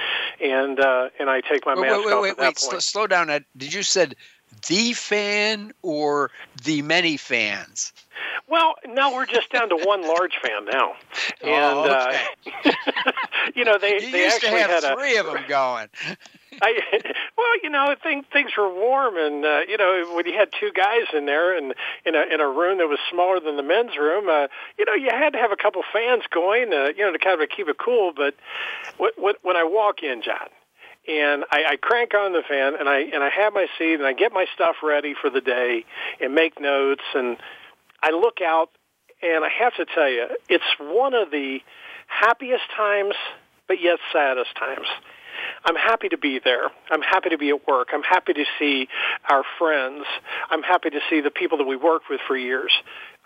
and 0.40 0.80
uh, 0.80 1.08
and 1.18 1.30
I 1.30 1.40
take 1.40 1.66
my 1.66 1.74
mask 1.74 1.98
wait, 1.98 2.06
wait, 2.06 2.12
off 2.12 2.22
wait, 2.22 2.30
at 2.30 2.36
that 2.38 2.44
wait, 2.62 2.70
point. 2.70 2.82
Slow 2.82 3.06
down. 3.06 3.28
Did 3.56 3.72
you 3.72 3.82
said 3.82 4.16
the 4.66 4.92
fan 4.92 5.72
or 5.82 6.30
the 6.64 6.82
many 6.82 7.16
fans? 7.16 7.92
Well, 8.48 8.74
no, 8.86 9.14
we're 9.14 9.26
just 9.26 9.50
down 9.50 9.68
to 9.68 9.76
one 9.76 10.02
large 10.02 10.32
fan 10.42 10.64
now, 10.64 10.92
Oh, 11.42 11.48
and 11.48 11.90
okay. 11.90 12.24
uh, 12.64 13.12
you 13.54 13.64
know 13.64 13.78
they 13.78 13.94
you 13.94 14.10
they 14.12 14.24
used 14.24 14.36
actually 14.36 14.50
to 14.50 14.58
have 14.58 14.82
had 14.82 14.84
a 14.84 14.96
three 14.96 15.16
of 15.16 15.26
them 15.26 15.44
going. 15.48 15.88
I, 16.62 16.80
well, 17.36 17.62
you 17.62 17.70
know, 17.70 17.94
things 18.02 18.24
things 18.32 18.50
were 18.56 18.72
warm, 18.72 19.16
and 19.16 19.44
uh, 19.44 19.60
you 19.68 19.76
know, 19.76 20.12
when 20.14 20.26
you 20.26 20.34
had 20.34 20.48
two 20.58 20.70
guys 20.72 21.06
in 21.14 21.26
there, 21.26 21.56
and 21.56 21.74
in 22.04 22.14
a 22.14 22.22
in 22.22 22.40
a 22.40 22.48
room 22.48 22.78
that 22.78 22.88
was 22.88 22.98
smaller 23.10 23.38
than 23.38 23.56
the 23.56 23.62
men's 23.62 23.96
room, 23.96 24.28
uh, 24.28 24.48
you 24.78 24.84
know, 24.84 24.94
you 24.94 25.10
had 25.10 25.32
to 25.34 25.38
have 25.38 25.52
a 25.52 25.56
couple 25.56 25.82
fans 25.92 26.24
going, 26.30 26.72
uh, 26.72 26.88
you 26.96 27.04
know, 27.04 27.12
to 27.12 27.18
kind 27.18 27.40
of 27.40 27.48
keep 27.48 27.68
it 27.68 27.78
cool. 27.78 28.12
But 28.16 28.34
what, 28.96 29.14
what, 29.16 29.36
when 29.42 29.56
I 29.56 29.64
walk 29.64 30.02
in, 30.02 30.22
John, 30.22 30.48
and 31.06 31.44
I, 31.52 31.72
I 31.72 31.76
crank 31.76 32.14
on 32.14 32.32
the 32.32 32.42
fan, 32.48 32.74
and 32.78 32.88
I 32.88 32.98
and 33.00 33.22
I 33.22 33.30
have 33.30 33.52
my 33.52 33.66
seat, 33.78 33.94
and 33.94 34.06
I 34.06 34.12
get 34.12 34.32
my 34.32 34.46
stuff 34.52 34.76
ready 34.82 35.14
for 35.20 35.30
the 35.30 35.40
day, 35.40 35.84
and 36.20 36.34
make 36.34 36.60
notes, 36.60 37.04
and 37.14 37.36
I 38.02 38.10
look 38.10 38.40
out, 38.44 38.70
and 39.22 39.44
I 39.44 39.50
have 39.60 39.76
to 39.76 39.86
tell 39.86 40.10
you, 40.10 40.26
it's 40.48 40.64
one 40.80 41.14
of 41.14 41.30
the 41.30 41.60
happiest 42.08 42.64
times, 42.76 43.14
but 43.68 43.80
yet 43.80 43.98
saddest 44.12 44.56
times 44.56 44.88
I'm 45.64 45.76
happy 45.76 46.08
to 46.08 46.18
be 46.18 46.40
there. 46.42 46.70
I'm 46.90 47.02
happy 47.02 47.30
to 47.30 47.38
be 47.38 47.50
at 47.50 47.66
work. 47.66 47.88
I'm 47.92 48.02
happy 48.02 48.32
to 48.32 48.44
see 48.58 48.88
our 49.28 49.42
friends. 49.58 50.04
I'm 50.50 50.62
happy 50.62 50.90
to 50.90 51.00
see 51.08 51.20
the 51.20 51.30
people 51.30 51.58
that 51.58 51.66
we 51.66 51.76
worked 51.76 52.06
with 52.08 52.20
for 52.26 52.36
years. 52.36 52.72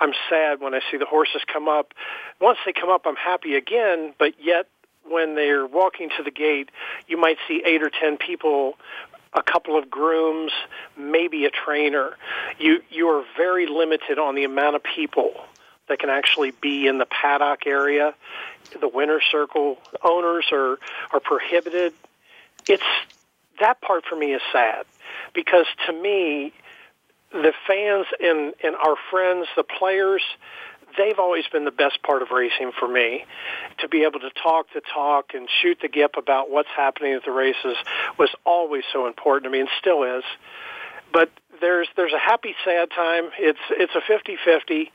I'm 0.00 0.12
sad 0.28 0.60
when 0.60 0.74
I 0.74 0.80
see 0.90 0.96
the 0.96 1.06
horses 1.06 1.42
come 1.52 1.68
up. 1.68 1.92
Once 2.40 2.58
they 2.66 2.72
come 2.72 2.90
up, 2.90 3.02
I'm 3.06 3.16
happy 3.16 3.54
again, 3.54 4.14
but 4.18 4.32
yet 4.40 4.66
when 5.08 5.34
they're 5.34 5.66
walking 5.66 6.08
to 6.16 6.22
the 6.22 6.30
gate, 6.30 6.70
you 7.06 7.16
might 7.16 7.36
see 7.46 7.62
eight 7.64 7.82
or 7.82 7.90
ten 7.90 8.16
people 8.16 8.74
a 9.36 9.42
couple 9.42 9.76
of 9.76 9.90
grooms, 9.90 10.52
maybe 10.96 11.44
a 11.44 11.50
trainer. 11.50 12.16
You 12.58 12.80
you 12.90 13.08
are 13.08 13.24
very 13.36 13.66
limited 13.66 14.18
on 14.18 14.34
the 14.34 14.44
amount 14.44 14.76
of 14.76 14.82
people 14.82 15.32
that 15.88 15.98
can 15.98 16.10
actually 16.10 16.52
be 16.60 16.86
in 16.86 16.98
the 16.98 17.06
paddock 17.06 17.66
area. 17.66 18.14
The 18.80 18.88
winner 18.88 19.20
circle 19.20 19.78
owners 20.02 20.46
are 20.52 20.78
are 21.12 21.20
prohibited. 21.20 21.92
It's 22.68 22.82
that 23.60 23.80
part 23.80 24.04
for 24.06 24.16
me 24.16 24.32
is 24.32 24.42
sad 24.52 24.84
because 25.34 25.66
to 25.86 25.92
me 25.92 26.52
the 27.32 27.52
fans 27.66 28.06
and 28.20 28.54
and 28.62 28.76
our 28.76 28.96
friends, 29.10 29.48
the 29.56 29.64
players, 29.64 30.22
they've 30.96 31.18
always 31.18 31.44
been 31.48 31.64
the 31.64 31.72
best 31.72 32.02
part 32.02 32.22
of 32.22 32.30
racing 32.30 32.72
for 32.78 32.88
me. 32.88 33.24
To 33.78 33.88
be 33.88 34.04
able 34.04 34.20
to 34.20 34.30
talk 34.30 34.66
the 34.72 34.80
talk 34.80 35.34
and 35.34 35.48
shoot 35.62 35.78
the 35.82 35.88
gip 35.88 36.16
about 36.16 36.50
what's 36.50 36.68
happening 36.76 37.12
at 37.14 37.24
the 37.24 37.32
races 37.32 37.76
was 38.18 38.30
always 38.44 38.84
so 38.92 39.06
important 39.06 39.44
to 39.44 39.50
me 39.50 39.60
and 39.60 39.68
still 39.78 40.04
is. 40.04 40.24
But 41.12 41.30
there's 41.60 41.88
there's 41.96 42.12
a 42.12 42.18
happy 42.18 42.54
sad 42.64 42.90
time. 42.90 43.30
It's 43.38 43.58
it's 43.70 43.94
a 43.94 44.00
50-50, 44.00 44.90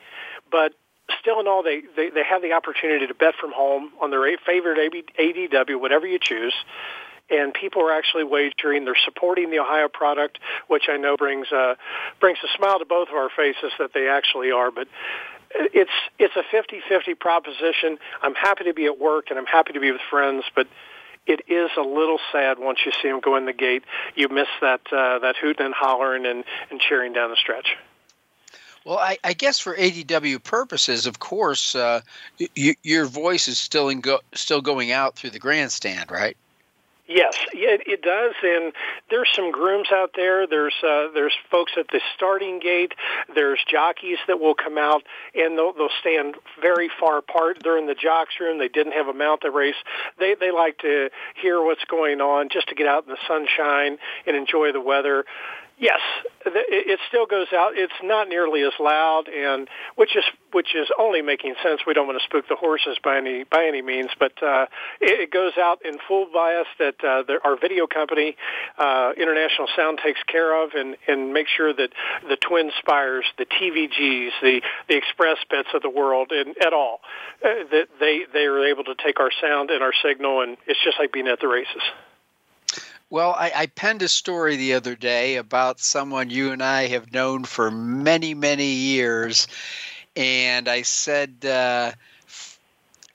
but 0.52 0.74
still 1.20 1.40
in 1.40 1.48
all 1.48 1.64
they, 1.64 1.82
they 1.96 2.10
they 2.10 2.24
have 2.24 2.42
the 2.42 2.54
opportunity 2.54 3.08
to 3.08 3.14
bet 3.14 3.36
from 3.40 3.52
home 3.52 3.92
on 4.02 4.12
their 4.12 4.38
favorite 4.46 4.78
ADW 5.18 5.80
whatever 5.80 6.08
you 6.08 6.20
choose 6.20 6.54
and 7.30 7.54
people 7.54 7.82
are 7.84 7.92
actually 7.92 8.24
wagering. 8.24 8.86
They're 8.86 8.98
supporting 9.06 9.52
the 9.52 9.60
Ohio 9.60 9.88
product, 9.88 10.40
which 10.68 10.90
I 10.90 10.98
know 10.98 11.16
brings 11.16 11.52
a 11.52 11.78
brings 12.20 12.40
a 12.44 12.58
smile 12.58 12.80
to 12.80 12.86
both 12.86 13.10
of 13.10 13.16
our 13.16 13.30
faces 13.30 13.72
that 13.78 13.94
they 13.94 14.08
actually 14.08 14.52
are. 14.52 14.72
But 14.72 14.88
it's 15.52 15.92
it's 16.18 16.36
a 16.36 16.44
50-50 16.56 17.20
proposition. 17.20 17.98
I'm 18.22 18.36
happy 18.36 18.66
to 18.66 18.74
be 18.74 18.86
at 18.86 19.00
work 19.00 19.26
and 19.30 19.40
I'm 19.40 19.46
happy 19.46 19.74
to 19.74 19.80
be 19.80 19.92
with 19.92 20.02
friends, 20.10 20.44
but 20.56 20.68
it 21.28 21.42
is 21.48 21.70
a 21.78 21.82
little 21.82 22.20
sad 22.32 22.58
once 22.60 22.80
you 22.86 22.92
see 23.02 23.10
them 23.10 23.20
go 23.20 23.36
in 23.36 23.46
the 23.46 23.54
gate. 23.54 23.84
You 24.16 24.30
miss 24.30 24.48
that 24.62 24.82
uh, 24.92 25.20
that 25.20 25.36
hooting 25.40 25.66
and 25.66 25.74
hollering 25.74 26.26
and, 26.26 26.44
and 26.72 26.80
cheering 26.80 27.14
down 27.14 27.30
the 27.30 27.36
stretch. 27.36 27.78
Well, 28.86 28.98
I, 28.98 29.18
I, 29.24 29.34
guess 29.34 29.60
for 29.60 29.76
ADW 29.76 30.44
purposes, 30.44 31.06
of 31.06 31.20
course, 31.20 31.76
uh, 31.76 32.02
y- 32.58 32.76
your 32.84 33.06
voice 33.06 33.48
is 33.48 33.60
still 33.60 33.94
go- 33.96 34.22
still 34.34 34.62
going 34.62 34.92
out 34.92 35.16
through 35.16 35.32
the 35.32 35.40
grandstand, 35.40 36.10
right? 36.10 36.38
Yes, 37.10 37.36
it, 37.54 37.82
it 37.88 38.04
does, 38.04 38.36
and 38.44 38.72
there's 39.10 39.30
some 39.36 39.52
grooms 39.52 39.88
out 39.92 40.12
there. 40.16 40.46
There's 40.46 40.76
uh, 40.84 41.08
there's 41.12 41.34
folks 41.50 41.72
at 41.76 41.88
the 41.88 42.02
starting 42.16 42.60
gate. 42.60 42.94
There's 43.34 43.60
jockeys 43.68 44.20
that 44.28 44.40
will 44.40 44.54
come 44.54 44.78
out, 44.78 45.02
and 45.34 45.58
they'll 45.58 45.74
they'll 45.74 45.90
stand 46.00 46.36
very 46.62 46.88
far 47.00 47.18
apart. 47.18 47.62
They're 47.64 47.80
in 47.80 47.88
the 47.88 47.96
jocks 47.96 48.36
room. 48.40 48.60
They 48.60 48.68
didn't 48.68 48.94
have 48.94 49.08
a 49.08 49.14
mount 49.14 49.42
the 49.42 49.50
race. 49.50 49.74
They 50.20 50.36
they 50.40 50.52
like 50.52 50.78
to 50.80 51.10
hear 51.34 51.60
what's 51.64 51.84
going 51.86 52.22
on, 52.22 52.48
just 52.48 52.70
to 52.70 52.76
get 52.76 52.86
out 52.86 53.06
in 53.08 53.10
the 53.10 53.18
sunshine 53.28 53.98
and 54.28 54.38
enjoy 54.38 54.72
the 54.72 54.82
weather. 54.82 55.26
Yes, 55.80 56.02
it 56.46 57.00
still 57.08 57.26
goes 57.26 57.48
out. 57.54 57.72
It's 57.76 57.94
not 58.04 58.28
nearly 58.28 58.64
as 58.64 58.74
loud, 58.82 59.30
and 59.30 59.70
which 59.96 60.14
is 60.14 60.26
which 60.52 60.76
is 60.76 60.90
only 61.00 61.22
making 61.22 61.56
sense. 61.64 61.80
We 61.88 61.94
don't 61.94 62.06
want 62.06 62.20
to 62.20 62.26
spook 62.26 62.50
the 62.50 62.58
horses 62.58 62.98
by 63.02 63.16
any 63.16 63.46
by 63.46 63.66
any 63.66 63.82
means, 63.82 64.10
but 64.20 64.34
uh, 64.44 64.66
it, 65.00 65.32
goes 65.32 65.54
out 65.58 65.80
in 65.86 65.98
full 66.06 66.28
bias 66.34 66.68
that 66.80 67.02
uh, 67.02 67.24
there, 67.26 67.40
our 67.48 67.58
video 67.58 67.88
company, 67.88 68.36
uh, 68.78 69.14
International 69.16 69.70
Sound, 69.74 70.02
takes 70.04 70.20
care 70.24 70.52
of, 70.64 70.72
and 70.74 70.98
and 71.08 71.34
make 71.34 71.48
sure 71.48 71.74
that 71.74 71.94
the 72.28 72.36
Twin 72.36 72.72
Spires, 72.80 73.24
the 73.38 73.46
TVGs, 73.46 74.32
the 74.42 74.62
the 74.90 74.98
Express 74.98 75.38
Bets 75.50 75.70
of 75.74 75.82
the 75.82 75.90
world, 75.90 76.32
and 76.32 76.58
at 76.60 76.74
all, 76.74 77.00
uh, 77.42 77.64
that 77.72 77.88
they 78.02 78.24
they 78.34 78.44
are 78.44 78.66
able 78.68 78.84
to 78.84 78.96
take 78.96 79.22
our 79.22 79.32
sound 79.42 79.72
and 79.72 79.82
our 79.82 79.94
signal, 80.04 80.42
and 80.42 80.58
it's 80.68 80.84
just 80.84 81.00
like 81.00 81.14
being 81.14 81.30
at 81.30 81.40
the 81.40 81.48
races. 81.48 81.84
Well, 83.12 83.36
I, 83.38 83.52
I, 83.56 83.66
penned 83.66 84.04
a 84.04 84.08
story 84.08 84.56
the 84.56 84.76
other 84.76 84.96
day 84.96 85.38
about 85.38 85.80
someone 85.80 86.30
you 86.30 86.52
and 86.52 86.62
I 86.62 86.88
have 86.88 87.12
known 87.12 87.44
for 87.44 87.72
many, 87.72 88.36
many 88.36 88.68
years. 88.68 89.48
And 90.16 90.68
I 90.68 90.84
said, 90.84 91.44
uh, 91.44 91.94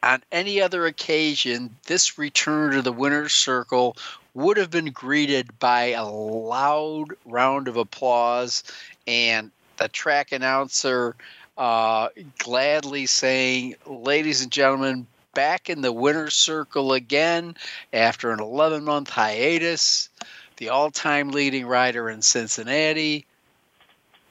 on 0.03 0.23
any 0.33 0.61
other 0.61 0.87
occasion, 0.87 1.77
this 1.87 2.19
return 2.19 2.73
to 2.73 2.83
the 2.83 2.93
winner's 2.93 3.33
circle 3.33 3.97
would 4.35 4.57
have 4.57 4.71
been 4.71 4.91
greeted 4.91 5.61
by 5.61 5.91
a 5.91 6.05
loud 6.05 7.11
round 7.25 7.69
of 7.69 7.77
applause 7.77 8.65
and 9.07 9.53
the 9.77 9.87
track 9.87 10.33
announcer 10.33 11.15
uh, 11.57 12.09
gladly 12.39 13.07
saying, 13.07 13.77
Ladies 13.87 14.43
and 14.43 14.51
gentlemen, 14.51 15.07
back 15.35 15.69
in 15.69 15.81
the 15.81 15.93
winner's 15.93 16.35
circle 16.35 16.93
again 16.93 17.57
after 17.93 18.31
an 18.31 18.41
11 18.41 18.85
month 18.85 19.11
hiatus. 19.11 20.09
The 20.57 20.69
all 20.69 20.91
time 20.91 21.31
leading 21.31 21.67
rider 21.67 22.09
in 22.09 22.23
Cincinnati, 22.23 23.27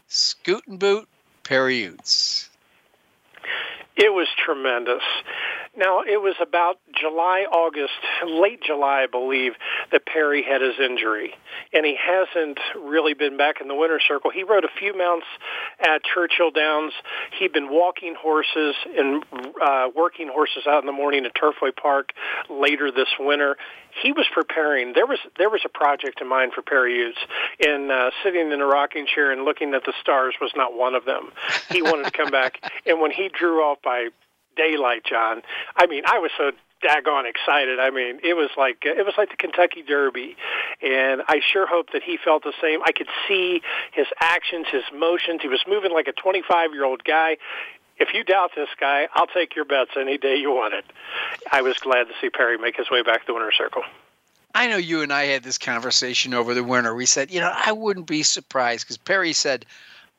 Scoot 0.08 0.66
and 0.68 0.80
Boot 0.80 1.08
Perry. 1.43 1.84
It 1.84 2.49
was 3.97 4.28
tremendous. 4.43 5.04
Now, 5.76 6.02
it 6.02 6.22
was 6.22 6.36
about 6.40 6.78
July, 6.94 7.46
August, 7.52 7.94
late 8.28 8.62
July, 8.62 9.04
I 9.04 9.08
believe, 9.08 9.54
that 9.92 10.06
Perry 10.06 10.44
had 10.44 10.62
his 10.62 10.76
injury. 10.80 11.34
And 11.74 11.84
he 11.84 11.98
hasn't 11.98 12.60
really 12.78 13.16
been 13.16 13.38
back 13.38 13.60
in 13.60 13.68
the 13.68 13.74
winner's 13.74 14.04
circle. 14.08 14.30
He 14.30 14.44
rode 14.44 14.66
a 14.66 14.80
few 14.80 14.96
mounts 14.96 15.26
at 15.80 16.04
Churchill 16.04 16.52
Downs. 16.52 16.94
He'd 17.40 17.54
been 17.54 17.72
walking 17.72 18.14
horses 18.14 18.76
and 18.96 19.24
uh, 19.60 19.90
working 19.96 20.30
horses 20.32 20.68
out 20.68 20.84
in 20.84 20.86
the 20.86 20.92
morning 20.92 21.26
at 21.26 21.34
Turfway 21.34 21.76
Park 21.76 22.12
later 22.52 22.92
this 22.92 23.10
winter. 23.20 23.58
He 24.02 24.12
was 24.12 24.28
preparing. 24.32 24.94
There 24.94 25.06
was 25.06 25.20
there 25.38 25.50
was 25.50 25.62
a 25.66 25.70
project 25.70 26.20
in 26.22 26.28
mind 26.28 26.54
for 26.54 26.64
Perry 26.64 26.98
Ouzts, 26.98 27.68
and 27.68 27.92
uh, 27.92 28.10
sitting 28.24 28.52
in 28.52 28.60
a 28.60 28.66
rocking 28.66 29.06
chair 29.06 29.32
and 29.32 29.44
looking 29.46 29.76
at 29.76 29.84
the 29.86 29.94
stars 30.02 30.34
was 30.42 30.52
not 30.56 30.76
one 30.76 30.96
of 30.96 31.06
them. 31.06 31.32
He 31.70 31.84
wanted 31.84 32.06
to 32.06 32.12
come 32.12 32.32
back, 32.32 32.60
and 32.88 33.00
when 33.00 33.12
he 33.12 33.30
drew 33.30 33.62
off 33.62 33.84
by 33.84 34.10
daylight, 34.56 35.04
John. 35.04 35.41
I 35.76 35.88
mean, 35.88 36.04
I 36.06 36.20
was 36.20 36.32
so 36.38 36.51
daggone 36.84 37.30
excited. 37.30 37.80
I 37.80 37.89
mean, 37.89 38.20
it 38.24 38.36
was 38.36 38.49
like 38.58 38.84
it 38.84 39.06
was 39.06 39.16
like 39.18 39.30
the 39.30 39.38
Kentucky 39.38 39.82
Derby, 39.82 40.36
and 40.82 41.22
I 41.28 41.41
sure 41.51 41.66
hope 41.66 41.91
that 41.93 42.04
he 42.04 42.18
felt 42.18 42.43
the 42.43 42.54
same. 42.62 42.82
I 42.86 42.91
could 42.91 43.08
see 43.28 43.62
his 43.91 44.08
actions, 44.20 44.68
his 44.72 44.84
motions. 44.93 45.41
He 45.41 45.47
was 45.47 45.64
moving 45.68 45.91
like 45.91 46.08
a 46.08 46.14
25 46.14 46.74
year 46.74 46.86
old 46.86 47.04
guy. 47.04 47.38
If 47.97 48.14
you 48.14 48.24
doubt 48.24 48.51
this 48.56 48.70
guy, 48.80 49.08
I'll 49.14 49.28
take 49.28 49.56
your 49.56 49.66
bets 49.66 49.91
any 49.95 50.18
day 50.18 50.36
you 50.36 50.51
want 50.51 50.74
it. 50.74 50.86
I 51.51 51.62
was 51.62 51.78
glad 51.78 52.06
to 52.06 52.14
see 52.20 52.30
Perry 52.30 52.58
make 52.58 52.76
his 52.76 52.89
way 52.89 53.04
back 53.04 53.22
to 53.22 53.28
the 53.28 53.34
winner's 53.34 53.56
circle. 53.56 53.84
I 54.56 54.68
know 54.68 54.78
you 54.78 55.01
and 55.01 55.14
I 55.14 55.26
had 55.26 55.43
this 55.43 55.58
conversation 55.58 56.34
over 56.34 56.54
the 56.54 56.64
winter. 56.64 56.93
We 56.93 57.06
said, 57.06 57.32
you 57.32 57.39
know, 57.39 57.51
I 57.54 57.72
wouldn't 57.72 58.08
be 58.08 58.24
surprised 58.24 58.86
because 58.86 58.97
Perry 58.97 59.34
said, 59.34 59.66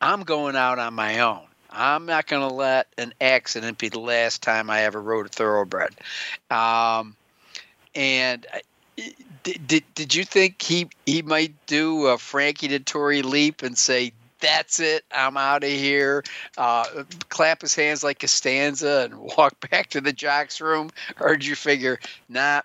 I'm 0.01 0.22
going 0.22 0.57
out 0.57 0.78
on 0.78 0.95
my 0.95 1.20
own. 1.20 1.43
I'm 1.75 2.07
not 2.07 2.27
going 2.27 2.49
to 2.49 2.55
let 2.55 2.87
an 2.99 3.14
accident 3.20 3.79
be 3.79 3.89
the 3.89 4.01
last 4.01 4.43
time 4.43 4.70
I 4.70 4.83
ever 4.83 5.01
rode 5.01 5.27
a 5.27 5.29
thoroughbred. 5.29 5.95
Um, 6.51 7.16
and 7.95 8.47
did, 9.43 9.66
did, 9.66 9.85
did 9.95 10.14
you 10.14 10.25
think 10.25 10.61
he 10.62 10.89
he 11.07 11.22
might 11.22 11.55
do 11.66 12.07
a 12.07 12.18
Frankie 12.18 12.68
Dettori 12.68 13.22
leap 13.22 13.62
and 13.62 13.77
say, 13.77 14.12
that's 14.41 14.79
it, 14.79 15.05
I'm 15.12 15.37
out 15.37 15.64
of 15.64 15.70
here, 15.70 16.22
uh, 16.59 17.05
clap 17.29 17.62
his 17.62 17.75
hands 17.75 18.05
like 18.05 18.18
Costanza 18.18 19.09
and 19.11 19.18
walk 19.37 19.68
back 19.70 19.91
to 19.91 20.01
the 20.01 20.12
jocks 20.12 20.61
room? 20.61 20.91
Or 21.20 21.37
did 21.37 21.47
you 21.47 21.55
figure, 21.55 21.99
nah, 22.29 22.62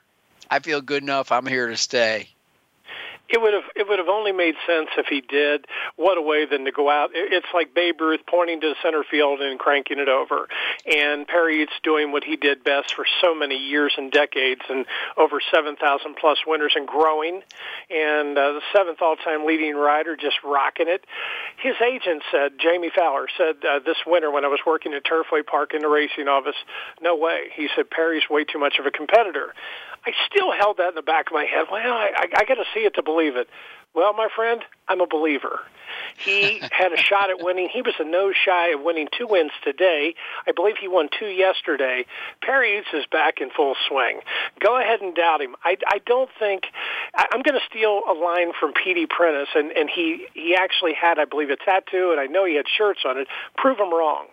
I 0.51 0.60
feel 0.60 0.82
good 0.82 1.03
enough, 1.03 1.32
I'm 1.32 1.45
here 1.45 1.68
to 1.68 1.78
stay? 1.78 2.30
It 3.30 3.39
would 3.41 3.53
have 3.53 3.63
it 3.75 3.88
would 3.88 3.99
have 3.99 4.09
only 4.09 4.32
made 4.32 4.55
sense 4.65 4.89
if 4.97 5.05
he 5.07 5.21
did. 5.21 5.65
What 5.95 6.17
a 6.17 6.21
way 6.21 6.45
than 6.45 6.65
to 6.65 6.71
go 6.71 6.89
out. 6.89 7.11
It's 7.13 7.47
like 7.53 7.73
Babe 7.73 8.01
Ruth 8.01 8.21
pointing 8.27 8.61
to 8.61 8.69
the 8.69 8.75
center 8.82 9.03
field 9.03 9.39
and 9.41 9.59
cranking 9.59 9.99
it 9.99 10.09
over, 10.09 10.47
and 10.86 11.27
Perry 11.27 11.65
Ouzts 11.65 11.82
doing 11.84 12.11
what 12.11 12.23
he 12.23 12.36
did 12.36 12.63
best 12.63 12.95
for 12.95 13.05
so 13.21 13.36
many 13.36 13.55
years 13.55 13.93
and 13.97 14.11
decades, 14.11 14.61
and 14.69 14.86
over 15.15 15.39
seven 15.53 15.75
thousand 15.75 16.15
plus 16.15 16.39
winners 16.47 16.73
and 16.75 16.88
growing, 16.88 17.41
and 17.89 18.38
uh, 18.38 18.53
the 18.53 18.61
seventh 18.73 19.01
all-time 19.01 19.45
leading 19.45 19.75
rider, 19.75 20.15
just 20.15 20.38
rocking 20.43 20.88
it. 20.88 21.05
His 21.61 21.75
agent 21.86 22.23
said, 22.32 22.53
Jamie 22.57 22.91
Fowler 22.95 23.27
said 23.38 23.57
uh, 23.63 23.80
this 23.80 23.97
winter 24.07 24.32
when 24.32 24.45
I 24.45 24.47
was 24.47 24.59
working 24.65 24.93
at 24.93 25.03
Turfway 25.05 25.45
Park 25.45 25.73
in 25.73 25.82
the 25.82 25.88
racing 25.88 26.27
office, 26.27 26.55
no 27.01 27.15
way. 27.15 27.49
He 27.53 27.69
said 27.75 27.89
Perry's 27.89 28.30
way 28.30 28.43
too 28.43 28.59
much 28.59 28.80
of 28.80 28.86
a 28.86 28.91
competitor. 28.91 29.53
I 30.06 30.12
still 30.32 30.52
held 30.52 30.78
that 30.78 30.89
in 30.89 30.95
the 30.95 31.02
back 31.02 31.28
of 31.28 31.34
my 31.34 31.45
head. 31.45 31.66
Well, 31.72 31.93
I, 31.93 32.12
I, 32.16 32.26
I 32.38 32.45
got 32.45 32.56
to 32.56 32.66
see 32.74 32.82
it 32.82 32.95
to 32.95 33.04
believe 33.04 33.36
it. 33.36 33.50
Well, 33.93 34.14
my 34.14 34.28
friend, 34.36 34.62
I'm 34.88 35.02
a 35.02 35.08
believer. 35.08 35.62
He 36.18 36.62
had 36.72 36.93
a 36.93 36.97
shot 36.97 37.30
at 37.30 37.43
winning. 37.43 37.70
He 37.72 37.82
was 37.82 37.95
a 38.00 38.04
nose 38.04 38.36
shy 38.36 38.70
of 38.70 38.82
winning 38.82 39.08
two 39.18 39.28
wins 39.28 39.52
today. 39.64 40.14
I 40.47 40.52
believe 40.52 40.76
he 40.80 40.88
won 40.88 41.10
two 41.18 41.28
yesterday. 41.28 42.06
Perry 42.41 42.82
Ouzts 42.82 43.00
is 43.00 43.06
back 43.12 43.41
in 43.41 43.50
full 43.50 43.76
swing. 43.88 44.22
Go 44.60 44.80
ahead 44.80 45.02
and 45.02 45.16
doubt 45.16 45.41
him. 45.41 45.56
I, 45.64 45.78
I 45.88 46.00
don't 46.06 46.30
think 46.38 46.64
I, 47.16 47.26
I'm 47.32 47.41
going 47.41 47.60
to 47.60 47.66
steal 47.70 48.02
a 48.10 48.14
line 48.14 48.52
from 48.60 48.74
Petey 48.74 49.08
Prentice, 49.08 49.50
and 49.56 49.72
and 49.72 49.89
he 49.89 50.28
he 50.34 50.56
actually 50.56 50.93
had, 50.93 51.18
I 51.20 51.26
believe, 51.26 51.50
a 51.50 51.58
tattoo, 51.58 52.12
and 52.12 52.20
I 52.20 52.26
know 52.26 52.45
he 52.45 52.56
had 52.56 52.66
shirts 52.68 53.02
on 53.06 53.18
it. 53.18 53.28
Prove 53.58 53.80
him 53.80 53.91
wrong. 53.93 54.28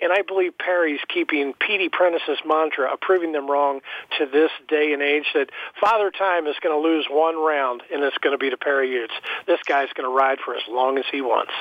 And 0.00 0.12
I 0.12 0.22
believe 0.22 0.56
Perry's 0.56 1.00
keeping 1.08 1.52
Petey 1.54 1.88
Prentice's 1.88 2.38
mantra 2.44 2.92
of 2.92 3.00
proving 3.00 3.32
them 3.32 3.50
wrong 3.50 3.80
to 4.18 4.26
this 4.26 4.50
day 4.68 4.92
and 4.92 5.02
age 5.02 5.26
that 5.34 5.50
Father 5.80 6.10
Time 6.10 6.46
is 6.46 6.56
going 6.62 6.74
to 6.74 6.88
lose 6.88 7.06
one 7.10 7.36
round, 7.36 7.82
and 7.92 8.02
it's 8.02 8.18
going 8.18 8.32
to 8.32 8.38
be 8.38 8.50
to 8.50 8.56
Perry 8.56 8.90
Ouzts. 8.90 9.46
This 9.46 9.60
guy's 9.66 9.92
going 9.92 10.08
to 10.08 10.14
ride 10.14 10.38
for 10.44 10.54
as 10.54 10.62
long 10.68 10.98
as 10.98 11.04
he 11.10 11.20
wants. 11.20 11.52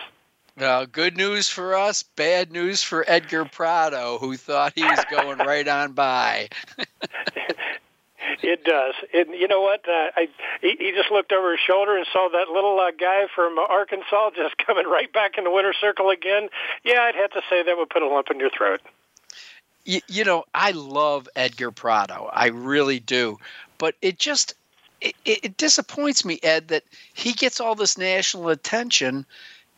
Uh, 0.60 0.86
good 0.92 1.16
news 1.16 1.48
for 1.48 1.76
us, 1.76 2.04
bad 2.04 2.52
news 2.52 2.84
for 2.84 3.06
Edgar 3.08 3.46
Prado, 3.46 4.18
who 4.18 4.36
thought 4.36 4.74
he 4.76 4.84
was 4.84 5.00
going 5.10 5.38
right 5.38 5.68
on 5.68 5.94
by. 5.94 6.50
It 8.42 8.64
does. 8.64 8.96
It, 9.14 9.28
you 9.30 9.48
know 9.48 9.62
what? 9.62 9.88
Uh, 9.88 10.12
I 10.16 10.30
he, 10.62 10.76
he 10.80 10.92
just 10.92 11.12
looked 11.12 11.32
over 11.32 11.52
his 11.52 11.60
shoulder 11.60 11.98
and 11.98 12.06
saw 12.12 12.30
that 12.32 12.50
little 12.50 12.80
uh, 12.80 12.92
guy 12.92 13.28
from 13.34 13.58
Arkansas 13.58 14.32
just 14.36 14.58
coming 14.58 14.86
right 14.88 15.12
back 15.12 15.38
in 15.38 15.44
the 15.44 15.52
winner's 15.52 15.78
circle 15.80 16.10
again. 16.10 16.50
Yeah, 16.84 17.02
I'd 17.02 17.16
have 17.16 17.32
to 17.32 17.42
say 17.50 17.64
that 17.64 17.78
would 17.78 17.90
put 17.90 18.02
a 18.02 18.08
lump 18.08 18.30
in 18.32 18.40
your 18.40 18.50
throat. 18.50 18.82
You, 19.86 20.02
you 20.08 20.24
know, 20.24 20.44
I 20.54 20.72
love 20.72 21.28
Edgar 21.36 21.72
Prado. 21.72 22.30
I 22.32 22.48
really 22.48 23.00
do. 23.00 23.40
But 23.78 23.96
it 24.02 24.20
just 24.20 24.54
it, 25.02 25.16
it 25.26 25.58
disappoints 25.58 26.26
me, 26.26 26.40
Ed, 26.44 26.68
that 26.70 26.84
he 27.14 27.34
gets 27.34 27.60
all 27.60 27.76
this 27.76 27.98
national 27.98 28.50
attention 28.50 29.26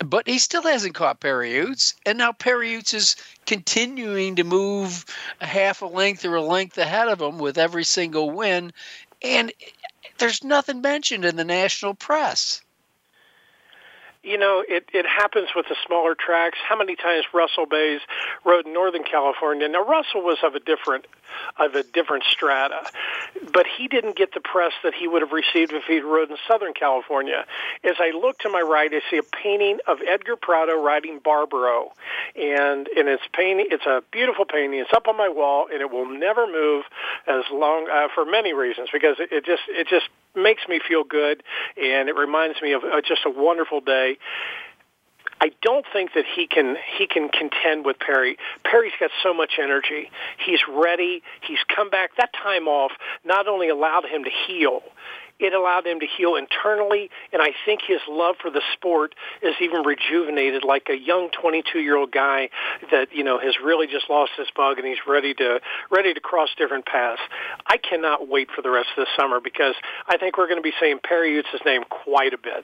but 0.03 0.27
he 0.27 0.39
still 0.39 0.63
hasn't 0.63 0.95
caught 0.95 1.19
Perry 1.19 1.53
Ouzts, 1.53 1.93
and 2.05 2.17
now 2.17 2.31
Perry 2.31 2.71
Ouzts 2.71 2.93
is 2.93 3.15
continuing 3.45 4.35
to 4.35 4.43
move 4.43 5.05
a 5.39 5.45
half 5.45 5.81
a 5.81 5.85
length 5.85 6.25
or 6.25 6.35
a 6.35 6.41
length 6.41 6.77
ahead 6.77 7.07
of 7.07 7.21
him 7.21 7.37
with 7.39 7.57
every 7.57 7.83
single 7.83 8.29
win, 8.29 8.73
and 9.21 9.51
there's 10.17 10.43
nothing 10.43 10.81
mentioned 10.81 11.25
in 11.25 11.35
the 11.35 11.43
national 11.43 11.93
press 11.93 12.61
you 14.23 14.37
know, 14.37 14.63
it, 14.67 14.85
it 14.93 15.05
happens 15.05 15.49
with 15.55 15.67
the 15.67 15.75
smaller 15.85 16.15
tracks. 16.15 16.57
How 16.67 16.77
many 16.77 16.95
times 16.95 17.25
Russell 17.33 17.65
Baze 17.65 18.01
rode 18.45 18.67
in 18.67 18.73
Northern 18.73 19.03
California? 19.03 19.67
Now 19.67 19.85
Russell 19.85 20.21
was 20.21 20.37
of 20.43 20.55
a 20.55 20.59
different 20.59 21.05
of 21.57 21.73
a 21.75 21.83
different 21.83 22.23
strata, 22.29 22.81
but 23.53 23.65
he 23.65 23.87
didn't 23.87 24.15
get 24.15 24.33
the 24.33 24.41
press 24.41 24.73
that 24.83 24.93
he 24.93 25.07
would 25.07 25.21
have 25.21 25.31
received 25.31 25.71
if 25.71 25.83
he'd 25.85 26.03
rode 26.03 26.29
in 26.29 26.37
Southern 26.47 26.73
California. 26.73 27.45
As 27.83 27.95
I 27.99 28.11
look 28.11 28.39
to 28.39 28.49
my 28.49 28.61
right, 28.61 28.91
I 28.93 28.99
see 29.09 29.17
a 29.17 29.23
painting 29.23 29.79
of 29.87 29.99
Edgar 30.05 30.35
Prado 30.35 30.73
riding 30.81 31.19
Barbaro, 31.23 31.93
and 32.35 32.87
and 32.95 33.07
it's 33.07 33.23
painting. 33.33 33.67
It's 33.71 33.85
a 33.85 34.03
beautiful 34.11 34.45
painting. 34.45 34.79
It's 34.79 34.93
up 34.93 35.07
on 35.07 35.17
my 35.17 35.29
wall, 35.29 35.67
and 35.71 35.81
it 35.81 35.89
will 35.89 36.07
never 36.07 36.45
move 36.47 36.83
as 37.27 37.43
long 37.51 37.87
uh, 37.89 38.07
for 38.13 38.25
many 38.25 38.53
reasons 38.53 38.89
because 38.91 39.15
it, 39.19 39.31
it 39.31 39.45
just 39.45 39.63
it 39.69 39.87
just 39.87 40.07
makes 40.35 40.61
me 40.67 40.79
feel 40.85 41.03
good, 41.03 41.43
and 41.77 42.09
it 42.09 42.15
reminds 42.15 42.61
me 42.61 42.73
of 42.73 42.83
uh, 42.83 43.01
just 43.01 43.21
a 43.25 43.29
wonderful 43.29 43.81
day. 43.81 44.10
I 45.41 45.51
don't 45.63 45.85
think 45.91 46.11
that 46.13 46.25
he 46.35 46.45
can 46.45 46.75
he 46.97 47.07
can 47.07 47.27
contend 47.27 47.83
with 47.83 47.97
Perry. 47.99 48.37
Perry's 48.63 48.93
got 48.99 49.09
so 49.23 49.33
much 49.33 49.53
energy. 49.59 50.11
He's 50.45 50.61
ready. 50.69 51.23
He's 51.41 51.57
come 51.75 51.89
back. 51.89 52.11
That 52.17 52.29
time 52.31 52.67
off 52.67 52.91
not 53.25 53.47
only 53.47 53.67
allowed 53.69 54.05
him 54.05 54.23
to 54.23 54.29
heal, 54.29 54.83
it 55.39 55.53
allowed 55.53 55.87
him 55.87 55.99
to 55.99 56.05
heal 56.05 56.35
internally, 56.35 57.09
and 57.33 57.41
I 57.41 57.53
think 57.65 57.81
his 57.87 57.99
love 58.07 58.35
for 58.39 58.51
the 58.51 58.61
sport 58.73 59.15
is 59.41 59.55
even 59.59 59.81
rejuvenated, 59.81 60.63
like 60.63 60.87
a 60.89 60.95
young 60.95 61.29
22-year-old 61.29 62.11
guy 62.11 62.49
that 62.91 63.07
you 63.11 63.23
know 63.23 63.39
has 63.39 63.55
really 63.63 63.87
just 63.87 64.11
lost 64.11 64.33
his 64.37 64.47
bug 64.55 64.77
and 64.77 64.85
he's 64.85 65.01
ready 65.07 65.33
to 65.33 65.59
ready 65.89 66.13
to 66.13 66.19
cross 66.19 66.49
different 66.55 66.85
paths. 66.85 67.21
I 67.65 67.77
cannot 67.77 68.27
wait 68.27 68.49
for 68.55 68.61
the 68.61 68.69
rest 68.69 68.89
of 68.95 69.07
the 69.07 69.19
summer 69.19 69.39
because 69.39 69.73
I 70.07 70.17
think 70.17 70.37
we're 70.37 70.47
going 70.47 70.61
to 70.61 70.69
be 70.69 70.73
saying 70.79 70.99
Perry 71.03 71.41
Ouzts' 71.41 71.65
name 71.65 71.83
quite 71.89 72.33
a 72.33 72.37
bit. 72.37 72.63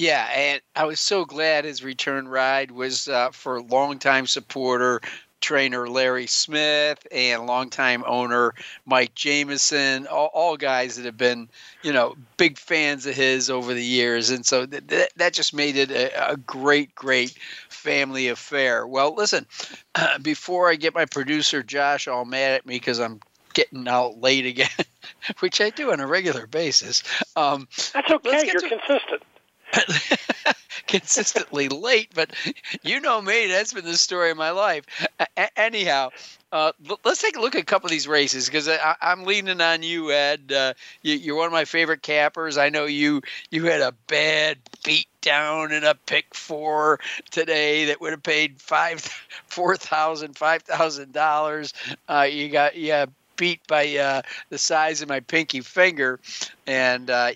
Yeah, 0.00 0.30
and 0.34 0.62
I 0.74 0.86
was 0.86 0.98
so 0.98 1.26
glad 1.26 1.66
his 1.66 1.84
return 1.84 2.26
ride 2.26 2.70
was 2.70 3.06
uh, 3.06 3.32
for 3.32 3.60
longtime 3.60 4.26
supporter 4.26 5.02
trainer 5.42 5.90
Larry 5.90 6.26
Smith 6.26 7.06
and 7.12 7.46
longtime 7.46 8.02
owner 8.06 8.54
Mike 8.86 9.14
Jamieson, 9.14 10.06
all, 10.06 10.30
all, 10.32 10.56
guys 10.56 10.96
that 10.96 11.04
have 11.04 11.18
been, 11.18 11.50
you 11.82 11.92
know, 11.92 12.16
big 12.38 12.56
fans 12.56 13.04
of 13.04 13.14
his 13.14 13.50
over 13.50 13.74
the 13.74 13.84
years. 13.84 14.30
And 14.30 14.46
so 14.46 14.64
th- 14.64 14.86
th- 14.86 15.10
that 15.16 15.34
just 15.34 15.52
made 15.52 15.76
it 15.76 15.90
a, 15.90 16.30
a, 16.30 16.36
great, 16.38 16.94
great 16.94 17.36
family 17.68 18.28
affair. 18.28 18.86
Well, 18.86 19.14
listen, 19.14 19.44
uh, 19.96 20.18
before 20.22 20.70
I 20.70 20.76
get 20.76 20.94
my 20.94 21.04
producer 21.04 21.62
Josh 21.62 22.08
all 22.08 22.24
mad 22.24 22.52
at 22.52 22.64
me 22.64 22.76
because 22.76 23.00
I'm 23.00 23.20
getting 23.52 23.86
out 23.86 24.18
late 24.18 24.46
again, 24.46 24.68
which 25.40 25.60
I 25.60 25.68
do 25.68 25.92
on 25.92 26.00
a 26.00 26.06
regular 26.06 26.46
basis. 26.46 27.02
Um, 27.36 27.68
That's 27.92 28.10
okay. 28.10 28.44
You're 28.46 28.62
to- 28.62 28.68
consistent. 28.70 29.22
consistently 30.86 31.68
late, 31.68 32.08
but 32.14 32.30
you 32.82 33.00
know 33.00 33.20
me, 33.20 33.46
that's 33.48 33.72
been 33.72 33.84
the 33.84 33.96
story 33.96 34.30
of 34.30 34.36
my 34.36 34.50
life. 34.50 34.84
A- 35.36 35.58
anyhow, 35.58 36.10
uh, 36.52 36.72
let's 37.04 37.22
take 37.22 37.36
a 37.36 37.40
look 37.40 37.54
at 37.54 37.62
a 37.62 37.64
couple 37.66 37.86
of 37.86 37.90
these 37.90 38.08
races 38.08 38.46
because 38.46 38.68
I'm 39.00 39.24
leaning 39.24 39.60
on 39.60 39.82
you, 39.82 40.10
Ed. 40.10 40.52
Uh, 40.52 40.74
you, 41.02 41.34
are 41.34 41.36
one 41.36 41.46
of 41.46 41.52
my 41.52 41.64
favorite 41.64 42.02
cappers. 42.02 42.58
I 42.58 42.70
know 42.70 42.86
you 42.86 43.22
you 43.50 43.64
had 43.66 43.80
a 43.80 43.92
bad 44.08 44.58
beat 44.84 45.06
down 45.20 45.72
in 45.72 45.84
a 45.84 45.94
pick 45.94 46.34
four 46.34 46.98
today 47.30 47.86
that 47.86 48.00
would 48.00 48.12
have 48.12 48.22
paid 48.22 48.60
five 48.60 49.00
four 49.46 49.76
thousand 49.76 50.36
five 50.36 50.62
thousand 50.62 51.16
uh, 51.16 51.20
dollars. 51.20 51.72
You 52.08 52.48
got 52.48 52.76
yeah 52.76 53.06
beat 53.36 53.66
by 53.68 53.96
uh, 53.96 54.22
the 54.50 54.58
size 54.58 55.00
of 55.02 55.08
my 55.08 55.20
pinky 55.20 55.60
finger, 55.60 56.20
and 56.66 57.08
uh, 57.10 57.30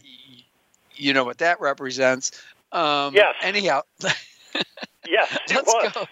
you 0.97 1.13
know 1.13 1.25
what 1.25 1.39
that 1.39 1.61
represents. 1.61 2.31
Um, 2.73 3.15
yes. 3.15 3.35
Anyhow. 3.43 3.83
yes. 5.09 5.39
let's 5.55 5.73
go. 5.73 6.07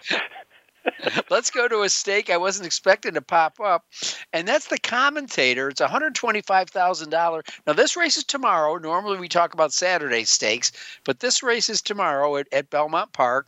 let's 1.29 1.49
go 1.49 1.67
to 1.67 1.81
a 1.81 1.89
stake 1.89 2.29
I 2.29 2.37
wasn't 2.37 2.65
expecting 2.65 3.13
to 3.13 3.21
pop 3.21 3.59
up, 3.59 3.85
and 4.31 4.47
that's 4.47 4.67
the 4.67 4.77
commentator. 4.77 5.69
It's 5.69 5.81
$125,000. 5.81 7.49
Now, 7.67 7.73
this 7.73 7.95
race 7.95 8.17
is 8.17 8.23
tomorrow. 8.23 8.77
Normally, 8.77 9.19
we 9.19 9.29
talk 9.29 9.53
about 9.53 9.73
Saturday 9.73 10.23
stakes, 10.25 10.71
but 11.03 11.19
this 11.19 11.43
race 11.43 11.69
is 11.69 11.81
tomorrow 11.81 12.35
at, 12.37 12.47
at 12.51 12.69
Belmont 12.69 13.13
Park. 13.13 13.47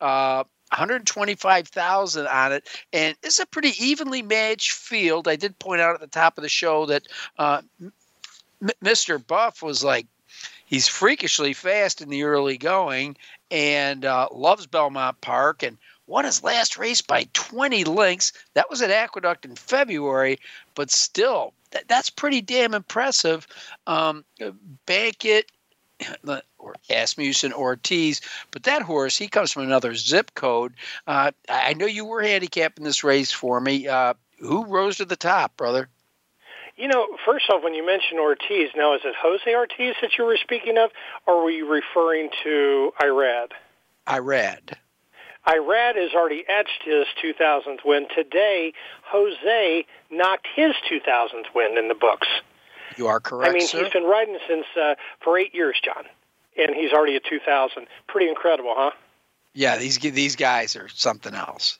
Uh, 0.00 0.44
125,000 0.72 2.26
on 2.26 2.52
it, 2.52 2.66
and 2.94 3.14
it's 3.22 3.38
a 3.38 3.44
pretty 3.44 3.72
evenly 3.78 4.22
matched 4.22 4.72
field. 4.72 5.28
I 5.28 5.36
did 5.36 5.58
point 5.58 5.82
out 5.82 5.94
at 5.94 6.00
the 6.00 6.06
top 6.06 6.38
of 6.38 6.42
the 6.42 6.48
show 6.48 6.86
that 6.86 7.02
uh, 7.38 7.60
M- 7.82 7.92
Mr. 8.82 9.24
Buff 9.24 9.62
was 9.62 9.84
like 9.84 10.06
he's 10.72 10.88
freakishly 10.88 11.52
fast 11.52 12.00
in 12.00 12.08
the 12.08 12.22
early 12.22 12.56
going 12.56 13.14
and 13.50 14.06
uh, 14.06 14.26
loves 14.32 14.66
Belmont 14.66 15.20
Park 15.20 15.62
and 15.62 15.76
won 16.06 16.24
his 16.24 16.42
last 16.42 16.78
race 16.78 17.02
by 17.02 17.28
20 17.34 17.84
lengths. 17.84 18.32
That 18.54 18.70
was 18.70 18.80
at 18.80 18.90
Aqueduct 18.90 19.44
in 19.44 19.54
February, 19.54 20.38
but 20.74 20.90
still, 20.90 21.52
that, 21.72 21.88
that's 21.88 22.08
pretty 22.08 22.40
damn 22.40 22.72
impressive. 22.72 23.46
Um, 23.86 24.24
Bankit 24.86 25.44
or 26.58 26.74
Asmussen 26.88 27.52
Ortiz, 27.52 28.22
but 28.50 28.62
that 28.62 28.80
horse, 28.80 29.18
he 29.18 29.28
comes 29.28 29.52
from 29.52 29.64
another 29.64 29.94
zip 29.94 30.32
code. 30.34 30.72
Uh, 31.06 31.32
I 31.50 31.74
know 31.74 31.86
you 31.86 32.06
were 32.06 32.22
handicapping 32.22 32.84
this 32.84 33.04
race 33.04 33.30
for 33.30 33.60
me. 33.60 33.88
Uh, 33.88 34.14
who 34.40 34.64
rose 34.64 34.96
to 34.96 35.04
the 35.04 35.16
top, 35.16 35.54
brother? 35.58 35.90
You 36.82 36.88
know, 36.88 37.06
first 37.24 37.44
off, 37.48 37.62
when 37.62 37.74
you 37.74 37.86
mention 37.86 38.18
Ortiz, 38.18 38.70
now 38.74 38.96
is 38.96 39.02
it 39.04 39.14
Jose 39.22 39.54
Ortiz 39.54 39.94
that 40.02 40.18
you 40.18 40.24
were 40.24 40.36
speaking 40.36 40.78
of, 40.78 40.90
or 41.28 41.44
were 41.44 41.50
you 41.50 41.72
referring 41.72 42.28
to 42.42 42.92
Irad? 43.00 43.52
Irad. 44.08 44.74
Irad 45.46 45.94
has 45.94 46.10
already 46.12 46.42
etched 46.48 46.82
his 46.84 47.06
2000th 47.22 47.84
win. 47.84 48.08
Today, 48.12 48.72
Jose 49.04 49.86
knocked 50.10 50.48
his 50.56 50.72
2000th 50.90 51.54
win 51.54 51.78
in 51.78 51.86
the 51.86 51.94
books. 51.94 52.26
You 52.96 53.06
are 53.06 53.20
correct. 53.20 53.48
I 53.48 53.52
mean, 53.56 53.68
sir. 53.68 53.84
he's 53.84 53.92
been 53.92 54.02
riding 54.02 54.38
since 54.48 54.66
uh, 54.76 54.96
for 55.22 55.38
eight 55.38 55.54
years, 55.54 55.80
John, 55.84 56.02
and 56.58 56.74
he's 56.74 56.92
already 56.92 57.14
at 57.14 57.22
2000. 57.22 57.86
Pretty 58.08 58.28
incredible, 58.28 58.74
huh? 58.76 58.90
Yeah, 59.54 59.76
these 59.76 59.98
these 60.00 60.34
guys 60.34 60.74
are 60.74 60.88
something 60.88 61.32
else. 61.32 61.78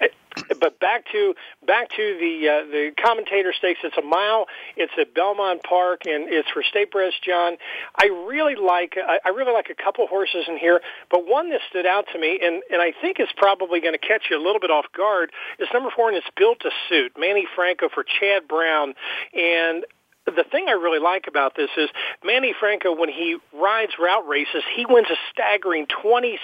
but 0.60 0.78
back 0.80 1.04
to 1.12 1.34
back 1.66 1.90
to 1.90 2.16
the 2.20 2.48
uh, 2.48 2.70
the 2.70 2.90
commentator 3.02 3.52
stakes. 3.52 3.80
It's 3.82 3.96
a 3.96 4.02
mile. 4.02 4.46
It's 4.76 4.92
at 4.98 5.14
Belmont 5.14 5.62
Park, 5.62 6.02
and 6.06 6.28
it's 6.28 6.48
for 6.50 6.62
state 6.62 6.90
breast. 6.90 7.22
John, 7.22 7.56
I 7.96 8.06
really 8.28 8.54
like 8.54 8.96
I 8.96 9.28
really 9.30 9.52
like 9.52 9.70
a 9.70 9.82
couple 9.82 10.06
horses 10.06 10.44
in 10.48 10.56
here, 10.56 10.80
but 11.10 11.26
one 11.26 11.50
that 11.50 11.60
stood 11.68 11.86
out 11.86 12.06
to 12.12 12.18
me, 12.18 12.40
and 12.42 12.62
and 12.70 12.80
I 12.80 12.92
think 13.00 13.20
is 13.20 13.28
probably 13.36 13.80
going 13.80 13.94
to 13.94 13.98
catch 13.98 14.26
you 14.30 14.36
a 14.38 14.42
little 14.42 14.60
bit 14.60 14.70
off 14.70 14.86
guard, 14.96 15.30
is 15.58 15.68
number 15.72 15.90
four, 15.94 16.08
and 16.08 16.16
it's 16.16 16.30
built 16.36 16.60
to 16.60 16.70
suit 16.88 17.12
Manny 17.18 17.46
Franco 17.54 17.88
for 17.88 18.04
Chad 18.04 18.46
Brown, 18.48 18.94
and 19.34 19.84
the 20.26 20.44
thing 20.50 20.66
I 20.68 20.72
really 20.72 21.00
like 21.00 21.26
about 21.26 21.56
this 21.56 21.70
is 21.76 21.88
Manny 22.24 22.54
Franco, 22.58 22.94
when 22.94 23.08
he 23.08 23.38
rides 23.54 23.92
route 23.98 24.26
races, 24.28 24.62
he 24.76 24.84
wins 24.86 25.08
a 25.10 25.16
staggering 25.32 25.86
27% 25.86 26.38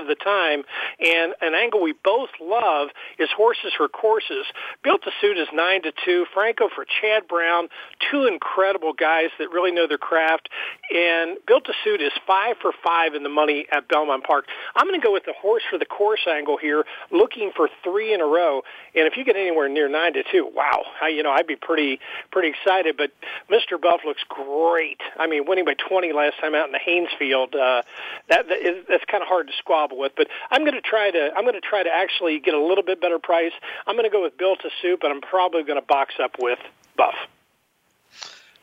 of 0.00 0.06
the 0.06 0.14
time. 0.14 0.62
And 1.00 1.34
an 1.40 1.54
angle 1.54 1.82
we 1.82 1.94
both 2.04 2.30
love 2.40 2.88
is 3.18 3.28
horses 3.36 3.72
for 3.76 3.88
courses. 3.88 4.46
Built 4.84 5.02
to 5.02 5.10
suit 5.20 5.36
is 5.36 5.48
9 5.52 5.82
to 5.82 5.92
2. 6.04 6.26
Franco 6.32 6.68
for 6.74 6.84
Chad 6.84 7.26
Brown, 7.26 7.68
two 8.10 8.26
incredible 8.26 8.92
guys 8.92 9.30
that 9.38 9.50
really 9.50 9.72
know 9.72 9.86
their 9.86 9.98
craft. 9.98 10.48
And 10.94 11.38
Built 11.46 11.64
to 11.66 11.72
suit 11.84 12.00
is 12.00 12.12
5 12.26 12.56
for 12.62 12.72
5 12.84 13.14
in 13.14 13.22
the 13.22 13.28
money 13.28 13.66
at 13.72 13.88
Belmont 13.88 14.24
Park. 14.24 14.46
I'm 14.76 14.86
going 14.86 15.00
to 15.00 15.04
go 15.04 15.12
with 15.12 15.24
the 15.24 15.34
horse 15.40 15.62
for 15.68 15.78
the 15.78 15.86
course 15.86 16.26
angle 16.30 16.56
here, 16.56 16.84
looking 17.10 17.50
for 17.54 17.68
three 17.82 18.14
in 18.14 18.20
a 18.20 18.26
row. 18.26 18.62
And 18.94 19.06
if 19.06 19.16
you 19.16 19.24
get 19.24 19.36
anywhere 19.36 19.68
near 19.68 19.88
9 19.88 20.12
to 20.14 20.22
2, 20.30 20.50
wow, 20.54 20.84
I, 21.00 21.08
you 21.08 21.22
know, 21.22 21.30
I'd 21.32 21.46
be 21.46 21.56
pretty, 21.56 21.98
pretty 22.30 22.48
excited 22.48 22.91
but 22.96 23.10
Mr. 23.50 23.80
Buff 23.80 24.02
looks 24.04 24.22
great. 24.28 25.00
I 25.18 25.26
mean, 25.26 25.46
winning 25.46 25.64
by 25.64 25.74
20 25.74 26.12
last 26.12 26.38
time 26.40 26.54
out 26.54 26.66
in 26.66 26.72
the 26.72 26.78
Haynesfield, 26.78 27.54
uh, 27.54 27.82
that, 28.28 28.48
that 28.48 28.58
is, 28.58 28.84
that's 28.88 29.04
kind 29.04 29.22
of 29.22 29.28
hard 29.28 29.48
to 29.48 29.52
squabble 29.58 29.98
with. 29.98 30.12
But 30.16 30.28
I'm 30.50 30.62
going 30.62 30.74
to 30.74 30.80
try 30.80 31.10
to 31.10 31.30
I'm 31.36 31.44
going 31.44 31.54
to 31.54 31.60
try 31.60 31.82
to 31.82 31.90
actually 31.90 32.38
get 32.40 32.54
a 32.54 32.60
little 32.60 32.84
bit 32.84 33.00
better 33.00 33.18
price. 33.18 33.52
I'm 33.86 33.96
going 33.96 34.08
to 34.08 34.10
go 34.10 34.22
with 34.22 34.36
Built 34.36 34.60
to 34.62 34.70
Suit, 34.80 35.00
but 35.00 35.10
I'm 35.10 35.20
probably 35.20 35.62
going 35.64 35.80
to 35.80 35.86
box 35.86 36.14
up 36.22 36.36
with 36.38 36.58
Buff. 36.96 37.14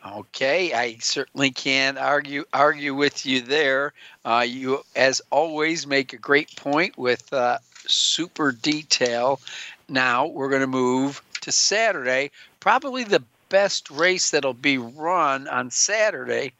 Okay, 0.05 0.73
I 0.73 0.95
certainly 1.01 1.51
can't 1.51 1.97
argue 1.97 2.45
argue 2.53 2.95
with 2.95 3.25
you 3.25 3.41
there. 3.41 3.93
Uh, 4.23 4.45
you, 4.47 4.81
as 4.95 5.21
always, 5.29 5.85
make 5.85 6.13
a 6.13 6.17
great 6.17 6.55
point 6.55 6.97
with 6.97 7.31
uh, 7.33 7.57
super 7.85 8.53
detail. 8.53 9.41
Now 9.89 10.27
we're 10.27 10.49
going 10.49 10.61
to 10.61 10.67
move 10.67 11.21
to 11.41 11.51
Saturday, 11.51 12.31
probably 12.59 13.03
the 13.03 13.23
best 13.49 13.89
race 13.89 14.31
that'll 14.31 14.53
be 14.53 14.77
run 14.77 15.47
on 15.47 15.71
Saturday, 15.71 16.53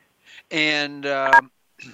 and 0.52 1.06
um, 1.06 1.52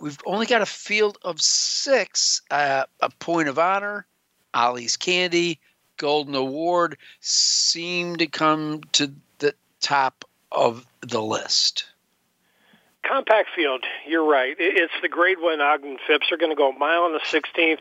we've 0.00 0.18
only 0.26 0.46
got 0.46 0.62
a 0.62 0.66
field 0.66 1.18
of 1.22 1.40
six. 1.40 2.42
Uh, 2.50 2.84
a 3.00 3.10
point 3.10 3.48
of 3.48 3.58
honor, 3.58 4.06
Ollie's 4.54 4.96
Candy, 4.96 5.60
Golden 5.96 6.34
Award 6.34 6.98
seem 7.20 8.16
to 8.16 8.26
come 8.26 8.82
to 8.92 9.12
the 9.38 9.54
top 9.80 10.24
of 10.52 10.86
the 11.00 11.22
list. 11.22 11.86
Compact 13.08 13.48
field, 13.56 13.84
you're 14.06 14.28
right. 14.28 14.54
It's 14.58 14.92
the 15.00 15.08
grade 15.08 15.38
one 15.40 15.60
Ogden 15.62 15.96
Phipps. 16.06 16.26
They're 16.28 16.38
going 16.38 16.52
to 16.52 16.56
go 16.56 16.70
a 16.70 16.78
mile 16.78 17.04
on 17.04 17.12
the 17.12 17.20
16th, 17.20 17.78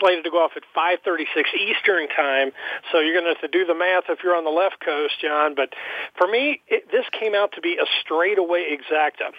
slated 0.00 0.24
to 0.24 0.30
go 0.30 0.38
off 0.42 0.52
at 0.56 0.62
5:36 0.74 1.26
Eastern 1.54 2.08
time. 2.08 2.52
So 2.90 3.00
you're 3.00 3.12
going 3.12 3.24
to 3.24 3.38
have 3.38 3.42
to 3.42 3.48
do 3.48 3.66
the 3.66 3.74
math 3.74 4.04
if 4.08 4.20
you're 4.24 4.34
on 4.34 4.44
the 4.44 4.50
left 4.50 4.80
coast, 4.80 5.20
John. 5.20 5.54
But 5.54 5.74
for 6.16 6.26
me, 6.26 6.62
it, 6.66 6.90
this 6.90 7.04
came 7.12 7.34
out 7.34 7.52
to 7.52 7.60
be 7.60 7.76
a 7.76 7.84
straightaway 8.02 8.74
exacta 8.74 9.32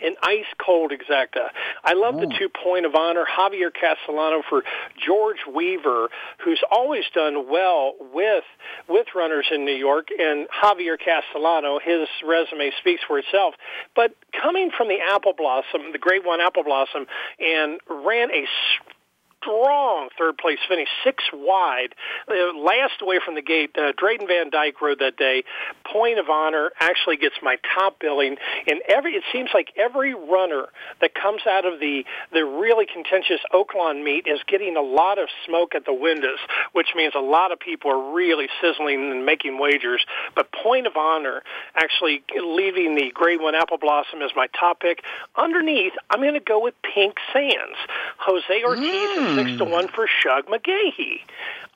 an 0.00 0.16
ice 0.22 0.48
cold 0.64 0.90
exacta. 0.90 1.48
I 1.84 1.92
love 1.92 2.16
Ooh. 2.16 2.20
the 2.20 2.26
mm. 2.26 2.38
two 2.38 2.48
point 2.48 2.86
of 2.86 2.94
honor, 2.94 3.26
Javier 3.28 3.70
Castellano 3.72 4.42
for 4.48 4.62
George 5.04 5.38
Weaver, 5.52 6.08
who's 6.44 6.62
always 6.70 7.04
done 7.14 7.48
well 7.48 7.94
with 8.12 8.44
with 8.88 9.06
runners 9.14 9.46
in 9.50 9.64
New 9.64 9.74
York, 9.74 10.08
and 10.16 10.48
Javier 10.48 10.98
Castellano, 10.98 11.78
his 11.78 12.08
resume 12.24 12.70
speaks 12.78 13.02
for 13.06 13.18
itself. 13.18 13.54
But 13.94 14.14
coming 14.40 14.70
from 14.76 14.88
the 14.88 14.98
Apple 15.00 15.34
Blossom, 15.36 15.92
the 15.92 15.98
Grade 15.98 16.24
One 16.24 16.40
Apple 16.40 16.64
Blossom, 16.64 17.06
and 17.38 17.80
ran 17.88 18.30
a 18.30 18.46
strong 19.42 20.08
third 20.18 20.38
place 20.38 20.58
finish, 20.68 20.88
six 21.04 21.24
wide, 21.32 21.94
uh, 22.28 22.56
last 22.58 23.00
away 23.00 23.18
from 23.24 23.34
the 23.34 23.42
gate. 23.42 23.70
Uh, 23.76 23.92
Drayden 23.92 24.26
Van 24.26 24.50
Dyke 24.50 24.80
rode 24.80 24.98
that 25.00 25.16
day. 25.16 25.44
Point 25.90 26.18
of 26.18 26.28
honor 26.28 26.70
actually 26.80 27.16
gets 27.16 27.34
my 27.42 27.56
top 27.74 27.98
billing. 28.00 28.36
And 28.66 28.80
every 28.88 29.14
it 29.14 29.24
seems 29.32 29.50
like 29.54 29.72
every 29.76 30.14
runner 30.14 30.66
that 31.00 31.14
comes 31.14 31.42
out 31.46 31.64
of 31.64 31.80
the 31.80 32.04
the 32.32 32.44
really 32.44 32.86
contentious 32.86 33.40
Oaklawn 33.52 34.04
meet 34.04 34.26
is 34.26 34.40
getting 34.46 34.76
a 34.76 34.82
lot 34.82 35.18
of 35.18 35.28
smoke 35.46 35.74
at 35.74 35.84
the 35.84 35.94
windows, 35.94 36.38
which 36.72 36.88
means 36.96 37.12
a 37.16 37.20
lot 37.20 37.52
of 37.52 37.58
people 37.58 37.90
are 37.90 38.14
really 38.14 38.48
sizzling 38.60 39.10
and 39.10 39.26
making 39.26 39.58
wagers. 39.58 40.04
But 40.34 40.50
point 40.52 40.86
of 40.86 40.96
honor 40.96 41.42
actually 41.74 42.22
leaving 42.36 42.94
the 42.94 43.10
Grade 43.12 43.40
One 43.40 43.54
Apple 43.54 43.78
Blossom 43.78 44.22
as 44.22 44.30
my 44.36 44.46
top 44.58 44.80
pick. 44.80 45.02
Underneath, 45.36 45.92
I'm 46.10 46.20
going 46.20 46.34
to 46.34 46.40
go 46.40 46.62
with 46.62 46.74
Pink 46.82 47.16
Sands. 47.32 47.78
Jose 48.18 48.64
Ortiz. 48.64 48.82
Mm 48.84 49.31
six 49.36 49.58
to 49.58 49.64
one 49.64 49.88
for 49.88 50.06
Shug 50.06 50.46
McGaughey. 50.46 51.20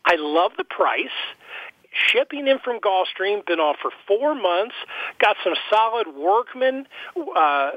I 0.05 0.17
love 0.17 0.53
the 0.57 0.65
price. 0.65 1.09
Shipping 1.93 2.47
in 2.47 2.59
from 2.59 2.79
Gulfstream, 2.81 3.45
been 3.47 3.59
off 3.59 3.77
for 3.81 3.91
four 4.07 4.35
months. 4.35 4.75
Got 5.19 5.37
some 5.43 5.55
solid 5.71 6.09
workmen. 6.15 6.87
Uh, 7.17 7.71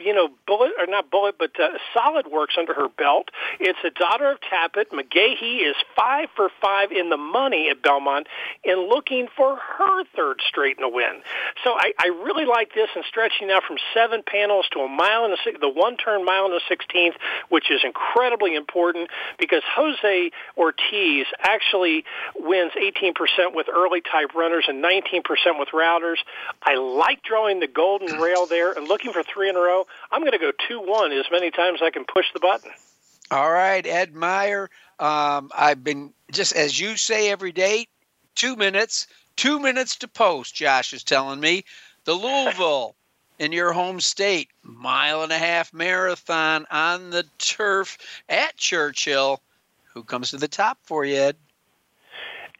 you 0.00 0.14
know, 0.14 0.28
bullet 0.46 0.72
or 0.78 0.86
not 0.86 1.10
bullet, 1.10 1.36
but 1.38 1.50
uh, 1.58 1.78
solid 1.94 2.26
works 2.26 2.54
under 2.58 2.74
her 2.74 2.88
belt. 2.88 3.30
It's 3.58 3.78
a 3.84 3.90
daughter 3.90 4.30
of 4.30 4.38
Tapit. 4.40 4.90
McGaughey 4.90 5.68
is 5.68 5.76
five 5.96 6.28
for 6.36 6.48
five 6.60 6.92
in 6.92 7.10
the 7.10 7.16
money 7.16 7.68
at 7.70 7.82
Belmont 7.82 8.26
and 8.64 8.88
looking 8.88 9.28
for 9.36 9.56
her 9.56 10.04
third 10.16 10.40
straight 10.46 10.78
in 10.78 10.84
a 10.84 10.88
win. 10.88 11.22
So 11.64 11.72
I, 11.72 11.92
I 11.98 12.06
really 12.08 12.46
like 12.46 12.74
this 12.74 12.88
and 12.94 13.04
stretching 13.08 13.50
out 13.50 13.62
from 13.64 13.76
seven 13.94 14.22
panels 14.26 14.66
to 14.72 14.80
a 14.80 14.88
mile 14.88 15.24
and 15.24 15.34
a, 15.34 15.58
the 15.58 15.68
one 15.68 15.96
turn 15.96 16.24
mile 16.24 16.46
and 16.46 16.54
the 16.54 16.74
16th, 16.74 17.14
which 17.48 17.70
is 17.70 17.80
incredibly 17.84 18.54
important 18.54 19.10
because 19.38 19.62
Jose 19.74 20.30
Ortiz 20.56 21.26
actually 21.40 22.04
wins 22.36 22.72
18% 22.72 23.54
with 23.54 23.68
early 23.68 24.00
type 24.00 24.34
runners 24.34 24.64
and 24.68 24.82
19% 24.82 25.22
with 25.58 25.68
routers. 25.74 26.16
I 26.62 26.76
like 26.76 27.22
drawing 27.22 27.60
the 27.60 27.68
golden 27.68 28.18
rail 28.18 28.46
there 28.46 28.72
and 28.72 28.88
looking 28.88 29.12
for 29.12 29.22
three 29.22 29.48
in 29.48 29.56
a 29.56 29.60
row. 29.60 29.86
I'm 30.10 30.20
going 30.20 30.32
to 30.32 30.38
go 30.38 30.52
2 30.68 30.80
1 30.80 31.12
as 31.12 31.26
many 31.30 31.50
times 31.50 31.80
as 31.82 31.86
I 31.86 31.90
can 31.90 32.04
push 32.04 32.26
the 32.32 32.40
button. 32.40 32.70
All 33.30 33.50
right, 33.50 33.86
Ed 33.86 34.14
Meyer. 34.14 34.70
Um, 34.98 35.50
I've 35.56 35.84
been, 35.84 36.12
just 36.32 36.52
as 36.54 36.78
you 36.78 36.96
say 36.96 37.30
every 37.30 37.52
day, 37.52 37.86
two 38.34 38.56
minutes, 38.56 39.06
two 39.36 39.60
minutes 39.60 39.96
to 39.96 40.08
post, 40.08 40.54
Josh 40.54 40.92
is 40.92 41.04
telling 41.04 41.40
me. 41.40 41.64
The 42.04 42.14
Louisville 42.14 42.96
in 43.38 43.52
your 43.52 43.72
home 43.72 44.00
state, 44.00 44.48
mile 44.62 45.22
and 45.22 45.32
a 45.32 45.38
half 45.38 45.72
marathon 45.72 46.66
on 46.70 47.10
the 47.10 47.24
turf 47.38 47.98
at 48.28 48.56
Churchill. 48.56 49.40
Who 49.94 50.02
comes 50.02 50.30
to 50.30 50.36
the 50.36 50.48
top 50.48 50.78
for 50.82 51.04
you, 51.04 51.16
Ed? 51.16 51.36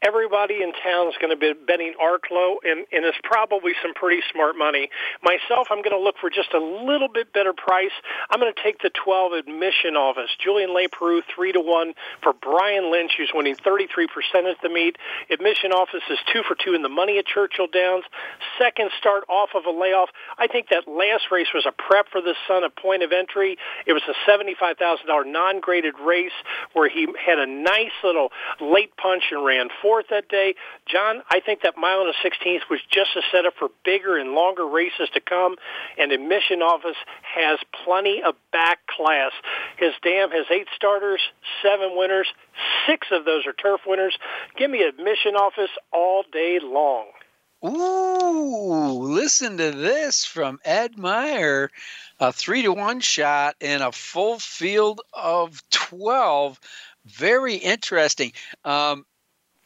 Everybody 0.02 0.62
in 0.62 0.72
town 0.72 1.08
is 1.08 1.14
going 1.20 1.30
to 1.30 1.36
be 1.36 1.52
betting 1.52 1.94
Arklow, 2.00 2.56
and, 2.64 2.86
and 2.92 3.04
it's 3.04 3.18
probably 3.22 3.72
some 3.82 3.92
pretty 3.94 4.22
smart 4.32 4.56
money. 4.56 4.88
Myself, 5.22 5.68
I'm 5.70 5.82
going 5.82 5.96
to 5.96 6.00
look 6.00 6.16
for 6.20 6.30
just 6.30 6.54
a 6.54 6.58
little 6.58 7.08
bit 7.08 7.32
better 7.32 7.52
price. 7.52 7.92
I'm 8.30 8.40
going 8.40 8.52
to 8.52 8.62
take 8.62 8.80
the 8.80 8.90
12 8.90 9.32
admission 9.32 9.96
office. 9.96 10.30
Julien 10.42 10.70
Leparoux, 10.70 11.22
3 11.34 11.52
to 11.52 11.60
1 11.60 11.94
for 12.22 12.32
Brian 12.32 12.90
Lynch, 12.90 13.12
who's 13.18 13.30
winning 13.34 13.56
33% 13.56 14.08
at 14.50 14.56
the 14.62 14.68
meet. 14.68 14.96
Admission 15.30 15.72
office 15.72 16.02
is 16.10 16.18
2 16.32 16.42
for 16.48 16.56
2 16.56 16.74
in 16.74 16.82
the 16.82 16.88
money 16.88 17.18
at 17.18 17.26
Churchill 17.26 17.68
Downs. 17.68 18.04
Second 18.58 18.90
start 18.98 19.24
off 19.28 19.50
of 19.54 19.66
a 19.66 19.70
layoff. 19.70 20.08
I 20.38 20.46
think 20.46 20.68
that 20.70 20.88
last 20.88 21.30
race 21.30 21.48
was 21.52 21.66
a 21.66 21.72
prep 21.72 22.08
for 22.10 22.20
the 22.20 22.34
son, 22.48 22.64
a 22.64 22.70
point 22.70 23.02
of 23.02 23.12
entry. 23.12 23.58
It 23.86 23.92
was 23.92 24.02
a 24.08 24.16
$75,000 24.28 25.30
non-graded 25.30 25.94
race 26.00 26.32
where 26.72 26.88
he 26.88 27.06
had 27.20 27.38
a 27.38 27.46
nice 27.46 27.92
little 28.02 28.30
late 28.60 28.96
punch 28.96 29.24
and 29.30 29.44
ran 29.44 29.68
four 29.82 29.89
that 30.10 30.28
day. 30.28 30.54
John, 30.86 31.22
I 31.30 31.40
think 31.40 31.62
that 31.62 31.76
mile 31.76 32.00
and 32.00 32.08
the 32.08 32.28
16th 32.28 32.70
was 32.70 32.80
just 32.90 33.10
a 33.16 33.22
setup 33.32 33.54
for 33.58 33.68
bigger 33.84 34.16
and 34.16 34.32
longer 34.32 34.66
races 34.66 35.08
to 35.14 35.20
come, 35.20 35.56
and 35.98 36.12
admission 36.12 36.62
office 36.62 36.96
has 37.22 37.58
plenty 37.84 38.22
of 38.22 38.34
back 38.52 38.86
class. 38.86 39.32
His 39.76 39.92
dam 40.02 40.30
has 40.30 40.46
eight 40.50 40.68
starters, 40.74 41.20
seven 41.62 41.96
winners, 41.96 42.28
six 42.86 43.08
of 43.10 43.24
those 43.24 43.46
are 43.46 43.52
turf 43.52 43.80
winners. 43.86 44.16
Give 44.56 44.70
me 44.70 44.82
admission 44.82 45.34
office 45.34 45.70
all 45.92 46.24
day 46.32 46.58
long. 46.62 47.06
Ooh, 47.62 49.02
listen 49.02 49.58
to 49.58 49.70
this 49.70 50.24
from 50.24 50.58
Ed 50.64 50.96
Meyer. 50.96 51.70
A 52.18 52.32
three 52.32 52.62
to 52.62 52.72
one 52.72 53.00
shot 53.00 53.56
in 53.60 53.82
a 53.82 53.92
full 53.92 54.38
field 54.38 55.00
of 55.12 55.62
12. 55.70 56.58
Very 57.06 57.56
interesting. 57.56 58.32
Um, 58.64 59.04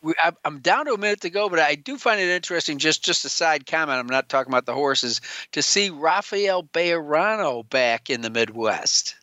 we, 0.05 0.15
I, 0.23 0.33
am 0.45 0.61
down 0.61 0.85
to 0.87 0.93
a 0.93 0.99
minute 0.99 1.23
to 1.23 1.31
go, 1.31 1.49
but 1.49 1.59
I 1.59 1.75
do 1.75 1.97
find 1.97 2.21
it 2.21 2.29
interesting. 2.29 2.79
Just 2.79 3.03
just 3.03 3.25
a 3.25 3.29
side 3.29 3.67
comment. 3.67 3.99
I'm 3.99 4.07
not 4.07 4.29
talking 4.29 4.53
about 4.53 4.67
the 4.67 4.75
horses 4.75 5.21
to 5.53 5.63
see 5.63 5.91
Rafael 5.91 6.63
Bejarano 6.63 7.69
back 7.69 8.11
in 8.11 8.21
the 8.21 8.31
Midwest. 8.31 9.17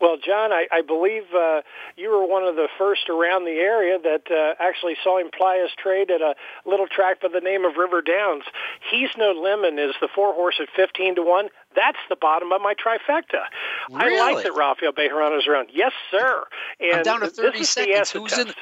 Well, 0.00 0.16
John, 0.16 0.50
I, 0.52 0.66
I 0.72 0.82
believe 0.82 1.22
uh, 1.32 1.62
you 1.96 2.10
were 2.10 2.26
one 2.26 2.42
of 2.42 2.56
the 2.56 2.66
first 2.76 3.08
around 3.08 3.44
the 3.44 3.60
area 3.60 4.00
that 4.02 4.22
uh, 4.32 4.60
actually 4.60 4.96
saw 5.02 5.18
him 5.18 5.30
ply 5.32 5.60
his 5.62 5.70
trade 5.80 6.10
at 6.10 6.20
a 6.20 6.34
little 6.66 6.88
track 6.88 7.20
by 7.20 7.28
the 7.28 7.40
name 7.40 7.64
of 7.64 7.76
River 7.76 8.02
Downs. 8.02 8.42
He's 8.90 9.10
No 9.16 9.30
Lemon 9.30 9.78
is 9.78 9.94
the 10.00 10.08
four 10.12 10.34
horse 10.34 10.56
at 10.60 10.66
15 10.74 11.14
to 11.14 11.22
1. 11.22 11.48
That's 11.76 11.98
the 12.08 12.16
bottom 12.16 12.50
of 12.50 12.60
my 12.60 12.74
trifecta. 12.74 13.44
Really? 13.90 14.18
I 14.18 14.32
like 14.32 14.42
that 14.42 14.54
Rafael 14.56 14.92
Bejarano's 14.92 15.46
around. 15.46 15.68
Yes, 15.72 15.92
sir. 16.10 16.46
And 16.80 16.96
I'm 16.96 17.02
down 17.04 17.20
to 17.20 17.28
30 17.28 17.58
this 17.58 17.68
is 17.68 17.70
seconds. 17.70 18.10
The 18.10 18.18
Who's 18.18 18.38
in. 18.38 18.52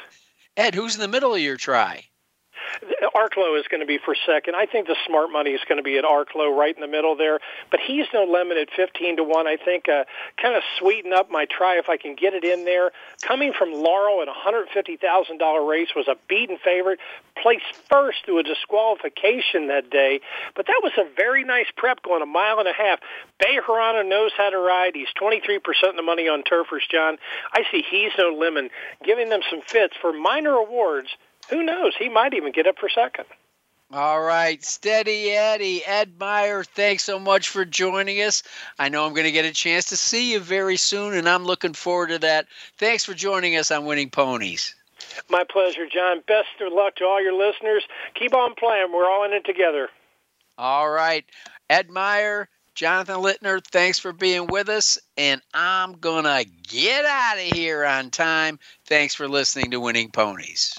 Ed, 0.60 0.74
who's 0.74 0.94
in 0.94 1.00
the 1.00 1.08
middle 1.08 1.34
of 1.34 1.40
your 1.40 1.56
try? 1.56 2.10
Arklow 3.14 3.58
is 3.58 3.66
going 3.68 3.80
to 3.80 3.86
be 3.86 3.98
for 3.98 4.14
second. 4.26 4.54
I 4.54 4.66
think 4.66 4.86
the 4.86 4.96
smart 5.06 5.30
money 5.30 5.50
is 5.50 5.60
going 5.68 5.78
to 5.78 5.82
be 5.82 5.98
at 5.98 6.04
Arklow 6.04 6.56
right 6.56 6.74
in 6.74 6.80
the 6.80 6.88
middle 6.88 7.16
there. 7.16 7.40
But 7.70 7.80
he's 7.80 8.06
no 8.12 8.24
lemon 8.24 8.58
at 8.58 8.68
15 8.74 9.16
to 9.16 9.24
1. 9.24 9.46
I 9.46 9.56
think 9.56 9.88
uh, 9.88 10.04
kind 10.40 10.54
of 10.54 10.62
sweeten 10.78 11.12
up 11.12 11.30
my 11.30 11.46
try 11.46 11.78
if 11.78 11.88
I 11.88 11.96
can 11.96 12.14
get 12.14 12.34
it 12.34 12.44
in 12.44 12.64
there. 12.64 12.92
Coming 13.22 13.52
from 13.52 13.72
Laurel 13.72 14.22
at 14.22 14.28
a 14.28 14.32
$150,000 14.32 15.68
race 15.68 15.88
was 15.94 16.08
a 16.08 16.16
beaten 16.28 16.58
favorite. 16.62 16.98
Placed 17.40 17.64
first 17.88 18.24
through 18.24 18.38
a 18.38 18.42
disqualification 18.42 19.68
that 19.68 19.90
day. 19.90 20.20
But 20.54 20.66
that 20.66 20.80
was 20.82 20.92
a 20.98 21.04
very 21.14 21.44
nice 21.44 21.66
prep 21.76 22.02
going 22.02 22.22
a 22.22 22.26
mile 22.26 22.58
and 22.58 22.68
a 22.68 22.72
half. 22.72 23.00
Bejarano 23.42 24.06
knows 24.06 24.32
how 24.36 24.50
to 24.50 24.58
ride. 24.58 24.94
He's 24.94 25.08
23% 25.20 25.58
of 25.88 25.96
the 25.96 26.02
money 26.02 26.28
on 26.28 26.42
turfers, 26.42 26.86
John. 26.90 27.18
I 27.52 27.64
see 27.70 27.82
he's 27.88 28.12
no 28.18 28.28
lemon 28.28 28.70
giving 29.04 29.28
them 29.28 29.40
some 29.48 29.60
fits 29.62 29.94
for 30.00 30.12
minor 30.12 30.54
awards 30.54 31.08
who 31.50 31.62
knows? 31.62 31.94
He 31.98 32.08
might 32.08 32.34
even 32.34 32.52
get 32.52 32.66
up 32.66 32.78
for 32.78 32.88
second. 32.88 33.26
All 33.92 34.20
right, 34.20 34.64
steady 34.64 35.32
Eddie, 35.32 35.84
Ed 35.84 36.12
Meyer, 36.16 36.62
thanks 36.62 37.02
so 37.02 37.18
much 37.18 37.48
for 37.48 37.64
joining 37.64 38.22
us. 38.22 38.44
I 38.78 38.88
know 38.88 39.04
I'm 39.04 39.14
going 39.14 39.24
to 39.24 39.32
get 39.32 39.44
a 39.44 39.52
chance 39.52 39.86
to 39.86 39.96
see 39.96 40.30
you 40.32 40.38
very 40.38 40.76
soon, 40.76 41.14
and 41.14 41.28
I'm 41.28 41.44
looking 41.44 41.72
forward 41.72 42.10
to 42.10 42.20
that. 42.20 42.46
Thanks 42.78 43.04
for 43.04 43.14
joining 43.14 43.56
us 43.56 43.72
on 43.72 43.86
Winning 43.86 44.08
Ponies. 44.08 44.76
My 45.28 45.42
pleasure, 45.42 45.88
John. 45.92 46.22
Best 46.28 46.60
of 46.60 46.72
luck 46.72 46.94
to 46.96 47.04
all 47.04 47.20
your 47.20 47.32
listeners. 47.32 47.82
Keep 48.14 48.32
on 48.32 48.54
playing. 48.54 48.92
We're 48.92 49.10
all 49.10 49.24
in 49.24 49.32
it 49.32 49.44
together. 49.44 49.88
All 50.56 50.88
right, 50.88 51.24
Ed 51.68 51.90
Meyer, 51.90 52.48
Jonathan 52.76 53.16
Lintner, 53.16 53.60
thanks 53.72 53.98
for 53.98 54.12
being 54.12 54.46
with 54.46 54.68
us, 54.68 54.98
and 55.16 55.42
I'm 55.52 55.94
going 55.94 56.24
to 56.24 56.48
get 56.62 57.04
out 57.04 57.38
of 57.38 57.42
here 57.42 57.84
on 57.84 58.10
time. 58.10 58.60
Thanks 58.86 59.16
for 59.16 59.28
listening 59.28 59.72
to 59.72 59.80
Winning 59.80 60.12
Ponies. 60.12 60.78